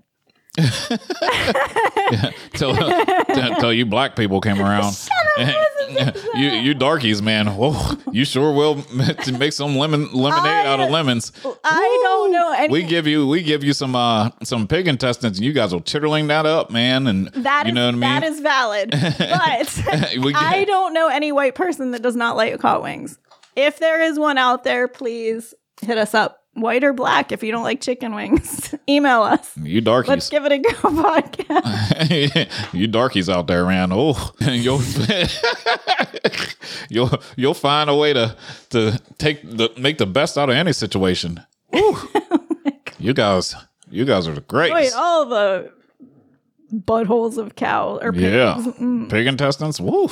till, 2.53 2.75
till 3.61 3.73
you 3.73 3.87
black 3.87 4.17
people 4.17 4.39
came 4.41 4.61
around. 4.61 4.95
you 6.35 6.49
you 6.51 6.75
darkies, 6.75 7.23
man. 7.23 7.47
Whoa, 7.47 7.97
you 8.11 8.27
sure 8.27 8.53
will 8.53 8.85
make 9.39 9.53
some 9.53 9.77
lemon 9.77 10.13
lemonade 10.13 10.67
out 10.67 10.79
of 10.81 10.91
lemons. 10.91 11.33
I 11.65 12.01
don't 12.05 12.33
know 12.33 12.53
any. 12.53 12.71
We 12.71 12.83
give 12.83 13.07
you 13.07 13.27
we 13.27 13.43
give 13.43 13.65
you 13.65 13.73
some 13.73 13.97
uh 13.97 14.29
some 14.43 14.69
pig 14.69 14.89
intestines, 14.89 15.39
and 15.39 15.47
you 15.47 15.55
guys 15.55 15.73
are 15.73 15.81
chitterling 15.81 16.29
that 16.29 16.45
up, 16.45 16.71
man. 16.71 17.07
And 17.07 17.29
that 17.29 17.65
you 17.65 17.71
is- 17.71 17.75
know 17.75 17.87
what 17.87 17.95
I 17.95 17.99
mean. 17.99 18.01
That 18.01 18.25
is 18.25 18.41
valid, 18.41 18.91
but 18.91 20.35
I 20.37 20.65
don't 20.67 20.93
know 20.93 21.09
any 21.09 21.33
white 21.33 21.55
person 21.55 21.93
that 21.93 22.03
does 22.03 22.17
not 22.17 22.37
like 22.37 22.61
hot 22.61 22.83
wings. 22.83 23.19
If 23.57 23.79
there 23.79 24.03
is 24.03 24.19
one 24.19 24.39
out 24.39 24.65
there, 24.65 24.89
please 24.89 25.55
hit 25.81 25.99
us 25.99 26.15
up. 26.15 26.39
White 26.55 26.85
or 26.85 26.93
black, 26.93 27.33
if 27.33 27.43
you 27.43 27.51
don't 27.51 27.63
like 27.63 27.81
chicken 27.81 28.15
wings, 28.15 28.75
email 28.89 29.23
us. 29.23 29.57
you 29.57 29.81
darkies. 29.81 30.09
Let's 30.11 30.29
give 30.29 30.45
it 30.45 30.53
a 30.53 30.59
go 30.59 30.69
podcast. 30.83 32.75
you 32.75 32.87
darkies 32.89 33.31
out 33.31 33.47
there, 33.47 33.65
man. 33.65 33.89
Oh, 33.91 34.33
you'll 34.41 34.83
you'll 36.91 37.11
you'll 37.37 37.55
find 37.55 37.89
a 37.89 37.97
way 37.97 38.13
to 38.13 38.37
to 38.69 39.01
take 39.17 39.41
the 39.43 39.71
make 39.79 39.97
the 39.97 40.05
best 40.05 40.37
out 40.37 40.51
of 40.51 40.57
any 40.57 40.75
situation. 40.75 41.41
Woo. 41.73 41.81
Oh 41.85 42.39
you 42.99 43.15
guys, 43.15 43.55
you 43.91 44.05
guys 44.05 44.29
are 44.29 44.35
the 44.35 44.43
great. 44.43 44.75
Wait, 44.75 44.93
all 44.95 45.25
the 45.25 45.73
buttholes 46.73 47.39
of 47.39 47.57
cow 47.57 47.99
or 48.01 48.13
pigs, 48.13 48.23
yeah, 48.23 48.55
mm. 48.81 49.11
pig 49.11 49.27
intestines. 49.27 49.81
Woo, 49.81 50.09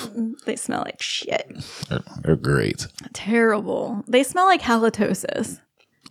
they 0.46 0.56
smell 0.56 0.82
like 0.84 1.00
shit. 1.00 1.50
they're, 1.88 2.00
they're 2.22 2.36
great. 2.36 2.86
Terrible. 3.12 4.04
They 4.06 4.22
smell 4.22 4.46
like 4.46 4.62
halitosis. 4.62 5.60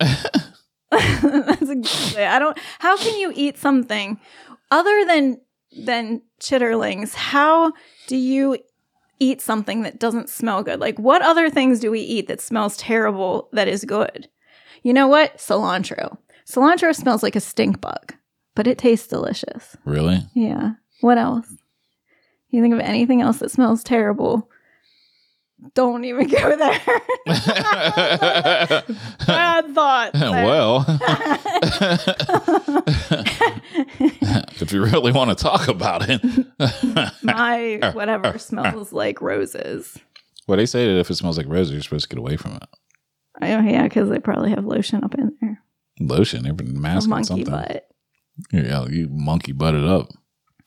That's 0.90 1.70
exactly. 1.70 2.24
I 2.24 2.38
don't. 2.38 2.58
How 2.80 2.96
can 2.96 3.18
you 3.18 3.32
eat 3.34 3.58
something 3.58 4.18
other 4.70 5.04
than 5.04 5.40
than 5.78 6.22
chitterlings? 6.40 7.14
How 7.14 7.72
do 8.08 8.16
you 8.16 8.58
eat 9.20 9.40
something 9.40 9.82
that 9.82 10.00
doesn't 10.00 10.28
smell 10.28 10.62
good? 10.62 10.80
Like, 10.80 10.98
what 10.98 11.22
other 11.22 11.48
things 11.48 11.78
do 11.78 11.90
we 11.90 12.00
eat 12.00 12.26
that 12.28 12.40
smells 12.40 12.76
terrible 12.76 13.48
that 13.52 13.68
is 13.68 13.84
good? 13.84 14.28
You 14.82 14.92
know 14.92 15.06
what? 15.06 15.36
Cilantro. 15.36 16.16
Cilantro 16.46 16.94
smells 16.94 17.22
like 17.22 17.36
a 17.36 17.40
stink 17.40 17.80
bug, 17.80 18.14
but 18.60 18.66
it 18.66 18.76
tastes 18.76 19.06
delicious. 19.06 19.74
Really? 19.86 20.18
Yeah. 20.34 20.72
What 21.00 21.16
else? 21.16 21.50
You 22.50 22.60
think 22.60 22.74
of 22.74 22.80
anything 22.80 23.22
else 23.22 23.38
that 23.38 23.50
smells 23.50 23.82
terrible? 23.82 24.50
Don't 25.72 26.04
even 26.04 26.28
go 26.28 26.56
there. 26.56 26.80
Bad 29.26 29.74
thought. 29.74 30.10
well, 30.14 30.84
if 34.60 34.74
you 34.74 34.84
really 34.84 35.12
want 35.12 35.30
to 35.30 35.42
talk 35.42 35.66
about 35.66 36.02
it, 36.06 36.20
my 37.22 37.92
whatever 37.94 38.36
smells 38.36 38.92
like 38.92 39.22
roses. 39.22 39.96
well, 40.46 40.58
they 40.58 40.66
say 40.66 40.86
that 40.86 41.00
if 41.00 41.10
it 41.10 41.14
smells 41.14 41.38
like 41.38 41.48
roses, 41.48 41.72
you're 41.72 41.80
supposed 41.80 42.10
to 42.10 42.14
get 42.14 42.20
away 42.20 42.36
from 42.36 42.56
it. 42.56 42.68
Oh 43.40 43.62
yeah, 43.62 43.84
because 43.84 44.10
they 44.10 44.18
probably 44.18 44.50
have 44.50 44.66
lotion 44.66 45.02
up 45.02 45.14
in 45.14 45.34
there. 45.40 45.62
Lotion, 45.98 46.42
they've 46.42 46.54
been 46.54 46.78
masking 46.78 47.08
monkey 47.08 47.24
something. 47.24 47.50
butt. 47.50 47.89
Yeah, 48.52 48.86
you 48.86 49.08
monkey 49.10 49.52
butted 49.52 49.84
up. 49.84 50.08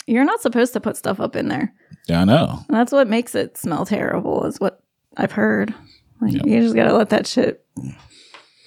You're 0.08 0.26
not 0.26 0.42
supposed 0.42 0.74
to 0.74 0.80
put 0.82 0.98
stuff 0.98 1.20
up 1.20 1.36
in 1.36 1.48
there. 1.48 1.74
Yeah, 2.08 2.22
I 2.22 2.26
know. 2.26 2.60
And 2.68 2.78
that's 2.78 2.92
what 2.92 3.08
makes 3.08 3.36
it 3.36 3.58
smell 3.58 3.86
terrible. 3.86 4.46
Is 4.46 4.60
what 4.60 4.84
I've 5.18 5.32
heard. 5.32 5.74
Like 6.22 6.34
Yeah. 6.34 6.42
you 6.46 6.62
just 6.62 6.76
gotta 6.76 6.94
let 6.94 7.10
that 7.10 7.26
shit 7.28 7.66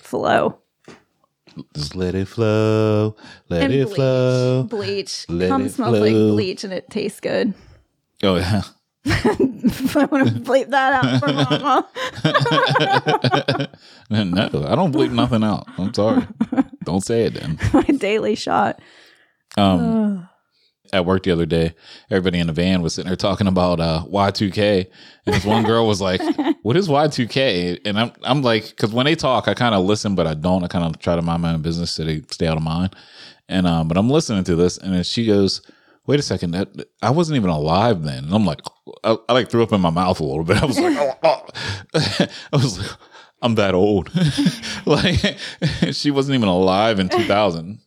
flow. 0.02 0.58
Just 1.74 1.94
let 1.96 2.14
it 2.14 2.28
flow. 2.28 3.16
Let 3.48 3.62
And 3.64 3.72
it 3.72 3.84
bleach. 3.86 3.96
flow. 3.96 4.62
Bleach. 4.64 5.26
Let 5.28 5.48
Cum 5.48 5.66
it 5.66 5.70
smells 5.72 5.98
like 6.00 6.12
bleach 6.12 6.64
and 6.64 6.72
it 6.72 6.88
tastes 6.90 7.20
good. 7.20 7.54
Oh 8.22 8.36
yeah. 8.36 8.62
I 9.06 10.08
want 10.10 10.26
to 10.28 10.34
bleep 10.40 10.68
that 10.70 10.92
out 11.04 11.20
for 11.20 11.32
mama. 11.32 11.88
no, 14.10 14.66
I 14.66 14.74
don't 14.74 14.92
bleep 14.92 15.12
nothing 15.12 15.44
out. 15.44 15.66
I'm 15.78 15.92
sorry. 15.94 16.26
Don't 16.86 17.04
say 17.04 17.24
it 17.24 17.34
then. 17.34 17.58
My 17.74 17.82
daily 17.82 18.34
shot. 18.34 18.80
Um, 19.58 20.28
at 20.92 21.04
work 21.04 21.24
the 21.24 21.32
other 21.32 21.46
day, 21.46 21.74
everybody 22.10 22.38
in 22.38 22.46
the 22.46 22.52
van 22.52 22.80
was 22.80 22.94
sitting 22.94 23.08
there 23.08 23.16
talking 23.16 23.46
about 23.46 23.80
uh, 23.80 24.04
Y2K, 24.08 24.86
and 25.26 25.34
this 25.34 25.44
one 25.44 25.64
girl 25.64 25.86
was 25.86 26.00
like, 26.00 26.20
"What 26.62 26.76
is 26.76 26.88
Y2K?" 26.88 27.80
And 27.84 27.98
I'm 27.98 28.12
I'm 28.22 28.42
like, 28.42 28.68
because 28.70 28.92
when 28.92 29.06
they 29.06 29.14
talk, 29.14 29.48
I 29.48 29.54
kind 29.54 29.74
of 29.74 29.84
listen, 29.84 30.14
but 30.14 30.26
I 30.26 30.34
don't. 30.34 30.64
I 30.64 30.68
kind 30.68 30.84
of 30.84 30.98
try 31.00 31.16
to 31.16 31.22
mind 31.22 31.42
my 31.42 31.52
own 31.52 31.62
business 31.62 31.90
so 31.90 32.04
they 32.04 32.22
stay 32.30 32.46
out 32.46 32.56
of 32.56 32.62
mine. 32.62 32.90
And 33.48 33.66
um, 33.66 33.88
but 33.88 33.96
I'm 33.96 34.10
listening 34.10 34.44
to 34.44 34.56
this, 34.56 34.78
and 34.78 34.94
then 34.94 35.02
she 35.02 35.26
goes, 35.26 35.60
"Wait 36.06 36.20
a 36.20 36.22
second, 36.22 36.52
that 36.52 36.68
I 37.02 37.10
wasn't 37.10 37.36
even 37.36 37.50
alive 37.50 38.02
then." 38.02 38.24
And 38.24 38.34
I'm 38.34 38.46
like, 38.46 38.60
I, 39.02 39.16
I 39.28 39.32
like 39.32 39.50
threw 39.50 39.62
up 39.62 39.72
in 39.72 39.80
my 39.80 39.90
mouth 39.90 40.20
a 40.20 40.24
little 40.24 40.44
bit. 40.44 40.62
I 40.62 40.66
was 40.66 40.78
like. 40.78 40.96
I 41.24 42.56
was 42.56 42.78
like, 42.78 42.90
I'm 43.46 43.54
that 43.54 43.74
old. 43.74 44.10
like 44.86 45.38
she 45.92 46.10
wasn't 46.10 46.34
even 46.34 46.48
alive 46.48 46.98
in 46.98 47.08
2000. 47.08 47.78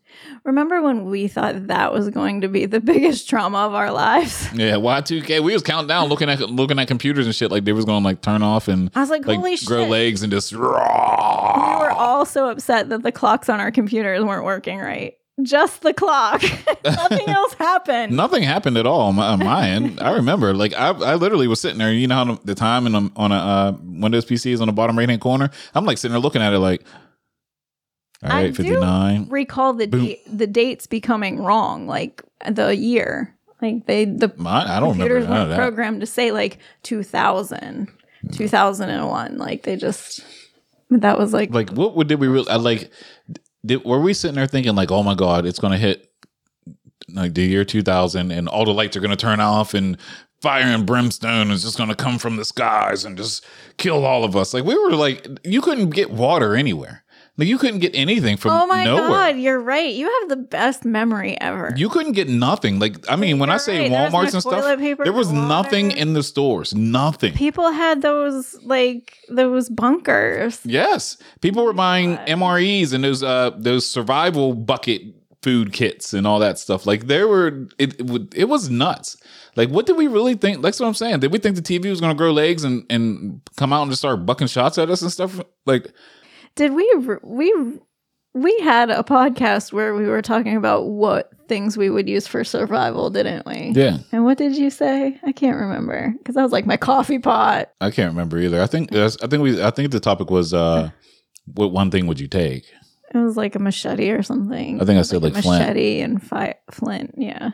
Remember 0.45 0.82
when 0.82 1.04
we 1.04 1.28
thought 1.28 1.67
that 1.67 1.91
was 1.91 2.10
going 2.10 2.39
to 2.41 2.48
be 2.48 2.65
the 2.65 2.80
biggest 2.80 3.30
trauma 3.30 3.58
of 3.60 3.74
our 3.74 3.91
lives? 3.91 4.48
Yeah, 4.54 4.78
Y 4.78 5.02
two 5.02 5.22
K. 5.22 5.41
We 5.41 5.52
was 5.52 5.62
counting 5.62 5.88
down, 5.89 6.08
looking 6.08 6.30
at 6.30 6.39
looking 6.39 6.80
at 6.80 6.88
computers 6.88 7.26
and 7.26 7.36
shit. 7.36 7.52
Like 7.52 7.65
they 7.65 7.74
was 7.74 7.84
going 7.84 8.02
to 8.02 8.06
like 8.06 8.22
turn 8.22 8.41
off 8.41 8.69
and 8.69 8.89
I 8.95 9.02
was 9.02 9.10
like, 9.10 9.26
holy 9.26 9.38
grow 9.38 9.56
shit. 9.58 9.67
Grow 9.67 9.86
legs 9.86 10.24
and 10.24 10.32
just. 10.32 10.54
Raw. 10.54 11.78
We 11.80 11.86
were 11.86 11.91
all 11.91 12.26
so 12.26 12.50
upset 12.50 12.88
that 12.88 13.04
the 13.04 13.12
clocks 13.12 13.50
on 13.50 13.60
our 13.60 13.69
computers 13.69 14.24
weren't 14.24 14.45
working 14.45 14.80
right. 14.80 15.13
Just 15.43 15.82
the 15.82 15.93
clock. 15.93 16.41
Nothing 16.84 17.28
else 17.28 17.54
happened. 17.54 18.15
Nothing 18.15 18.43
happened 18.43 18.78
at 18.78 18.86
all 18.86 19.02
on 19.02 19.15
my, 19.15 19.28
on 19.28 19.39
my 19.39 19.69
end. 19.69 19.99
I 19.99 20.13
remember, 20.13 20.54
like 20.54 20.73
I, 20.73 20.89
I 20.89 21.15
literally 21.15 21.47
was 21.47 21.62
sitting 21.62 21.78
there. 21.78 21.91
You 21.91 22.08
know 22.08 22.15
how 22.15 22.36
the 22.43 22.56
time 22.56 22.86
and 22.86 22.95
on, 22.95 23.12
on 23.15 23.32
a 23.32 23.36
uh, 23.36 23.78
Windows 23.84 24.25
PC 24.25 24.52
is 24.52 24.62
on 24.62 24.67
the 24.67 24.73
bottom 24.73 24.97
right 24.97 25.08
hand 25.08 25.21
corner. 25.21 25.49
I'm 25.73 25.86
like 25.86 25.97
sitting 25.97 26.13
there 26.13 26.21
looking 26.21 26.41
at 26.41 26.54
it, 26.54 26.60
like, 26.60 26.84
all 28.23 28.32
I 28.32 28.43
right, 28.43 28.47
do 28.47 28.54
fifty 28.54 28.75
nine. 28.75 29.28
Recall 29.30 29.73
the 29.73 29.88
date, 29.88 30.19
the 30.25 30.47
dates 30.47 30.88
becoming 30.88 31.41
wrong, 31.41 31.88
like 31.88 32.23
the 32.49 32.75
year. 32.75 33.36
Like 33.62 33.86
they 33.86 34.06
the 34.06 34.34
I 34.45 34.80
don't 34.80 34.93
computers 34.93 35.28
weren't 35.28 35.56
programmed 35.56 35.99
to 35.99 36.06
say 36.06 36.32
like 36.32 36.60
2000, 36.84 37.89
2001. 38.32 39.38
Like 39.38 39.63
they 39.63 39.75
just 39.75 40.23
that 40.89 41.17
was 41.19 41.34
like, 41.34 41.52
Like, 41.54 41.69
what 41.71 41.95
would 41.95 42.08
did 42.08 42.19
we 42.19 42.28
really? 42.28 42.52
Like, 42.58 42.91
did, 43.65 43.84
were 43.84 44.00
we 44.00 44.13
sitting 44.13 44.36
there 44.36 44.48
thinking 44.48 44.76
like, 44.76 44.91
oh 44.91 45.04
my 45.04 45.15
god, 45.15 45.45
it's 45.45 45.60
gonna 45.60 45.78
hit 45.78 46.12
like 47.13 47.34
the 47.34 47.43
year 47.43 47.65
2000 47.65 48.32
and 48.32 48.48
all 48.48 48.65
the 48.65 48.72
lights 48.72 48.95
are 48.95 49.02
gonna 49.02 49.15
turn 49.15 49.39
off 49.39 49.74
and 49.74 49.98
fire 50.41 50.63
and 50.63 50.86
brimstone 50.86 51.52
is 51.52 51.63
just 51.63 51.78
gonna 51.78 51.95
come 51.95 52.17
from 52.17 52.38
the 52.38 52.45
skies 52.45 53.04
and 53.06 53.17
just 53.17 53.45
kill 53.78 54.06
all 54.06 54.24
of 54.24 54.36
us. 54.36 54.54
Like 54.54 54.63
we 54.63 54.78
were 54.78 54.91
like, 54.91 55.28
you 55.43 55.62
couldn't 55.62 55.89
get 55.89 56.12
water 56.12 56.56
anywhere. 56.56 57.04
Like 57.39 57.47
you 57.47 57.58
couldn't 57.58 57.80
get 57.80 57.95
anything 57.95 58.36
from 58.36 58.52
oh 58.52 58.67
my 58.67 58.84
nowhere. 58.84 59.08
god, 59.08 59.38
you're 59.38 59.62
right. 59.62 59.93
You 59.93 60.12
have 60.19 60.28
the 60.30 60.36
best 60.36 60.84
memory 60.84 61.39
ever. 61.39 61.73
You 61.78 61.88
couldn't 61.88 62.12
get 62.12 62.28
nothing. 62.28 62.80
Like 62.80 63.10
I 63.10 63.15
mean, 63.15 63.39
when 63.39 63.49
I 63.49 63.54
You're 63.54 63.60
say 63.60 63.80
right. 63.80 63.89
There 63.89 64.02
was 64.02 64.12
no 64.12 64.17
WalMarts 64.19 64.34
and 64.34 64.41
stuff, 64.41 64.62
toilet 64.63 64.80
paper 64.80 65.04
there 65.06 65.13
was 65.13 65.32
nothing 65.32 65.88
water. 65.88 65.99
in 66.02 66.13
the 66.13 66.21
stores. 66.23 66.75
Nothing. 66.75 67.34
People 67.36 67.71
had 67.71 68.02
those 68.02 68.62
like 68.63 69.17
those 69.30 69.69
bunkers. 69.69 70.60
Yes, 70.65 71.17
people 71.39 71.63
were 71.63 71.72
buying 71.72 72.18
MREs 72.18 72.91
and 72.93 73.05
those 73.05 73.24
uh 73.24 73.51
those 73.57 73.88
survival 73.88 74.53
bucket 74.53 75.01
food 75.41 75.72
kits 75.72 76.13
and 76.13 76.28
all 76.28 76.39
that 76.39 76.59
stuff. 76.59 76.86
Like 76.86 77.07
there 77.07 77.26
were 77.26 77.68
it 77.78 77.97
it, 78.01 78.05
would- 78.07 78.34
it 78.36 78.49
was 78.49 78.70
nuts. 78.70 79.16
Like 79.55 79.70
what 79.70 79.86
did 79.86 79.95
we 79.95 80.07
really 80.07 80.36
think? 80.36 80.61
That's 80.61 80.78
what 80.80 80.88
I'm 80.88 80.93
saying. 80.93 81.20
Did 81.22 81.32
we 81.32 81.39
think 81.39 81.55
the 81.55 81.61
TV 81.61 81.89
was 81.89 82.01
going 82.01 82.11
to 82.13 82.18
grow 82.18 82.32
legs 82.34 82.66
and 82.66 82.86
and 82.89 83.39
come 83.55 83.72
out 83.72 83.84
and 83.84 83.91
just 83.91 84.01
start 84.01 84.26
bucking 84.26 84.47
shots 84.47 84.78
at 84.78 84.89
us 84.89 85.01
and 85.01 85.09
stuff? 85.11 85.39
Like 85.66 85.88
Did 86.60 86.74
we 86.74 86.93
we 87.24 87.80
we 88.34 88.60
had 88.60 88.89
a 88.89 89.01
podcast 89.01 89.72
where 89.72 89.95
we 89.95 90.07
were 90.07 90.22
talking 90.22 90.57
about 90.57 90.88
what 90.88 91.32
things 91.47 91.78
we 91.78 91.89
would 91.89 92.10
use 92.10 92.28
for 92.28 92.43
survival, 92.43 93.10
didn't 93.10 93.45
we? 93.45 93.72
yeah, 93.74 93.99
And 94.12 94.26
what 94.26 94.38
did 94.38 94.57
you 94.57 94.70
say? 94.70 95.18
I 95.24 95.32
can't 95.32 95.57
remember 95.57 96.14
because 96.18 96.36
I 96.36 96.43
was 96.43 96.51
like 96.51 96.66
my 96.66 96.76
coffee 96.76 97.18
pot. 97.18 97.72
I 97.80 97.91
can't 97.91 98.12
remember 98.12 98.38
either. 98.39 98.62
I 98.62 98.68
think 98.68 98.93
I 98.93 99.07
think 99.07 99.41
we 99.41 99.64
I 99.64 99.72
think 99.72 99.91
the 99.91 100.01
topic 100.01 100.30
was 100.30 100.53
uh 100.53 100.89
what 101.45 101.72
one 101.72 101.91
thing 101.91 102.07
would 102.07 102.20
you 102.20 102.28
take? 102.28 102.66
It 103.14 103.18
was 103.18 103.38
like 103.38 103.55
a 103.55 103.60
machete 103.60 104.12
or 104.12 104.22
something. 104.22 104.82
I 104.82 104.86
think 104.86 104.99
I 104.99 105.03
said, 105.03 105.24
like, 105.24 105.34
flint. 105.34 105.62
machete 105.62 106.01
and 106.01 106.22
fi- 106.22 106.55
flint. 106.72 107.16
Yeah, 107.18 107.51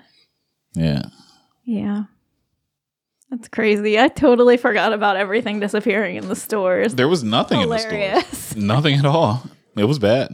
Yeah. 0.74 1.04
yeah. 1.64 2.06
That's 3.36 3.50
crazy. 3.50 4.00
I 4.00 4.08
totally 4.08 4.56
forgot 4.56 4.94
about 4.94 5.18
everything 5.18 5.60
disappearing 5.60 6.16
in 6.16 6.30
the 6.30 6.38
stores. 6.38 6.96
There 6.96 7.10
was 7.10 7.22
nothing 7.22 7.60
in 7.60 7.70
the 7.70 7.78
stores. 7.78 8.56
Nothing 8.56 8.96
at 8.96 9.06
all. 9.06 9.44
It 9.76 9.84
was 9.84 10.00
bad. 10.00 10.32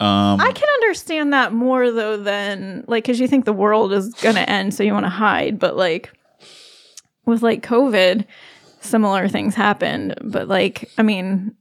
Um 0.00 0.40
I 0.40 0.52
can 0.52 0.68
understand 0.68 1.32
that 1.32 1.54
more 1.54 1.90
though 1.90 2.18
than 2.18 2.84
like 2.88 3.04
because 3.04 3.18
you 3.20 3.26
think 3.26 3.46
the 3.46 3.52
world 3.54 3.92
is 3.92 4.12
gonna 4.14 4.40
end, 4.40 4.74
so 4.74 4.82
you 4.82 4.92
want 4.92 5.06
to 5.06 5.10
hide. 5.10 5.58
But 5.58 5.76
like 5.76 6.12
with 7.24 7.42
like 7.42 7.62
COVID, 7.62 8.26
similar 8.80 9.28
things 9.28 9.54
happened. 9.54 10.14
But 10.22 10.48
like, 10.48 10.90
I 10.98 11.02
mean, 11.02 11.54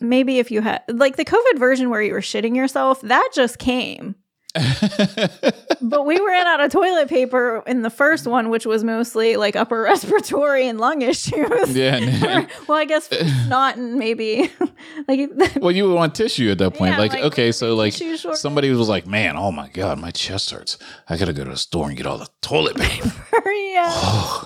maybe 0.00 0.38
if 0.38 0.50
you 0.52 0.60
had 0.60 0.82
like 0.88 1.16
the 1.16 1.24
COVID 1.24 1.58
version 1.58 1.90
where 1.90 2.02
you 2.02 2.12
were 2.12 2.20
shitting 2.20 2.54
yourself, 2.54 3.00
that 3.00 3.30
just 3.34 3.58
came. 3.58 4.14
but 5.80 6.06
we 6.06 6.18
ran 6.18 6.46
out 6.46 6.60
of 6.60 6.70
toilet 6.70 7.08
paper 7.08 7.62
in 7.66 7.82
the 7.82 7.90
first 7.90 8.26
one, 8.26 8.48
which 8.48 8.66
was 8.66 8.84
mostly 8.84 9.36
like 9.36 9.56
upper 9.56 9.82
respiratory 9.82 10.66
and 10.68 10.78
lung 10.78 11.02
issues. 11.02 11.76
Yeah. 11.76 12.46
well, 12.68 12.78
I 12.78 12.84
guess 12.84 13.10
not, 13.48 13.76
and 13.76 13.94
maybe 13.94 14.50
like 15.08 15.30
well, 15.56 15.70
you 15.70 15.88
would 15.88 15.94
want 15.94 16.14
tissue 16.14 16.50
at 16.50 16.58
that 16.58 16.74
point. 16.74 16.92
Yeah, 16.92 16.98
like, 16.98 17.12
like, 17.12 17.24
okay, 17.24 17.52
so 17.52 17.74
like 17.74 17.92
somebody 17.92 18.70
was 18.70 18.88
like, 18.88 19.06
"Man, 19.06 19.36
oh 19.36 19.52
my 19.52 19.68
god, 19.68 19.98
my 19.98 20.10
chest 20.10 20.50
hurts. 20.50 20.78
I 21.08 21.16
gotta 21.16 21.32
go 21.32 21.44
to 21.44 21.50
the 21.50 21.56
store 21.56 21.88
and 21.88 21.96
get 21.96 22.06
all 22.06 22.18
the 22.18 22.28
toilet 22.40 22.76
paper." 22.76 23.50
yeah. 23.50 24.42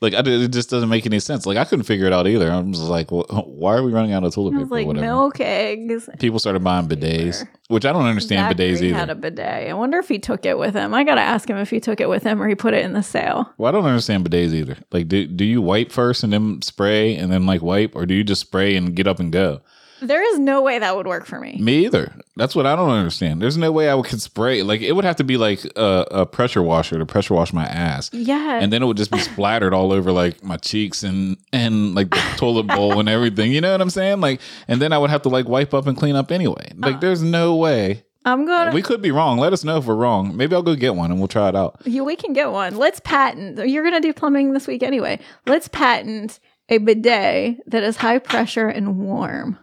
Like, 0.00 0.14
I, 0.14 0.22
did- 0.22 0.42
it 0.42 0.52
just 0.52 0.70
doesn't 0.70 0.88
make 0.88 1.06
any 1.06 1.18
sense. 1.20 1.44
Like, 1.46 1.56
I 1.56 1.64
couldn't 1.64 1.84
figure 1.84 2.06
it 2.06 2.12
out 2.12 2.26
either. 2.26 2.50
I'm 2.50 2.72
just 2.72 2.84
like, 2.84 3.10
well, 3.10 3.24
why 3.46 3.74
are 3.76 3.82
we 3.82 3.92
running 3.92 4.12
out 4.12 4.24
of 4.24 4.32
toilet 4.34 4.52
paper? 4.52 4.66
like 4.66 4.86
milk 4.86 5.40
eggs. 5.40 6.08
People 6.18 6.38
started 6.38 6.62
buying 6.62 6.88
bidets, 6.88 7.46
which 7.68 7.84
I 7.84 7.92
don't 7.92 8.06
understand 8.06 8.54
bidets 8.56 8.80
either. 8.82 8.94
had 8.96 9.10
a 9.10 9.14
bidet. 9.14 9.68
I 9.70 9.72
wonder 9.74 9.98
if 9.98 10.08
he 10.08 10.18
took 10.18 10.46
it 10.46 10.58
with 10.58 10.74
him. 10.74 10.94
I 10.94 11.04
gotta 11.04 11.20
ask 11.20 11.48
him 11.50 11.56
if 11.56 11.70
he 11.70 11.80
took 11.80 12.00
it 12.00 12.08
with 12.08 12.22
him 12.22 12.40
or 12.42 12.48
he 12.48 12.54
put 12.54 12.74
it 12.74 12.84
in 12.84 12.92
the 12.92 13.02
sale. 13.02 13.52
well, 13.58 13.68
I 13.68 13.72
don't 13.72 13.86
understand 13.86 14.28
bidets 14.28 14.52
either. 14.52 14.76
Like, 14.92 15.08
do 15.08 15.26
do 15.26 15.44
you 15.44 15.60
wipe 15.60 15.90
first 15.92 16.22
and 16.22 16.32
then 16.32 16.62
spray 16.62 17.16
and 17.16 17.32
then 17.32 17.46
like 17.46 17.62
wipe, 17.62 17.96
or 17.96 18.06
do 18.06 18.14
you 18.14 18.24
just 18.24 18.40
spray 18.42 18.76
and 18.76 18.94
get 18.94 19.06
up 19.06 19.18
and 19.20 19.32
go? 19.32 19.60
There 20.00 20.22
is 20.32 20.38
no 20.38 20.62
way 20.62 20.78
that 20.78 20.96
would 20.96 21.06
work 21.06 21.26
for 21.26 21.40
me. 21.40 21.58
Me 21.60 21.84
either. 21.86 22.12
That's 22.36 22.54
what 22.54 22.66
I 22.66 22.76
don't 22.76 22.90
understand. 22.90 23.42
There's 23.42 23.56
no 23.56 23.72
way 23.72 23.88
I 23.88 23.94
would 23.94 24.06
could 24.06 24.20
spray. 24.30 24.62
Like, 24.62 24.80
it 24.80 24.92
would 24.92 25.04
have 25.04 25.16
to 25.16 25.24
be 25.24 25.36
like 25.36 25.64
a, 25.76 26.06
a 26.10 26.26
pressure 26.26 26.62
washer 26.62 26.98
to 26.98 27.06
pressure 27.06 27.34
wash 27.34 27.52
my 27.52 27.66
ass. 27.66 28.10
Yeah. 28.12 28.58
and 28.60 28.72
then 28.72 28.82
it 28.82 28.86
would 28.86 28.96
just 28.96 29.10
be 29.10 29.18
splattered 29.30 29.74
all 29.74 29.92
over 29.92 30.12
like 30.12 30.42
my 30.42 30.56
cheeks 30.56 31.02
and 31.02 31.36
and 31.52 31.94
like 31.94 32.10
the 32.10 32.22
toilet 32.36 32.66
bowl 32.68 32.98
and 33.00 33.08
everything. 33.08 33.52
You 33.52 33.60
know 33.60 33.72
what 33.72 33.80
I'm 33.80 33.90
saying? 33.90 34.20
Like, 34.20 34.40
and 34.68 34.80
then 34.80 34.92
I 34.92 34.98
would 34.98 35.10
have 35.10 35.22
to 35.22 35.28
like 35.28 35.48
wipe 35.48 35.74
up 35.74 35.86
and 35.86 35.96
clean 35.96 36.16
up 36.16 36.30
anyway. 36.30 36.72
Like, 36.76 36.96
uh, 36.96 36.98
there's 37.00 37.22
no 37.22 37.56
way. 37.56 38.04
I'm 38.24 38.44
gonna 38.46 38.72
We 38.72 38.82
could 38.82 39.00
be 39.00 39.10
wrong. 39.10 39.38
Let 39.38 39.52
us 39.52 39.64
know 39.64 39.78
if 39.78 39.86
we're 39.86 39.94
wrong. 39.94 40.36
Maybe 40.36 40.54
I'll 40.54 40.62
go 40.62 40.74
get 40.74 40.94
one 40.94 41.10
and 41.10 41.18
we'll 41.18 41.28
try 41.28 41.48
it 41.48 41.56
out. 41.56 41.80
you, 41.86 42.04
we 42.04 42.14
can 42.14 42.34
get 42.34 42.50
one. 42.50 42.76
Let's 42.76 43.00
patent. 43.00 43.66
You're 43.66 43.84
gonna 43.84 44.00
do 44.00 44.12
plumbing 44.12 44.52
this 44.52 44.66
week 44.66 44.82
anyway. 44.82 45.18
Let's 45.46 45.68
patent 45.68 46.38
a 46.68 46.76
bidet 46.78 47.56
that 47.66 47.82
is 47.82 47.96
high 47.96 48.18
pressure 48.18 48.68
and 48.68 48.98
warm. 48.98 49.58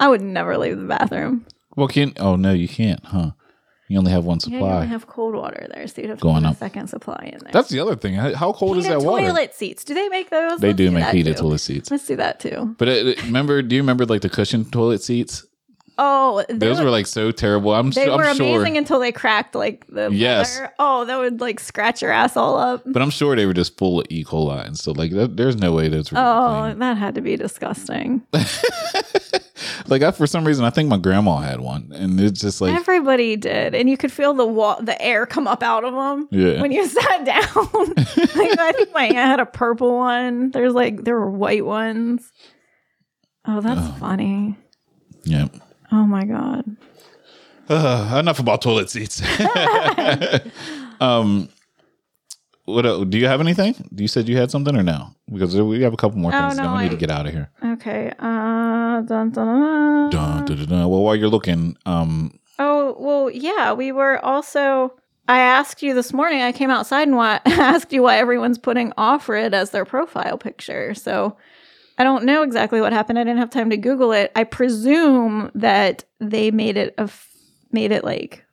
I 0.00 0.08
would 0.08 0.22
never 0.22 0.56
leave 0.58 0.76
the 0.78 0.84
bathroom. 0.84 1.44
Well, 1.76 1.88
can 1.88 2.12
oh 2.18 2.36
no, 2.36 2.52
you 2.52 2.68
can't, 2.68 3.04
huh? 3.04 3.32
You 3.88 3.96
only 3.98 4.12
have 4.12 4.24
one 4.24 4.38
Yeah, 4.44 4.50
you 4.50 4.58
supply. 4.58 4.74
only 4.76 4.86
have 4.88 5.06
cold 5.06 5.34
water 5.34 5.66
there, 5.74 5.86
so 5.86 6.02
you'd 6.02 6.10
have 6.10 6.18
to 6.18 6.22
Going 6.22 6.42
put 6.44 6.52
a 6.52 6.56
second 6.56 6.88
supply 6.88 7.30
in 7.32 7.38
there. 7.42 7.52
That's 7.52 7.70
the 7.70 7.80
other 7.80 7.96
thing. 7.96 8.14
How 8.16 8.52
cold 8.52 8.76
is 8.76 8.84
Heated 8.84 9.00
that 9.00 9.06
water? 9.06 9.26
toilet 9.26 9.54
seats. 9.54 9.82
Do 9.84 9.94
they 9.94 10.08
make 10.10 10.28
those? 10.28 10.60
They 10.60 10.68
Let's 10.68 10.76
do 10.76 10.90
make 10.90 11.04
that 11.04 11.14
heated 11.14 11.36
too. 11.36 11.42
toilet 11.44 11.58
seats. 11.60 11.90
Let's 11.90 12.06
do 12.06 12.16
that 12.16 12.38
too. 12.38 12.74
But 12.78 12.88
it, 12.88 13.06
it- 13.06 13.22
remember, 13.24 13.62
do 13.62 13.74
you 13.76 13.80
remember 13.82 14.04
like 14.04 14.20
the 14.20 14.28
cushion 14.28 14.66
toilet 14.66 15.02
seats? 15.02 15.46
Oh, 16.00 16.44
they 16.48 16.54
Those 16.58 16.78
were, 16.78 16.84
were 16.84 16.90
like 16.90 17.06
so 17.06 17.32
terrible. 17.32 17.72
I'm, 17.74 17.90
they 17.90 18.04
su- 18.04 18.16
were 18.16 18.22
sure, 18.34 18.56
amazing 18.60 18.76
until 18.76 19.00
they 19.00 19.10
cracked 19.10 19.54
like 19.56 19.84
the 19.88 20.10
Yes. 20.12 20.54
leather. 20.56 20.72
Oh, 20.78 21.04
that 21.06 21.18
would 21.18 21.40
like 21.40 21.58
scratch 21.58 22.02
your 22.02 22.12
ass 22.12 22.36
all 22.36 22.56
up. 22.58 22.82
but 22.86 23.00
I'm 23.02 23.10
sure 23.10 23.34
they 23.34 23.46
were 23.46 23.54
just 23.54 23.76
full 23.78 24.00
of 24.00 24.06
E. 24.10 24.22
coli 24.22 24.64
and 24.66 24.78
so 24.78 24.92
like 24.92 25.10
that, 25.12 25.36
there's 25.36 25.56
no 25.56 25.72
way 25.72 25.88
that's 25.88 26.12
really 26.12 26.24
Oh, 26.24 26.60
clean. 26.66 26.78
that 26.80 26.98
had 26.98 27.14
to 27.16 27.20
be 27.20 27.36
disgusting. 27.36 28.22
Like 29.88 30.02
I, 30.02 30.10
for 30.10 30.26
some 30.26 30.44
reason, 30.46 30.64
I 30.64 30.70
think 30.70 30.88
my 30.88 30.98
grandma 30.98 31.38
had 31.38 31.60
one, 31.60 31.90
and 31.94 32.20
it's 32.20 32.40
just 32.40 32.60
like 32.60 32.74
Everybody 32.74 33.36
did, 33.36 33.74
and 33.74 33.88
you 33.88 33.96
could 33.96 34.12
feel 34.12 34.34
the 34.34 34.46
wa- 34.46 34.80
the 34.80 35.00
air 35.00 35.24
come 35.26 35.46
up 35.48 35.62
out 35.62 35.82
of 35.84 35.94
them 35.94 36.28
Yeah. 36.30 36.60
when 36.60 36.70
you 36.72 36.86
sat 36.88 37.24
down. 37.24 37.94
like, 38.36 38.58
I 38.58 38.72
think 38.76 38.92
my 38.92 39.04
aunt 39.04 39.16
had 39.16 39.40
a 39.40 39.46
purple 39.46 39.96
one. 39.96 40.50
There's 40.50 40.74
like 40.74 41.04
there 41.04 41.18
were 41.18 41.30
white 41.30 41.64
ones. 41.64 42.30
Oh, 43.46 43.60
that's 43.62 43.98
funny. 43.98 44.56
yeah. 45.24 45.48
Oh 45.90 46.04
my 46.04 46.24
god. 46.24 46.64
Uh, 47.68 48.16
enough 48.20 48.38
about 48.40 48.60
toilet 48.60 48.90
seats. 48.90 49.22
um, 51.00 51.48
what 52.68 52.86
el- 52.86 53.04
do 53.04 53.18
you 53.18 53.26
have 53.26 53.40
anything? 53.40 53.74
You 53.94 54.08
said 54.08 54.28
you 54.28 54.36
had 54.36 54.50
something 54.50 54.76
or 54.76 54.82
no? 54.82 55.14
Because 55.32 55.56
we 55.56 55.82
have 55.82 55.92
a 55.92 55.96
couple 55.96 56.18
more 56.18 56.32
Oh, 56.34 56.40
things. 56.40 56.56
then 56.56 56.66
no, 56.66 56.76
we 56.76 56.82
need 56.84 56.90
to 56.90 56.96
get 56.96 57.10
out 57.10 57.26
of 57.26 57.32
here. 57.32 57.50
Okay. 57.64 58.12
Uh. 58.18 59.00
Dun, 59.02 59.30
dun, 59.30 59.30
dun, 59.30 59.30
dun. 59.30 60.10
Dun, 60.10 60.44
dun, 60.44 60.56
dun, 60.56 60.66
dun. 60.68 60.88
Well, 60.90 61.02
while 61.02 61.16
you're 61.16 61.28
looking, 61.28 61.76
um, 61.86 62.38
Oh 62.58 62.96
well, 62.98 63.30
yeah. 63.30 63.72
We 63.72 63.92
were 63.92 64.18
also. 64.24 64.94
I 65.28 65.40
asked 65.40 65.82
you 65.82 65.92
this 65.94 66.12
morning. 66.12 66.40
I 66.40 66.52
came 66.52 66.70
outside 66.70 67.06
and 67.06 67.16
why, 67.16 67.40
asked 67.46 67.92
you 67.92 68.02
why 68.02 68.16
everyone's 68.16 68.56
putting 68.58 68.92
Offred 68.92 69.52
as 69.52 69.70
their 69.70 69.84
profile 69.84 70.38
picture. 70.38 70.94
So 70.94 71.36
I 71.98 72.04
don't 72.04 72.24
know 72.24 72.42
exactly 72.42 72.80
what 72.80 72.92
happened. 72.94 73.18
I 73.18 73.24
didn't 73.24 73.38
have 73.38 73.50
time 73.50 73.70
to 73.70 73.76
Google 73.76 74.12
it. 74.12 74.32
I 74.34 74.44
presume 74.44 75.50
that 75.54 76.04
they 76.18 76.50
made 76.50 76.76
it 76.78 76.94
a 76.98 77.02
f- 77.02 77.28
made 77.72 77.92
it 77.92 78.04
like 78.04 78.44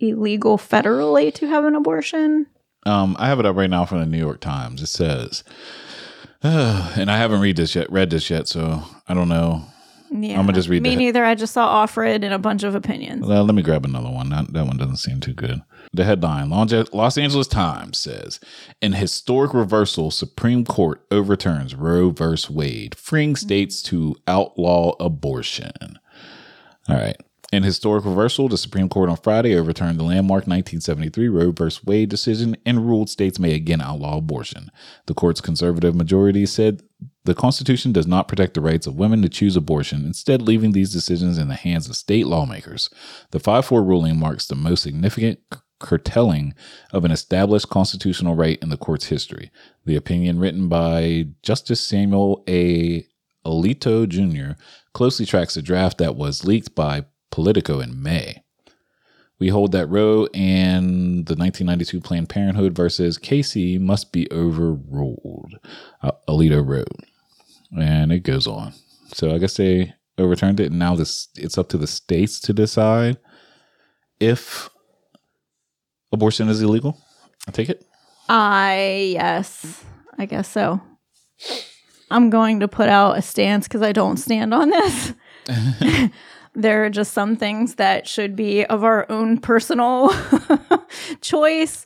illegal 0.00 0.58
federally 0.58 1.32
to 1.34 1.46
have 1.46 1.64
an 1.64 1.74
abortion. 1.76 2.46
Um, 2.86 3.16
I 3.18 3.26
have 3.28 3.40
it 3.40 3.46
up 3.46 3.56
right 3.56 3.70
now 3.70 3.84
from 3.84 4.00
the 4.00 4.06
New 4.06 4.18
York 4.18 4.40
Times. 4.40 4.82
It 4.82 4.86
says, 4.86 5.44
and 6.42 7.10
I 7.10 7.18
haven't 7.18 7.40
read 7.40 7.56
this 7.56 7.74
yet. 7.74 7.90
Read 7.90 8.10
this 8.10 8.30
yet, 8.30 8.48
so 8.48 8.82
I 9.08 9.14
don't 9.14 9.28
know. 9.28 9.64
Yeah, 10.10 10.38
I'ma 10.38 10.52
just 10.52 10.68
read 10.68 10.82
Me 10.82 10.90
the- 10.90 10.96
neither. 10.96 11.24
I 11.24 11.34
just 11.34 11.52
saw 11.54 11.84
Offred 11.84 12.22
and 12.22 12.32
a 12.32 12.38
bunch 12.38 12.62
of 12.62 12.74
opinions. 12.76 13.26
Well, 13.26 13.44
let 13.44 13.54
me 13.54 13.62
grab 13.62 13.84
another 13.84 14.10
one. 14.10 14.28
That, 14.30 14.52
that 14.52 14.66
one 14.66 14.76
doesn't 14.76 14.98
seem 14.98 15.18
too 15.20 15.32
good. 15.32 15.60
The 15.92 16.04
headline 16.04 16.50
Los 16.50 17.18
Angeles 17.18 17.46
Times 17.48 17.98
says 17.98 18.38
In 18.80 18.92
historic 18.92 19.52
reversal, 19.54 20.10
Supreme 20.10 20.64
Court 20.64 21.04
overturns 21.10 21.74
Roe 21.74 22.10
v. 22.10 22.36
Wade, 22.50 22.94
freeing 22.96 23.34
states 23.36 23.82
to 23.84 24.14
outlaw 24.28 24.94
abortion. 25.00 25.98
All 26.88 26.96
right. 26.96 27.16
In 27.54 27.62
historic 27.62 28.04
reversal, 28.04 28.48
the 28.48 28.58
Supreme 28.58 28.88
Court 28.88 29.08
on 29.08 29.16
Friday 29.16 29.54
overturned 29.54 29.96
the 29.96 30.02
landmark 30.02 30.48
1973 30.48 31.28
Roe 31.28 31.52
v. 31.52 31.70
Wade 31.84 32.08
decision 32.08 32.56
and 32.66 32.84
ruled 32.84 33.08
states 33.08 33.38
may 33.38 33.54
again 33.54 33.80
outlaw 33.80 34.18
abortion. 34.18 34.72
The 35.06 35.14
court's 35.14 35.40
conservative 35.40 35.94
majority 35.94 36.46
said 36.46 36.82
the 37.24 37.34
Constitution 37.36 37.92
does 37.92 38.08
not 38.08 38.26
protect 38.26 38.54
the 38.54 38.60
rights 38.60 38.88
of 38.88 38.96
women 38.96 39.22
to 39.22 39.28
choose 39.28 39.54
abortion, 39.54 40.04
instead, 40.04 40.42
leaving 40.42 40.72
these 40.72 40.92
decisions 40.92 41.38
in 41.38 41.46
the 41.46 41.54
hands 41.54 41.88
of 41.88 41.94
state 41.94 42.26
lawmakers. 42.26 42.90
The 43.30 43.38
5 43.38 43.64
4 43.64 43.84
ruling 43.84 44.18
marks 44.18 44.48
the 44.48 44.56
most 44.56 44.82
significant 44.82 45.38
curtailing 45.78 46.54
of 46.92 47.04
an 47.04 47.12
established 47.12 47.68
constitutional 47.68 48.34
right 48.34 48.58
in 48.62 48.70
the 48.70 48.76
court's 48.76 49.06
history. 49.06 49.52
The 49.84 49.94
opinion, 49.94 50.40
written 50.40 50.68
by 50.68 51.28
Justice 51.44 51.80
Samuel 51.80 52.42
A. 52.48 53.06
Alito 53.46 54.08
Jr., 54.08 54.60
closely 54.92 55.24
tracks 55.24 55.56
a 55.56 55.62
draft 55.62 55.98
that 55.98 56.16
was 56.16 56.44
leaked 56.44 56.74
by 56.74 57.04
Politico 57.34 57.80
in 57.80 58.00
May. 58.00 58.44
We 59.40 59.48
hold 59.48 59.72
that 59.72 59.88
Roe 59.88 60.28
and 60.32 61.26
the 61.26 61.34
1992 61.34 62.00
Planned 62.00 62.28
Parenthood 62.28 62.76
versus 62.76 63.18
Casey 63.18 63.76
must 63.76 64.12
be 64.12 64.30
overruled. 64.30 65.58
Uh, 66.00 66.12
Alito 66.28 66.64
wrote, 66.64 66.86
and 67.76 68.12
it 68.12 68.20
goes 68.20 68.46
on. 68.46 68.72
So 69.08 69.34
I 69.34 69.38
guess 69.38 69.56
they 69.56 69.94
overturned 70.16 70.60
it, 70.60 70.70
and 70.70 70.78
now 70.78 70.94
this 70.94 71.26
it's 71.34 71.58
up 71.58 71.68
to 71.70 71.76
the 71.76 71.88
states 71.88 72.38
to 72.38 72.52
decide 72.52 73.16
if 74.20 74.70
abortion 76.12 76.48
is 76.48 76.62
illegal. 76.62 77.02
I 77.48 77.50
take 77.50 77.68
it. 77.68 77.84
I 78.28 79.10
yes, 79.12 79.82
I 80.16 80.26
guess 80.26 80.48
so. 80.48 80.80
I'm 82.12 82.30
going 82.30 82.60
to 82.60 82.68
put 82.68 82.88
out 82.88 83.18
a 83.18 83.22
stance 83.22 83.66
because 83.66 83.82
I 83.82 83.90
don't 83.90 84.18
stand 84.18 84.54
on 84.54 84.70
this. 84.70 85.14
there 86.54 86.84
are 86.84 86.90
just 86.90 87.12
some 87.12 87.36
things 87.36 87.76
that 87.76 88.06
should 88.06 88.36
be 88.36 88.64
of 88.64 88.84
our 88.84 89.10
own 89.10 89.38
personal 89.38 90.12
choice. 91.20 91.84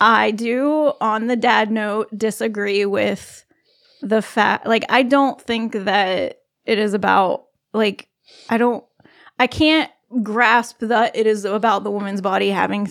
I 0.00 0.30
do, 0.30 0.92
on 1.00 1.26
the 1.26 1.36
dad 1.36 1.70
note, 1.70 2.08
disagree 2.16 2.86
with 2.86 3.44
the 4.00 4.22
fact. 4.22 4.66
Like, 4.66 4.84
I 4.88 5.02
don't 5.02 5.40
think 5.40 5.72
that 5.72 6.40
it 6.64 6.78
is 6.78 6.94
about 6.94 7.46
like 7.72 8.08
I 8.48 8.58
don't. 8.58 8.84
I 9.38 9.46
can't 9.46 9.90
grasp 10.22 10.78
that 10.80 11.16
it 11.16 11.26
is 11.26 11.44
about 11.44 11.84
the 11.84 11.90
woman's 11.90 12.20
body 12.20 12.50
having 12.50 12.90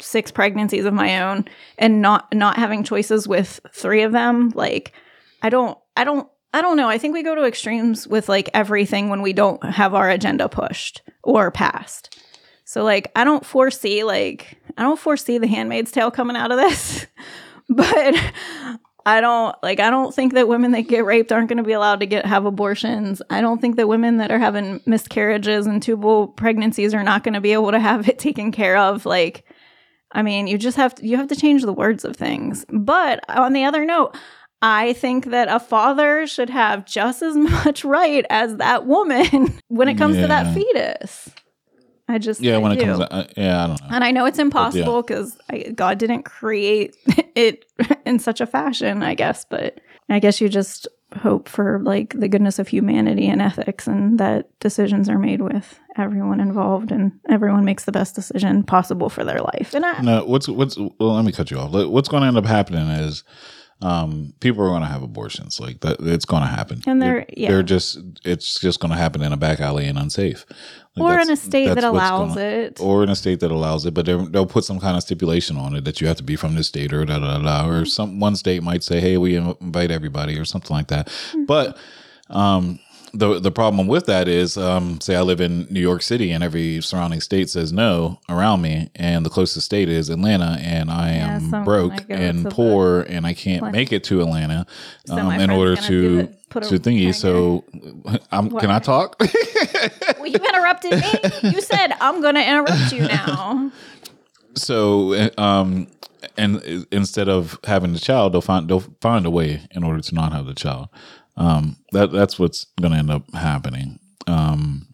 six 0.00 0.30
pregnancies 0.30 0.84
of 0.84 0.94
my 0.94 1.22
own 1.22 1.44
and 1.78 2.00
not 2.00 2.32
not 2.34 2.56
having 2.56 2.82
choices 2.82 3.28
with 3.28 3.60
three 3.72 4.02
of 4.02 4.12
them 4.12 4.50
like 4.54 4.92
i 5.42 5.50
don't 5.50 5.78
i 5.96 6.04
don't 6.04 6.26
i 6.54 6.62
don't 6.62 6.76
know 6.76 6.88
i 6.88 6.98
think 6.98 7.12
we 7.12 7.22
go 7.22 7.34
to 7.34 7.44
extremes 7.44 8.06
with 8.08 8.28
like 8.28 8.48
everything 8.54 9.08
when 9.08 9.22
we 9.22 9.32
don't 9.32 9.62
have 9.64 9.94
our 9.94 10.08
agenda 10.08 10.48
pushed 10.48 11.02
or 11.22 11.50
passed 11.50 12.18
so 12.64 12.82
like 12.82 13.10
i 13.16 13.24
don't 13.24 13.44
foresee 13.44 14.04
like 14.04 14.58
i 14.76 14.82
don't 14.82 14.98
foresee 14.98 15.38
the 15.38 15.46
handmaid's 15.46 15.92
tale 15.92 16.10
coming 16.10 16.36
out 16.36 16.52
of 16.52 16.58
this 16.58 17.06
but 17.68 18.14
I 19.06 19.20
don't 19.20 19.54
like 19.62 19.80
I 19.80 19.90
don't 19.90 20.14
think 20.14 20.32
that 20.32 20.48
women 20.48 20.72
that 20.72 20.82
get 20.82 21.04
raped 21.04 21.30
aren't 21.30 21.48
going 21.48 21.58
to 21.58 21.62
be 21.62 21.72
allowed 21.72 22.00
to 22.00 22.06
get 22.06 22.24
have 22.24 22.46
abortions. 22.46 23.20
I 23.28 23.42
don't 23.42 23.60
think 23.60 23.76
that 23.76 23.86
women 23.86 24.16
that 24.16 24.30
are 24.30 24.38
having 24.38 24.80
miscarriages 24.86 25.66
and 25.66 25.82
tubal 25.82 26.28
pregnancies 26.28 26.94
are 26.94 27.02
not 27.02 27.22
going 27.22 27.34
to 27.34 27.40
be 27.40 27.52
able 27.52 27.70
to 27.72 27.80
have 27.80 28.08
it 28.08 28.18
taken 28.18 28.50
care 28.50 28.76
of 28.78 29.04
like 29.04 29.44
I 30.14 30.22
mean, 30.22 30.46
you 30.46 30.56
just 30.56 30.76
have 30.76 30.94
to 30.96 31.06
you 31.06 31.16
have 31.16 31.28
to 31.28 31.36
change 31.36 31.62
the 31.62 31.72
words 31.72 32.04
of 32.04 32.16
things. 32.16 32.64
But 32.70 33.28
on 33.28 33.52
the 33.52 33.64
other 33.64 33.84
note, 33.84 34.16
I 34.66 34.94
think 34.94 35.26
that 35.26 35.48
a 35.48 35.60
father 35.60 36.26
should 36.26 36.48
have 36.48 36.86
just 36.86 37.20
as 37.20 37.36
much 37.64 37.84
right 37.84 38.24
as 38.30 38.56
that 38.56 38.86
woman 38.86 39.58
when 39.68 39.88
it 39.90 39.98
comes 39.98 40.16
to 40.16 40.26
that 40.26 40.54
fetus. 40.54 41.30
I 42.08 42.16
just 42.16 42.40
Yeah, 42.40 42.56
I 42.56 42.58
when 42.58 42.72
it 42.72 42.80
comes, 42.80 42.98
to, 42.98 43.12
uh, 43.12 43.26
yeah, 43.36 43.64
I 43.64 43.66
don't 43.66 43.80
know. 43.82 43.88
and 43.90 44.04
I 44.04 44.10
know 44.10 44.24
it's 44.24 44.38
impossible 44.38 45.02
because 45.02 45.36
God 45.74 45.98
didn't 45.98 46.22
create 46.22 46.96
it 47.34 47.66
in 48.06 48.18
such 48.18 48.40
a 48.40 48.46
fashion, 48.46 49.02
I 49.02 49.14
guess. 49.14 49.44
But 49.44 49.80
I 50.08 50.18
guess 50.18 50.40
you 50.40 50.48
just 50.48 50.88
hope 51.18 51.46
for 51.48 51.80
like 51.82 52.18
the 52.18 52.28
goodness 52.28 52.58
of 52.58 52.68
humanity 52.68 53.28
and 53.28 53.42
ethics, 53.42 53.86
and 53.86 54.18
that 54.18 54.48
decisions 54.60 55.08
are 55.10 55.18
made 55.18 55.42
with 55.42 55.78
everyone 55.96 56.40
involved, 56.40 56.90
and 56.90 57.12
everyone 57.28 57.64
makes 57.66 57.84
the 57.84 57.92
best 57.92 58.14
decision 58.14 58.62
possible 58.62 59.10
for 59.10 59.24
their 59.24 59.40
life. 59.40 59.74
And 59.74 59.84
I, 59.84 60.00
No, 60.00 60.24
what's 60.24 60.48
what's 60.48 60.76
well? 60.78 61.14
Let 61.14 61.24
me 61.24 61.32
cut 61.32 61.50
you 61.50 61.58
off. 61.58 61.70
What's 61.70 62.08
going 62.08 62.22
to 62.22 62.28
end 62.28 62.36
up 62.38 62.46
happening 62.46 62.88
is, 62.88 63.24
um, 63.82 64.32
people 64.40 64.62
are 64.64 64.68
going 64.68 64.82
to 64.82 64.88
have 64.88 65.02
abortions. 65.02 65.60
Like 65.60 65.80
that, 65.80 65.96
it's 66.00 66.24
going 66.24 66.42
to 66.42 66.48
happen. 66.48 66.82
And 66.86 67.02
they're- 67.02 67.18
It- 67.28 67.34
yeah. 67.36 67.48
they're 67.50 67.62
just 67.62 67.98
it's 68.24 68.60
just 68.60 68.80
going 68.80 68.90
to 68.92 68.96
happen 68.96 69.22
in 69.22 69.32
a 69.32 69.36
back 69.36 69.60
alley 69.60 69.86
and 69.86 69.98
unsafe. 69.98 70.46
Like, 70.96 71.04
or 71.16 71.20
in 71.20 71.28
a 71.30 71.36
state 71.36 71.74
that 71.74 71.82
allows 71.84 72.34
gonna- 72.36 72.40
it. 72.40 72.78
Or 72.80 73.02
in 73.02 73.08
a 73.10 73.16
state 73.16 73.40
that 73.40 73.50
allows 73.50 73.84
it, 73.84 73.94
but 73.94 74.06
they'll 74.06 74.46
put 74.46 74.64
some 74.64 74.78
kind 74.78 74.96
of 74.96 75.02
stipulation 75.02 75.56
on 75.56 75.74
it 75.74 75.84
that 75.84 76.00
you 76.00 76.06
have 76.06 76.16
to 76.18 76.22
be 76.22 76.36
from 76.36 76.54
this 76.54 76.68
state 76.68 76.92
or 76.92 77.04
da 77.04 77.18
da 77.18 77.38
da. 77.38 77.62
da. 77.62 77.68
Or 77.68 77.84
some 77.84 78.20
one 78.20 78.36
state 78.36 78.62
might 78.62 78.84
say, 78.84 79.00
"Hey, 79.00 79.16
we 79.18 79.34
invite 79.36 79.90
everybody" 79.90 80.38
or 80.38 80.44
something 80.44 80.74
like 80.74 80.86
that. 80.88 81.10
But 81.46 81.76
um, 82.30 82.78
the 83.14 83.38
the 83.40 83.50
problem 83.50 83.86
with 83.86 84.06
that 84.06 84.28
is, 84.28 84.56
um, 84.56 85.00
say 85.00 85.14
I 85.16 85.22
live 85.22 85.40
in 85.40 85.66
New 85.70 85.80
York 85.80 86.02
City 86.02 86.32
and 86.32 86.42
every 86.44 86.80
surrounding 86.82 87.20
state 87.20 87.48
says 87.48 87.72
no 87.72 88.20
around 88.28 88.60
me, 88.62 88.90
and 88.96 89.24
the 89.24 89.30
closest 89.30 89.64
state 89.66 89.88
is 89.88 90.10
Atlanta, 90.10 90.58
and 90.60 90.90
I 90.90 91.14
Yeah, 91.14 91.36
am 91.36 91.64
broke 91.64 91.92
and 92.08 92.50
poor, 92.50 93.00
and 93.08 93.26
I 93.26 93.32
can't 93.34 93.70
make 93.72 93.92
it 93.92 94.04
to 94.04 94.20
Atlanta 94.20 94.66
So 95.06 95.16
um, 95.18 95.40
in 95.40 95.50
order 95.50 95.76
to 95.76 96.16
the- 96.22 96.32
put 96.50 96.64
a 96.64 96.68
to 96.68 96.78
thingy. 96.78 97.14
So, 97.14 97.64
I'm, 98.30 98.50
can 98.50 98.70
I 98.70 98.78
talk? 98.80 99.20
Well, 100.18 100.26
you 100.28 100.38
interrupted 100.38 100.92
me. 100.92 101.50
You 101.50 101.60
said 101.60 101.92
I'm 102.00 102.22
going 102.22 102.34
to 102.36 102.48
interrupt 102.48 102.92
you 102.92 103.02
now. 103.06 103.70
so 104.56 105.28
um 105.36 105.86
and 106.38 106.86
instead 106.90 107.28
of 107.28 107.58
having 107.64 107.92
the 107.92 107.98
child 107.98 108.32
they'll 108.32 108.40
find 108.40 108.68
they'll 108.68 108.84
find 109.00 109.26
a 109.26 109.30
way 109.30 109.60
in 109.72 109.82
order 109.84 110.00
to 110.00 110.14
not 110.14 110.32
have 110.32 110.46
the 110.46 110.54
child 110.54 110.88
um 111.36 111.76
that 111.92 112.12
that's 112.12 112.38
what's 112.38 112.66
going 112.80 112.92
to 112.92 112.98
end 112.98 113.10
up 113.10 113.32
happening. 113.34 113.98
Um 114.26 114.88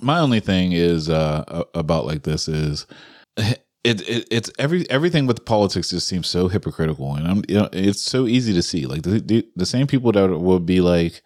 my 0.00 0.18
only 0.18 0.40
thing 0.40 0.72
is 0.72 1.08
uh 1.08 1.64
about 1.74 2.06
like 2.06 2.22
this 2.22 2.48
is 2.48 2.86
it, 3.36 4.08
it 4.08 4.28
it's 4.30 4.50
every 4.58 4.88
everything 4.90 5.26
with 5.26 5.44
politics 5.44 5.90
just 5.90 6.06
seems 6.06 6.28
so 6.28 6.48
hypocritical 6.48 7.14
and 7.14 7.26
I'm, 7.26 7.42
you 7.48 7.56
know 7.56 7.68
it's 7.72 8.02
so 8.02 8.26
easy 8.26 8.52
to 8.52 8.62
see. 8.62 8.86
Like 8.86 9.02
the, 9.02 9.20
the 9.20 9.48
the 9.56 9.66
same 9.66 9.86
people 9.86 10.12
that 10.12 10.28
would 10.28 10.66
be 10.66 10.80
like 10.80 11.22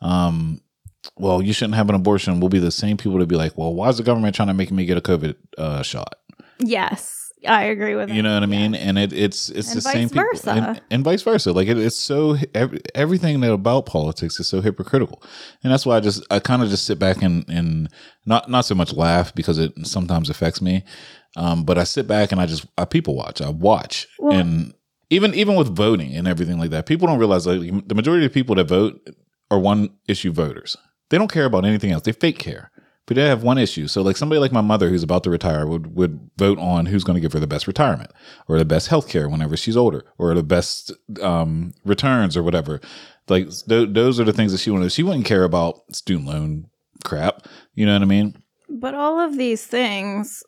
um 0.00 0.60
well 1.16 1.42
you 1.42 1.52
shouldn't 1.52 1.74
have 1.74 1.88
an 1.88 1.94
abortion 1.94 2.40
will 2.40 2.48
be 2.48 2.58
the 2.58 2.70
same 2.70 2.96
people 2.96 3.18
to 3.18 3.26
be 3.26 3.36
like 3.36 3.56
well 3.56 3.74
why 3.74 3.88
is 3.88 3.96
the 3.96 4.02
government 4.02 4.34
trying 4.34 4.48
to 4.48 4.54
make 4.54 4.70
me 4.70 4.84
get 4.84 4.98
a 4.98 5.02
covid 5.02 5.36
uh, 5.56 5.82
shot? 5.82 6.14
Yes, 6.60 7.17
I 7.46 7.64
agree 7.64 7.94
with 7.94 8.08
you 8.08 8.16
You 8.16 8.22
know 8.22 8.34
what 8.34 8.42
I 8.42 8.46
mean? 8.46 8.74
Yes. 8.74 8.82
And 8.82 8.98
it, 8.98 9.12
it's 9.12 9.48
it's 9.50 9.68
And 9.68 9.76
the 9.76 9.80
same 9.82 10.08
vice 10.08 10.12
people, 10.12 10.24
versa. 10.32 10.50
and, 10.50 10.82
and 10.90 11.04
vice 11.04 11.22
versa. 11.22 11.52
Like 11.52 11.68
it, 11.68 11.78
it's 11.78 11.98
so 11.98 12.36
every, 12.54 12.80
everything 12.94 13.40
that 13.40 13.52
about 13.52 13.86
politics 13.86 14.40
is 14.40 14.48
so 14.48 14.60
hypocritical, 14.60 15.22
and 15.62 15.72
that's 15.72 15.86
why 15.86 15.96
I 15.96 16.00
just 16.00 16.24
I 16.30 16.40
kind 16.40 16.62
of 16.62 16.68
just 16.68 16.84
sit 16.86 16.98
back 16.98 17.22
and 17.22 17.44
and 17.48 17.88
not 18.26 18.50
not 18.50 18.64
so 18.64 18.74
much 18.74 18.92
laugh 18.92 19.34
because 19.34 19.58
it 19.58 19.72
sometimes 19.86 20.30
affects 20.30 20.60
me, 20.60 20.84
um, 21.36 21.64
but 21.64 21.78
I 21.78 21.84
sit 21.84 22.06
back 22.08 22.32
and 22.32 22.40
I 22.40 22.46
just 22.46 22.66
I 22.76 22.84
people 22.84 23.14
watch. 23.14 23.40
I 23.40 23.50
watch 23.50 24.06
Well- 24.18 24.32
and 24.38 24.74
even 25.10 25.32
even 25.34 25.54
with 25.54 25.68
voting 25.74 26.14
and 26.16 26.26
everything 26.28 26.58
like 26.58 26.70
that, 26.70 26.86
people 26.86 27.06
don't 27.06 27.18
realize 27.18 27.46
like 27.46 27.86
the 27.88 27.94
majority 27.94 28.26
of 28.26 28.32
people 28.32 28.54
that 28.56 28.68
vote 28.68 29.00
are 29.50 29.58
one 29.58 29.90
issue 30.08 30.32
voters. 30.32 30.76
They 31.10 31.16
don't 31.16 31.32
care 31.32 31.46
about 31.46 31.64
anything 31.64 31.90
else. 31.92 32.02
They 32.02 32.12
fake 32.12 32.38
care. 32.38 32.70
But 33.08 33.14
they 33.16 33.26
have 33.26 33.42
one 33.42 33.58
issue. 33.58 33.88
So 33.88 34.02
like 34.02 34.16
somebody 34.18 34.38
like 34.38 34.52
my 34.52 34.60
mother 34.60 34.90
who's 34.90 35.02
about 35.02 35.24
to 35.24 35.30
retire 35.30 35.66
would 35.66 35.96
would 35.96 36.30
vote 36.36 36.58
on 36.58 36.86
who's 36.86 37.02
going 37.04 37.14
to 37.16 37.20
give 37.20 37.32
her 37.32 37.40
the 37.40 37.46
best 37.46 37.66
retirement 37.66 38.10
or 38.46 38.58
the 38.58 38.64
best 38.66 38.88
health 38.88 39.08
care 39.08 39.28
whenever 39.30 39.56
she's 39.56 39.76
older 39.78 40.04
or 40.18 40.34
the 40.34 40.42
best 40.42 40.92
um, 41.22 41.72
returns 41.86 42.36
or 42.36 42.42
whatever. 42.42 42.80
Like 43.26 43.48
th- 43.66 43.88
those 43.92 44.20
are 44.20 44.24
the 44.24 44.32
things 44.34 44.52
that 44.52 44.58
she 44.58 44.70
wanted. 44.70 44.92
She 44.92 45.02
wouldn't 45.02 45.24
care 45.24 45.44
about 45.44 45.80
student 45.90 46.28
loan 46.28 46.66
crap. 47.02 47.46
You 47.74 47.86
know 47.86 47.94
what 47.94 48.02
I 48.02 48.04
mean? 48.06 48.42
But 48.68 48.94
all 48.94 49.18
of 49.18 49.38
these 49.38 49.66
things 49.66 50.42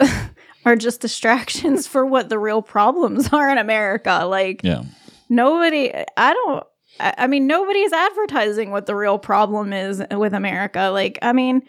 are 0.64 0.76
just 0.76 1.00
distractions 1.00 1.86
for 1.86 2.04
what 2.04 2.28
the 2.28 2.38
real 2.38 2.62
problems 2.62 3.32
are 3.32 3.48
in 3.48 3.58
America. 3.58 4.24
Like 4.26 4.62
Yeah. 4.64 4.82
nobody, 5.28 5.92
I 6.16 6.32
don't. 6.34 6.64
I 7.00 7.14
I 7.18 7.26
mean, 7.28 7.46
nobody's 7.46 7.92
advertising 7.92 8.70
what 8.72 8.86
the 8.86 8.94
real 8.96 9.18
problem 9.18 9.72
is 9.72 10.02
with 10.10 10.34
America. 10.34 10.90
Like, 10.92 11.18
I 11.22 11.32
mean, 11.32 11.62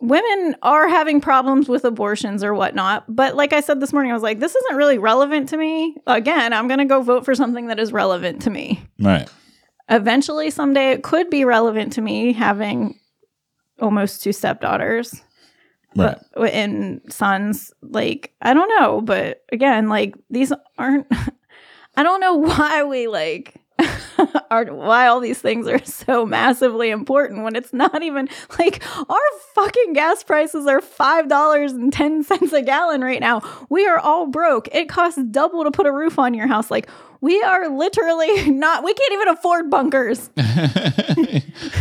women 0.00 0.56
are 0.62 0.88
having 0.88 1.20
problems 1.20 1.68
with 1.68 1.84
abortions 1.84 2.44
or 2.44 2.54
whatnot. 2.54 3.04
But 3.08 3.34
like 3.34 3.52
I 3.52 3.60
said 3.60 3.80
this 3.80 3.92
morning, 3.92 4.10
I 4.12 4.14
was 4.14 4.22
like, 4.22 4.38
this 4.38 4.54
isn't 4.54 4.76
really 4.76 4.98
relevant 4.98 5.48
to 5.50 5.56
me. 5.56 5.96
Again, 6.06 6.52
I'm 6.52 6.68
going 6.68 6.78
to 6.78 6.84
go 6.84 7.02
vote 7.02 7.24
for 7.24 7.34
something 7.34 7.66
that 7.66 7.80
is 7.80 7.92
relevant 7.92 8.42
to 8.42 8.50
me. 8.50 8.82
Right. 9.00 9.28
Eventually, 9.88 10.50
someday, 10.50 10.92
it 10.92 11.02
could 11.02 11.30
be 11.30 11.44
relevant 11.44 11.94
to 11.94 12.00
me 12.00 12.32
having 12.32 12.98
almost 13.80 14.22
two 14.22 14.32
stepdaughters 14.32 15.22
Right. 15.96 16.18
but 16.34 16.52
and 16.52 17.00
sons 17.08 17.72
like 17.80 18.32
i 18.42 18.52
don't 18.52 18.68
know 18.78 19.00
but 19.00 19.42
again 19.50 19.88
like 19.88 20.14
these 20.28 20.52
aren't 20.76 21.06
i 21.96 22.02
don't 22.02 22.20
know 22.20 22.34
why 22.34 22.82
we 22.84 23.06
like 23.08 23.54
are 24.50 24.64
why 24.66 25.06
all 25.06 25.20
these 25.20 25.40
things 25.40 25.66
are 25.68 25.82
so 25.84 26.24
massively 26.26 26.90
important 26.90 27.42
when 27.44 27.54
it's 27.56 27.72
not 27.72 28.02
even 28.02 28.28
like 28.58 28.82
our 29.08 29.18
fucking 29.54 29.92
gas 29.92 30.22
prices 30.22 30.66
are 30.66 30.80
five 30.80 31.28
dollars 31.28 31.72
and 31.72 31.92
ten 31.92 32.22
cents 32.22 32.52
a 32.52 32.62
gallon 32.62 33.00
right 33.02 33.20
now 33.20 33.40
we 33.68 33.86
are 33.86 33.98
all 33.98 34.26
broke 34.26 34.68
it 34.72 34.88
costs 34.88 35.20
double 35.30 35.64
to 35.64 35.70
put 35.70 35.86
a 35.86 35.92
roof 35.92 36.18
on 36.18 36.34
your 36.34 36.46
house 36.46 36.70
like 36.70 36.88
we 37.20 37.42
are 37.42 37.68
literally 37.68 38.50
not 38.50 38.84
we 38.84 38.94
can't 38.94 39.12
even 39.12 39.28
afford 39.28 39.70
bunkers 39.70 40.30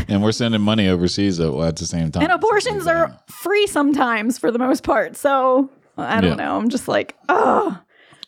and 0.07 0.23
we're 0.23 0.31
sending 0.31 0.61
money 0.61 0.87
overseas 0.87 1.39
at, 1.39 1.53
at 1.53 1.75
the 1.75 1.85
same 1.85 2.11
time. 2.11 2.23
and 2.23 2.31
abortions 2.31 2.87
are 2.87 3.15
free 3.27 3.67
sometimes 3.67 4.37
for 4.37 4.51
the 4.51 4.59
most 4.59 4.83
part. 4.83 5.15
So 5.15 5.69
I 5.97 6.21
don't 6.21 6.37
Yeah. 6.37 6.45
know. 6.45 6.57
I'm 6.57 6.69
just 6.69 6.87
like, 6.87 7.15
oh. 7.29 7.79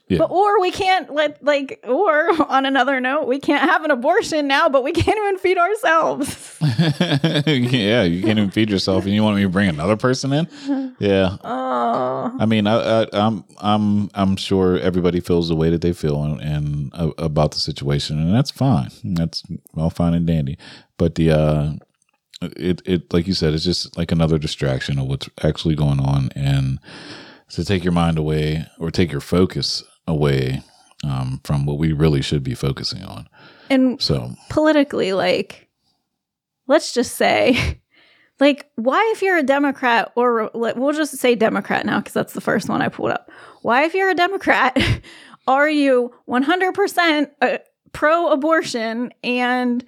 Yeah. 0.10 0.18
But 0.18 0.32
or 0.32 0.60
we 0.60 0.72
can't 0.72 1.14
let 1.14 1.44
like 1.44 1.80
or 1.88 2.30
on 2.50 2.66
another 2.66 3.00
note, 3.00 3.28
we 3.28 3.40
can't 3.40 3.70
have 3.70 3.84
an 3.84 3.92
abortion 3.92 4.48
now, 4.48 4.68
but 4.68 4.84
we 4.84 4.92
can't 4.92 5.18
even 5.18 5.38
feed 5.38 5.58
ourselves. 5.60 6.58
yeah, 6.62 8.04
you 8.04 8.24
can't 8.24 8.40
even 8.40 8.50
feed 8.50 8.72
yourself, 8.72 9.06
and 9.06 9.14
you 9.14 9.22
want 9.22 9.36
me 9.36 9.44
to 9.44 9.50
bring 9.50 9.70
another 9.70 9.96
person 9.96 10.34
in? 10.34 10.96
Yeah, 11.00 11.38
Oh, 11.44 12.36
I 12.40 12.46
mean, 12.48 12.66
I, 12.66 13.02
I, 13.04 13.08
I'm, 13.14 13.44
I'm, 13.60 14.10
I'm 14.16 14.36
sure 14.36 14.80
everybody 14.80 15.20
feels 15.20 15.48
the 15.48 15.56
way 15.56 15.70
that 15.70 15.82
they 15.82 15.94
feel 15.94 16.24
and, 16.24 16.42
and 16.42 16.92
uh, 16.96 17.12
about 17.20 17.52
the 17.52 17.60
situation, 17.60 18.20
and 18.20 18.34
that's 18.34 18.52
fine. 18.52 18.90
That's 19.04 19.44
all 19.78 19.92
fine 19.92 20.16
and 20.16 20.26
dandy. 20.26 20.58
But 20.98 21.16
the, 21.16 21.32
uh, 21.32 21.72
it, 22.42 22.82
it, 22.86 23.14
like 23.14 23.28
you 23.28 23.34
said, 23.34 23.54
it's 23.54 23.64
just 23.64 23.96
like 23.96 24.12
another 24.12 24.40
distraction 24.40 24.98
of 24.98 25.06
what's 25.08 25.30
actually 25.44 25.76
going 25.76 26.00
on, 26.00 26.30
and 26.36 26.80
to 27.50 27.64
take 27.64 27.84
your 27.84 27.94
mind 27.94 28.18
away 28.18 28.66
or 28.80 28.90
take 28.92 29.12
your 29.12 29.22
focus 29.22 29.84
away 30.10 30.64
um, 31.04 31.40
from 31.44 31.66
what 31.66 31.78
we 31.78 31.94
really 31.94 32.22
should 32.22 32.44
be 32.44 32.56
focusing 32.56 33.04
on. 33.04 33.28
and 33.70 34.02
So, 34.02 34.32
politically, 34.50 35.14
like, 35.14 35.70
let's 36.68 36.94
just 36.94 37.16
say, 37.16 37.80
like, 38.40 38.70
why 38.76 39.12
if 39.16 39.22
you're 39.22 39.38
a 39.38 39.44
Democrat 39.44 40.12
or 40.16 40.52
we'll 40.54 40.94
just 40.94 41.18
say 41.18 41.36
Democrat 41.36 41.86
now 41.86 42.00
because 42.00 42.14
that's 42.14 42.34
the 42.34 42.42
first 42.42 42.68
one 42.68 42.82
I 42.82 42.90
pulled 42.90 43.12
up. 43.12 43.32
Why 43.62 43.86
if 43.86 43.94
you're 43.94 44.10
a 44.10 44.16
Democrat, 44.16 44.78
are 45.48 45.70
you 45.70 46.14
100% 46.28 47.32
uh, 47.42 47.58
pro-abortion 47.92 49.12
and 49.24 49.86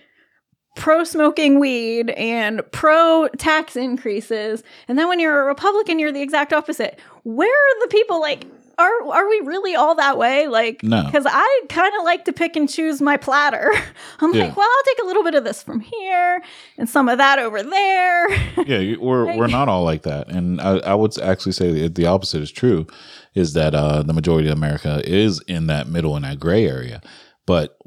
pro 0.76 1.04
smoking 1.04 1.60
weed 1.60 2.10
and 2.12 2.62
pro 2.72 3.28
tax 3.38 3.76
increases 3.76 4.64
and 4.88 4.98
then 4.98 5.10
when 5.10 5.20
you're 5.20 5.42
a 5.42 5.46
republican 5.46 6.00
you're 6.00 6.14
the 6.14 6.22
exact 6.22 6.54
opposite 6.54 6.98
where 7.24 7.50
are 7.50 7.82
the 7.82 7.90
people 7.90 8.22
like 8.22 8.46
are 8.82 9.08
are 9.14 9.30
we 9.30 9.40
really 9.46 9.76
all 9.76 9.96
that 9.96 10.18
way 10.18 10.48
like 10.48 10.82
No. 10.84 11.04
because 11.06 11.26
i 11.30 11.62
kind 11.70 11.94
of 11.98 12.04
like 12.04 12.26
to 12.26 12.34
pick 12.34 12.56
and 12.56 12.68
choose 12.70 13.02
my 13.02 13.18
platter 13.18 13.72
i'm 14.20 14.34
Yeah. 14.34 14.46
like 14.46 14.58
well 14.58 14.68
i'll 14.70 14.84
take 14.86 15.04
a 15.04 15.06
little 15.06 15.24
bit 15.24 15.36
of 15.36 15.44
this 15.44 15.62
from 15.64 15.80
here 15.80 16.42
and 16.78 16.90
some 16.90 17.08
of 17.10 17.18
that 17.20 17.40
over 17.40 17.62
there 17.64 18.30
yeah, 18.66 18.96
we're 19.00 19.38
we're 19.38 19.48
not 19.48 19.68
all 19.70 19.84
like 19.84 20.04
that, 20.04 20.28
and 20.30 20.60
I, 20.62 20.78
I 20.78 20.96
would 20.96 21.18
actually 21.20 21.52
say 21.54 21.88
the 21.88 22.06
opposite 22.06 22.42
is 22.42 22.52
true. 22.52 22.86
Is 23.34 23.54
that 23.54 23.74
uh, 23.74 24.04
the 24.04 24.14
majority 24.14 24.50
of 24.50 24.58
America 24.58 25.02
is 25.06 25.42
in 25.48 25.68
that 25.68 25.88
middle 25.88 26.16
in 26.18 26.24
that 26.24 26.40
gray 26.40 26.68
area, 26.68 27.02
but 27.46 27.78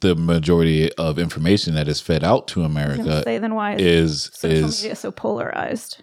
the 0.00 0.14
majority 0.14 0.92
of 0.94 1.18
information 1.18 1.74
that 1.74 1.88
is 1.88 2.00
fed 2.00 2.22
out 2.22 2.46
to 2.48 2.62
I 2.62 2.66
was 2.66 2.74
gonna 2.74 2.88
America 2.90 3.22
say 3.24 3.38
then 3.38 3.54
why 3.54 3.76
is 3.76 3.82
is 3.82 4.24
social 4.34 4.50
is 4.68 4.82
media 4.82 4.96
so 4.96 5.10
polarized 5.10 6.02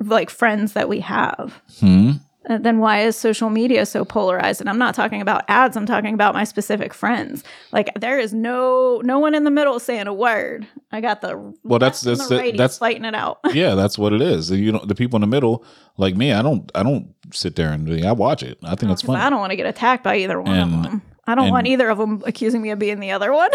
like 0.00 0.30
friends 0.30 0.72
that 0.72 0.88
we 0.88 1.00
have 1.00 1.60
hmm? 1.80 2.12
Then 2.48 2.78
why 2.78 3.00
is 3.02 3.14
social 3.16 3.50
media 3.50 3.84
so 3.86 4.04
polarized? 4.04 4.60
And 4.60 4.70
I'm 4.70 4.78
not 4.78 4.94
talking 4.94 5.20
about 5.20 5.44
ads. 5.48 5.76
I'm 5.76 5.84
talking 5.86 6.14
about 6.14 6.34
my 6.34 6.44
specific 6.44 6.94
friends. 6.94 7.44
Like 7.72 7.90
there 8.00 8.18
is 8.18 8.32
no 8.32 9.00
no 9.04 9.18
one 9.18 9.34
in 9.34 9.44
the 9.44 9.50
middle 9.50 9.78
saying 9.78 10.06
a 10.06 10.14
word. 10.14 10.66
I 10.90 11.00
got 11.02 11.20
the 11.20 11.36
Well, 11.62 11.78
that's- 11.78 12.00
that's 12.00 12.26
the 12.28 12.36
that's- 12.52 12.78
fighting 12.78 13.04
it 13.04 13.14
out. 13.14 13.40
yeah, 13.52 13.74
that's 13.74 13.98
what 13.98 14.12
it 14.14 14.22
is. 14.22 14.50
You 14.50 14.72
know, 14.72 14.84
the 14.84 14.94
people 14.94 15.18
in 15.18 15.20
the 15.20 15.26
middle, 15.26 15.64
like 15.98 16.16
me, 16.16 16.32
I 16.32 16.40
don't, 16.42 16.70
I 16.74 16.82
don't 16.82 17.14
sit 17.32 17.56
there 17.56 17.70
and 17.72 18.04
I 18.06 18.12
watch 18.12 18.42
it. 18.42 18.58
I 18.64 18.74
think 18.74 18.90
it's 18.92 19.02
fun. 19.02 19.16
I 19.16 19.28
don't 19.28 19.40
want 19.40 19.50
to 19.50 19.56
get 19.56 19.66
attacked 19.66 20.02
by 20.04 20.16
either 20.16 20.40
one 20.40 20.54
And- 20.56 20.74
of 20.74 20.82
them. 20.90 21.02
I 21.26 21.34
don't 21.34 21.44
and- 21.44 21.52
want 21.52 21.66
either 21.66 21.90
of 21.90 21.98
them 21.98 22.22
accusing 22.24 22.62
me 22.62 22.70
of 22.70 22.78
being 22.78 23.00
the 23.00 23.10
other 23.10 23.32
one. 23.32 23.50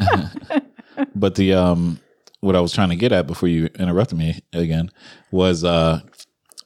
But 1.14 1.34
the 1.36 1.54
um, 1.54 1.98
what 2.40 2.56
I 2.56 2.60
was 2.60 2.72
trying 2.72 2.90
to 2.90 2.96
get 2.96 3.12
at 3.12 3.26
before 3.26 3.48
you 3.48 3.66
interrupted 3.78 4.18
me 4.18 4.40
again 4.52 4.90
was 5.30 5.64
uh, 5.64 6.00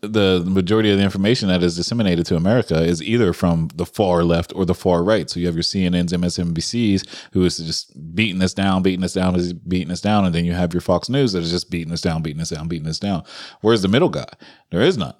the 0.09 0.43
majority 0.47 0.91
of 0.91 0.99
the 0.99 1.05
information 1.05 1.49
that 1.49 1.63
is 1.63 1.77
disseminated 1.77 2.27
to 2.27 2.37
America 2.37 2.83
is 2.83 3.03
either 3.03 3.33
from 3.33 3.69
the 3.75 3.87
far 3.87 4.25
left 4.25 4.53
or 4.55 4.65
the 4.65 4.75
far 4.75 5.03
right. 5.05 5.29
So 5.31 5.41
you 5.41 5.47
have 5.47 5.55
your 5.57 5.63
CNNs, 5.63 6.13
MSNBCs, 6.13 7.07
who 7.33 7.45
is 7.45 7.59
just 7.59 7.93
beating 8.15 8.43
us 8.43 8.55
down, 8.55 8.83
beating 8.83 9.05
us 9.05 9.13
down, 9.13 9.37
is 9.37 9.53
beating 9.53 9.91
us 9.91 10.01
down, 10.01 10.25
and 10.25 10.35
then 10.35 10.45
you 10.45 10.53
have 10.53 10.73
your 10.75 10.81
Fox 10.81 11.09
News 11.09 11.33
that 11.33 11.43
is 11.43 11.51
just 11.51 11.71
beating 11.71 11.93
us 11.93 12.01
down, 12.01 12.23
beating 12.23 12.41
us 12.43 12.51
down, 12.51 12.69
beating 12.69 12.89
us 12.89 12.99
down. 12.99 13.25
Where's 13.61 13.83
the 13.83 13.89
middle 13.89 14.09
guy? 14.11 14.29
There 14.71 14.83
is 14.83 14.97
none. 14.97 15.15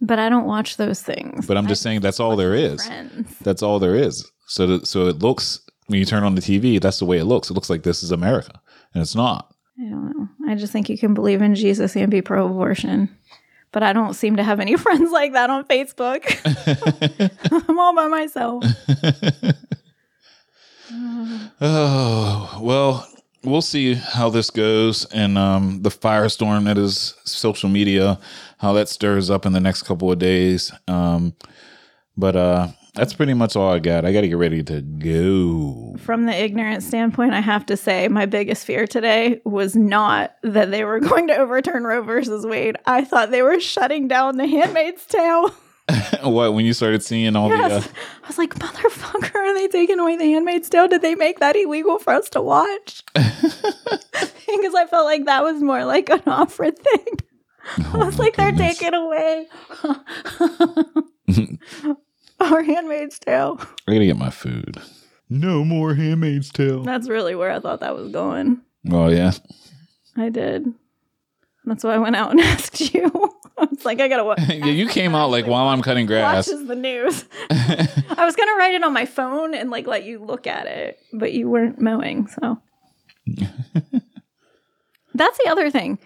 but 0.00 0.18
I 0.18 0.28
don't 0.28 0.46
watch 0.46 0.76
those 0.76 1.00
things. 1.02 1.46
But 1.46 1.56
I'm 1.56 1.66
just 1.66 1.82
saying 1.82 2.00
that's 2.00 2.20
all 2.20 2.36
there 2.36 2.54
is. 2.54 2.84
Friends. 2.86 3.38
That's 3.40 3.62
all 3.62 3.78
there 3.78 3.94
is. 3.94 4.30
So 4.46 4.66
that, 4.66 4.86
so 4.86 5.06
it 5.08 5.18
looks 5.20 5.60
when 5.86 5.98
you 5.98 6.04
turn 6.04 6.22
on 6.24 6.34
the 6.34 6.40
TV, 6.40 6.80
that's 6.80 6.98
the 6.98 7.04
way 7.04 7.18
it 7.18 7.24
looks. 7.24 7.50
It 7.50 7.54
looks 7.54 7.70
like 7.70 7.82
this 7.82 8.02
is 8.02 8.10
America, 8.10 8.60
and 8.94 9.00
it's 9.02 9.14
not. 9.14 9.52
I 9.78 9.88
don't 9.88 10.06
know. 10.16 10.28
I 10.48 10.54
just 10.54 10.72
think 10.72 10.88
you 10.88 10.96
can 10.98 11.14
believe 11.14 11.42
in 11.42 11.54
Jesus 11.54 11.96
and 11.96 12.10
be 12.10 12.22
pro 12.22 12.46
abortion. 12.46 13.08
But 13.76 13.82
I 13.82 13.92
don't 13.92 14.14
seem 14.14 14.36
to 14.36 14.42
have 14.42 14.58
any 14.58 14.74
friends 14.84 15.10
like 15.10 15.34
that 15.34 15.50
on 15.50 15.64
Facebook. 15.64 16.24
I'm 17.68 17.78
all 17.78 17.94
by 17.94 18.06
myself. 18.08 18.64
Oh 21.60 22.58
well, 22.62 23.08
we'll 23.42 23.60
see 23.60 23.94
how 23.94 24.30
this 24.30 24.50
goes, 24.50 25.04
and 25.06 25.36
um, 25.36 25.82
the 25.82 25.90
firestorm 25.90 26.64
that 26.64 26.78
is 26.78 27.14
social 27.24 27.68
media, 27.68 28.20
how 28.58 28.72
that 28.74 28.88
stirs 28.88 29.28
up 29.28 29.46
in 29.46 29.52
the 29.52 29.60
next 29.60 29.82
couple 29.82 30.12
of 30.12 30.18
days. 30.20 30.70
Um, 30.86 31.34
but 32.16 32.36
uh, 32.36 32.68
that's 32.96 33.14
pretty 33.14 33.34
much 33.34 33.54
all 33.56 33.70
I 33.72 33.78
got. 33.78 34.04
I 34.04 34.12
got 34.12 34.22
to 34.22 34.28
get 34.28 34.36
ready 34.38 34.62
to 34.64 34.80
go. 34.82 35.96
From 35.98 36.26
the 36.26 36.34
ignorant 36.34 36.82
standpoint, 36.82 37.34
I 37.34 37.40
have 37.40 37.66
to 37.66 37.76
say 37.76 38.08
my 38.08 38.26
biggest 38.26 38.64
fear 38.66 38.86
today 38.86 39.40
was 39.44 39.76
not 39.76 40.34
that 40.42 40.70
they 40.70 40.84
were 40.84 41.00
going 41.08 41.28
to 41.28 41.36
overturn 41.36 41.84
Roe 41.84 42.02
versus 42.02 42.44
Wade. 42.46 42.76
I 42.86 43.04
thought 43.04 43.30
they 43.30 43.42
were 43.42 43.60
shutting 43.60 44.08
down 44.08 44.36
The 44.36 44.46
Handmaid's 44.46 45.04
Tale. 45.06 45.50
what 46.24 46.52
when 46.52 46.64
you 46.64 46.72
started 46.72 47.00
seeing 47.00 47.36
all 47.36 47.48
Yes. 47.48 47.84
the 47.84 47.90
uh, 47.90 47.94
I 48.24 48.26
was 48.26 48.38
like, 48.38 48.54
motherfucker, 48.56 49.34
are 49.36 49.54
they 49.54 49.68
taking 49.68 50.00
away 50.00 50.16
The 50.16 50.24
Handmaid's 50.32 50.68
Tale? 50.68 50.88
Did 50.88 51.00
they 51.02 51.14
make 51.14 51.38
that 51.38 51.54
illegal 51.54 52.00
for 52.00 52.12
us 52.12 52.28
to 52.30 52.42
watch? 52.42 53.04
Because 53.14 54.74
I 54.74 54.86
felt 54.90 55.04
like 55.04 55.26
that 55.26 55.44
was 55.44 55.62
more 55.62 55.84
like 55.84 56.08
an 56.10 56.22
offer 56.26 56.72
thing. 56.72 57.06
I 57.78 57.90
oh 57.94 58.06
was 58.06 58.18
my 58.18 58.24
like, 58.24 58.36
they're 58.36 58.52
taking 58.52 58.94
away 58.94 59.46
our 62.40 62.62
Handmaid's 62.62 63.18
Tale. 63.18 63.58
I 63.88 63.92
gotta 63.92 64.06
get 64.06 64.16
my 64.16 64.30
food. 64.30 64.80
No 65.28 65.64
more 65.64 65.94
Handmaid's 65.94 66.50
Tale. 66.50 66.82
That's 66.82 67.08
really 67.08 67.34
where 67.34 67.50
I 67.50 67.60
thought 67.60 67.80
that 67.80 67.96
was 67.96 68.10
going. 68.10 68.60
Oh 68.90 69.08
yeah. 69.08 69.32
I 70.16 70.28
did. 70.28 70.66
That's 71.64 71.82
why 71.82 71.94
I 71.94 71.98
went 71.98 72.16
out 72.16 72.30
and 72.30 72.40
asked 72.42 72.94
you. 72.94 73.10
I 73.58 73.64
was 73.64 73.84
like, 73.86 74.00
I 74.00 74.08
gotta 74.08 74.24
watch. 74.24 74.38
yeah, 74.48 74.66
you 74.66 74.86
came 74.86 75.14
out 75.14 75.30
like 75.30 75.46
while 75.46 75.68
I'm 75.68 75.80
cutting 75.82 76.06
grass. 76.06 76.46
Watches 76.48 76.66
the 76.66 76.76
news. 76.76 77.24
I 77.50 78.24
was 78.24 78.36
gonna 78.36 78.54
write 78.56 78.74
it 78.74 78.84
on 78.84 78.92
my 78.92 79.06
phone 79.06 79.54
and 79.54 79.70
like 79.70 79.86
let 79.86 80.04
you 80.04 80.18
look 80.18 80.46
at 80.46 80.66
it, 80.66 80.98
but 81.12 81.32
you 81.32 81.48
weren't 81.48 81.80
mowing, 81.80 82.26
so. 82.28 82.60
That's 85.14 85.38
the 85.38 85.48
other 85.48 85.70
thing. 85.70 85.98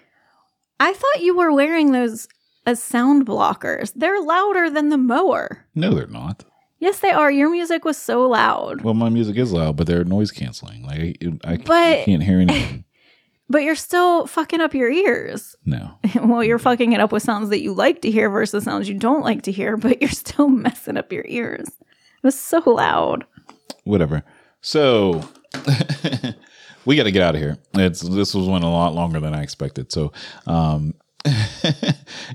I 0.79 0.93
thought 0.93 1.21
you 1.23 1.37
were 1.37 1.53
wearing 1.53 1.91
those 1.93 2.29
as 2.71 2.83
sound 2.83 3.27
blockers. 3.27 3.93
They're 3.97 4.21
louder 4.23 4.71
than 4.71 4.89
the 4.91 4.97
mower. 4.99 5.67
No, 5.75 5.93
they're 5.93 6.07
not. 6.07 6.45
Yes, 6.79 7.01
they 7.01 7.11
are. 7.11 7.31
Your 7.31 7.51
music 7.51 7.85
was 7.85 7.99
so 7.99 8.27
loud, 8.27 8.81
Well, 8.83 8.95
my 8.95 9.11
music 9.11 9.37
is 9.37 9.53
loud, 9.53 9.77
but 9.77 9.87
they're 9.87 10.05
noise 10.05 10.31
canceling. 10.31 10.83
Like 10.87 11.19
I, 11.45 11.53
I, 11.53 11.57
But- 11.59 12.05
can't 12.07 12.23
hear 12.23 12.39
anything. 12.41 12.85
but 13.51 13.65
you're 13.65 13.75
still 13.75 14.27
fucking 14.27 14.61
up 14.61 14.73
your 14.75 14.91
ears. 14.91 15.57
No. 15.67 15.99
well, 16.23 16.43
you're 16.45 16.59
fucking 16.59 16.93
it 16.93 17.01
up 17.01 17.13
with 17.13 17.23
sounds 17.23 17.51
that 17.51 17.61
you 17.61 17.75
like 17.75 18.01
to 18.03 18.11
hear 18.11 18.31
versus 18.31 18.65
sounds 18.65 18.89
you 18.89 18.95
don't 18.99 19.25
like 19.25 19.43
to 19.43 19.53
hear, 19.53 19.77
but 19.77 20.01
you're 20.01 20.09
still 20.11 20.49
messing 20.67 20.97
up 20.97 21.13
your 21.13 21.25
ears. 21.27 21.69
It 21.69 22.23
was 22.27 22.39
so 22.39 22.63
loud. 22.67 23.25
Whatever. 23.85 24.23
So 24.63 25.23
we 26.87 26.97
got 26.97 27.05
to 27.05 27.13
get 27.13 27.23
out 27.23 27.35
of 27.35 27.41
here. 27.41 27.59
It's 27.75 28.01
this 28.01 28.35
was 28.35 28.47
went 28.47 28.65
a 28.65 28.69
lot 28.69 28.95
longer 28.95 29.21
than 29.21 29.35
I 29.35 29.43
expected. 29.43 29.91
So 29.93 30.13
um 30.47 30.95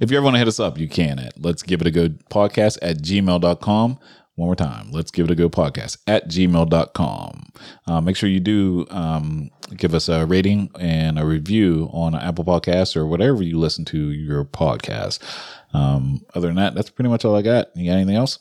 if 0.01 0.11
you 0.11 0.17
ever 0.17 0.23
want 0.23 0.35
to 0.35 0.39
hit 0.39 0.47
us 0.47 0.59
up, 0.59 0.77
you 0.77 0.87
can 0.87 1.19
at 1.19 1.33
let's 1.41 1.63
give 1.63 1.81
it 1.81 1.87
a 1.87 1.91
go 1.91 2.09
podcast 2.29 2.77
at 2.81 2.97
gmail.com. 2.97 3.99
One 4.35 4.47
more 4.47 4.55
time. 4.55 4.91
Let's 4.91 5.11
give 5.11 5.25
it 5.25 5.31
a 5.31 5.35
go 5.35 5.49
podcast 5.49 5.97
at 6.07 6.27
gmail.com. 6.27 7.43
Uh, 7.87 8.01
make 8.01 8.17
sure 8.17 8.27
you 8.29 8.41
do 8.41 8.85
um, 8.89 9.49
give 9.77 9.93
us 9.93 10.09
a 10.09 10.25
rating 10.25 10.69
and 10.77 11.17
a 11.17 11.25
review 11.25 11.89
on 11.93 12.15
Apple 12.15 12.43
Podcasts 12.43 12.97
or 12.97 13.05
whatever 13.05 13.41
you 13.41 13.57
listen 13.57 13.85
to 13.85 14.11
your 14.11 14.43
podcast. 14.43 15.19
Um, 15.73 16.25
other 16.35 16.47
than 16.47 16.57
that, 16.57 16.75
that's 16.75 16.89
pretty 16.89 17.09
much 17.09 17.23
all 17.23 17.35
I 17.35 17.41
got. 17.41 17.75
You 17.75 17.89
got 17.89 17.95
anything 17.95 18.17
else? 18.17 18.39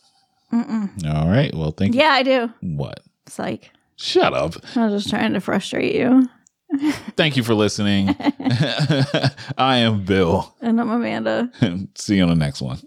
All 0.53 1.29
right. 1.29 1.55
Well, 1.55 1.71
thank 1.71 1.95
you. 1.95 2.01
Yeah, 2.01 2.11
I 2.11 2.23
do. 2.23 2.51
What? 2.61 3.01
Psych. 3.27 3.71
Shut 3.97 4.35
up. 4.35 4.55
I 4.77 4.87
was 4.87 5.05
just 5.05 5.11
trying 5.11 5.33
to 5.35 5.41
frustrate 5.41 5.95
you. 5.95 6.29
Thank 7.17 7.37
you 7.37 7.43
for 7.43 7.55
listening. 7.55 8.09
I 9.59 9.79
am 9.79 10.05
Bill. 10.05 10.55
And 10.61 10.81
I'm 10.81 10.91
Amanda. 10.91 11.51
See 11.95 12.17
you 12.17 12.23
on 12.23 12.29
the 12.31 12.35
next 12.35 12.63
one. 12.63 12.81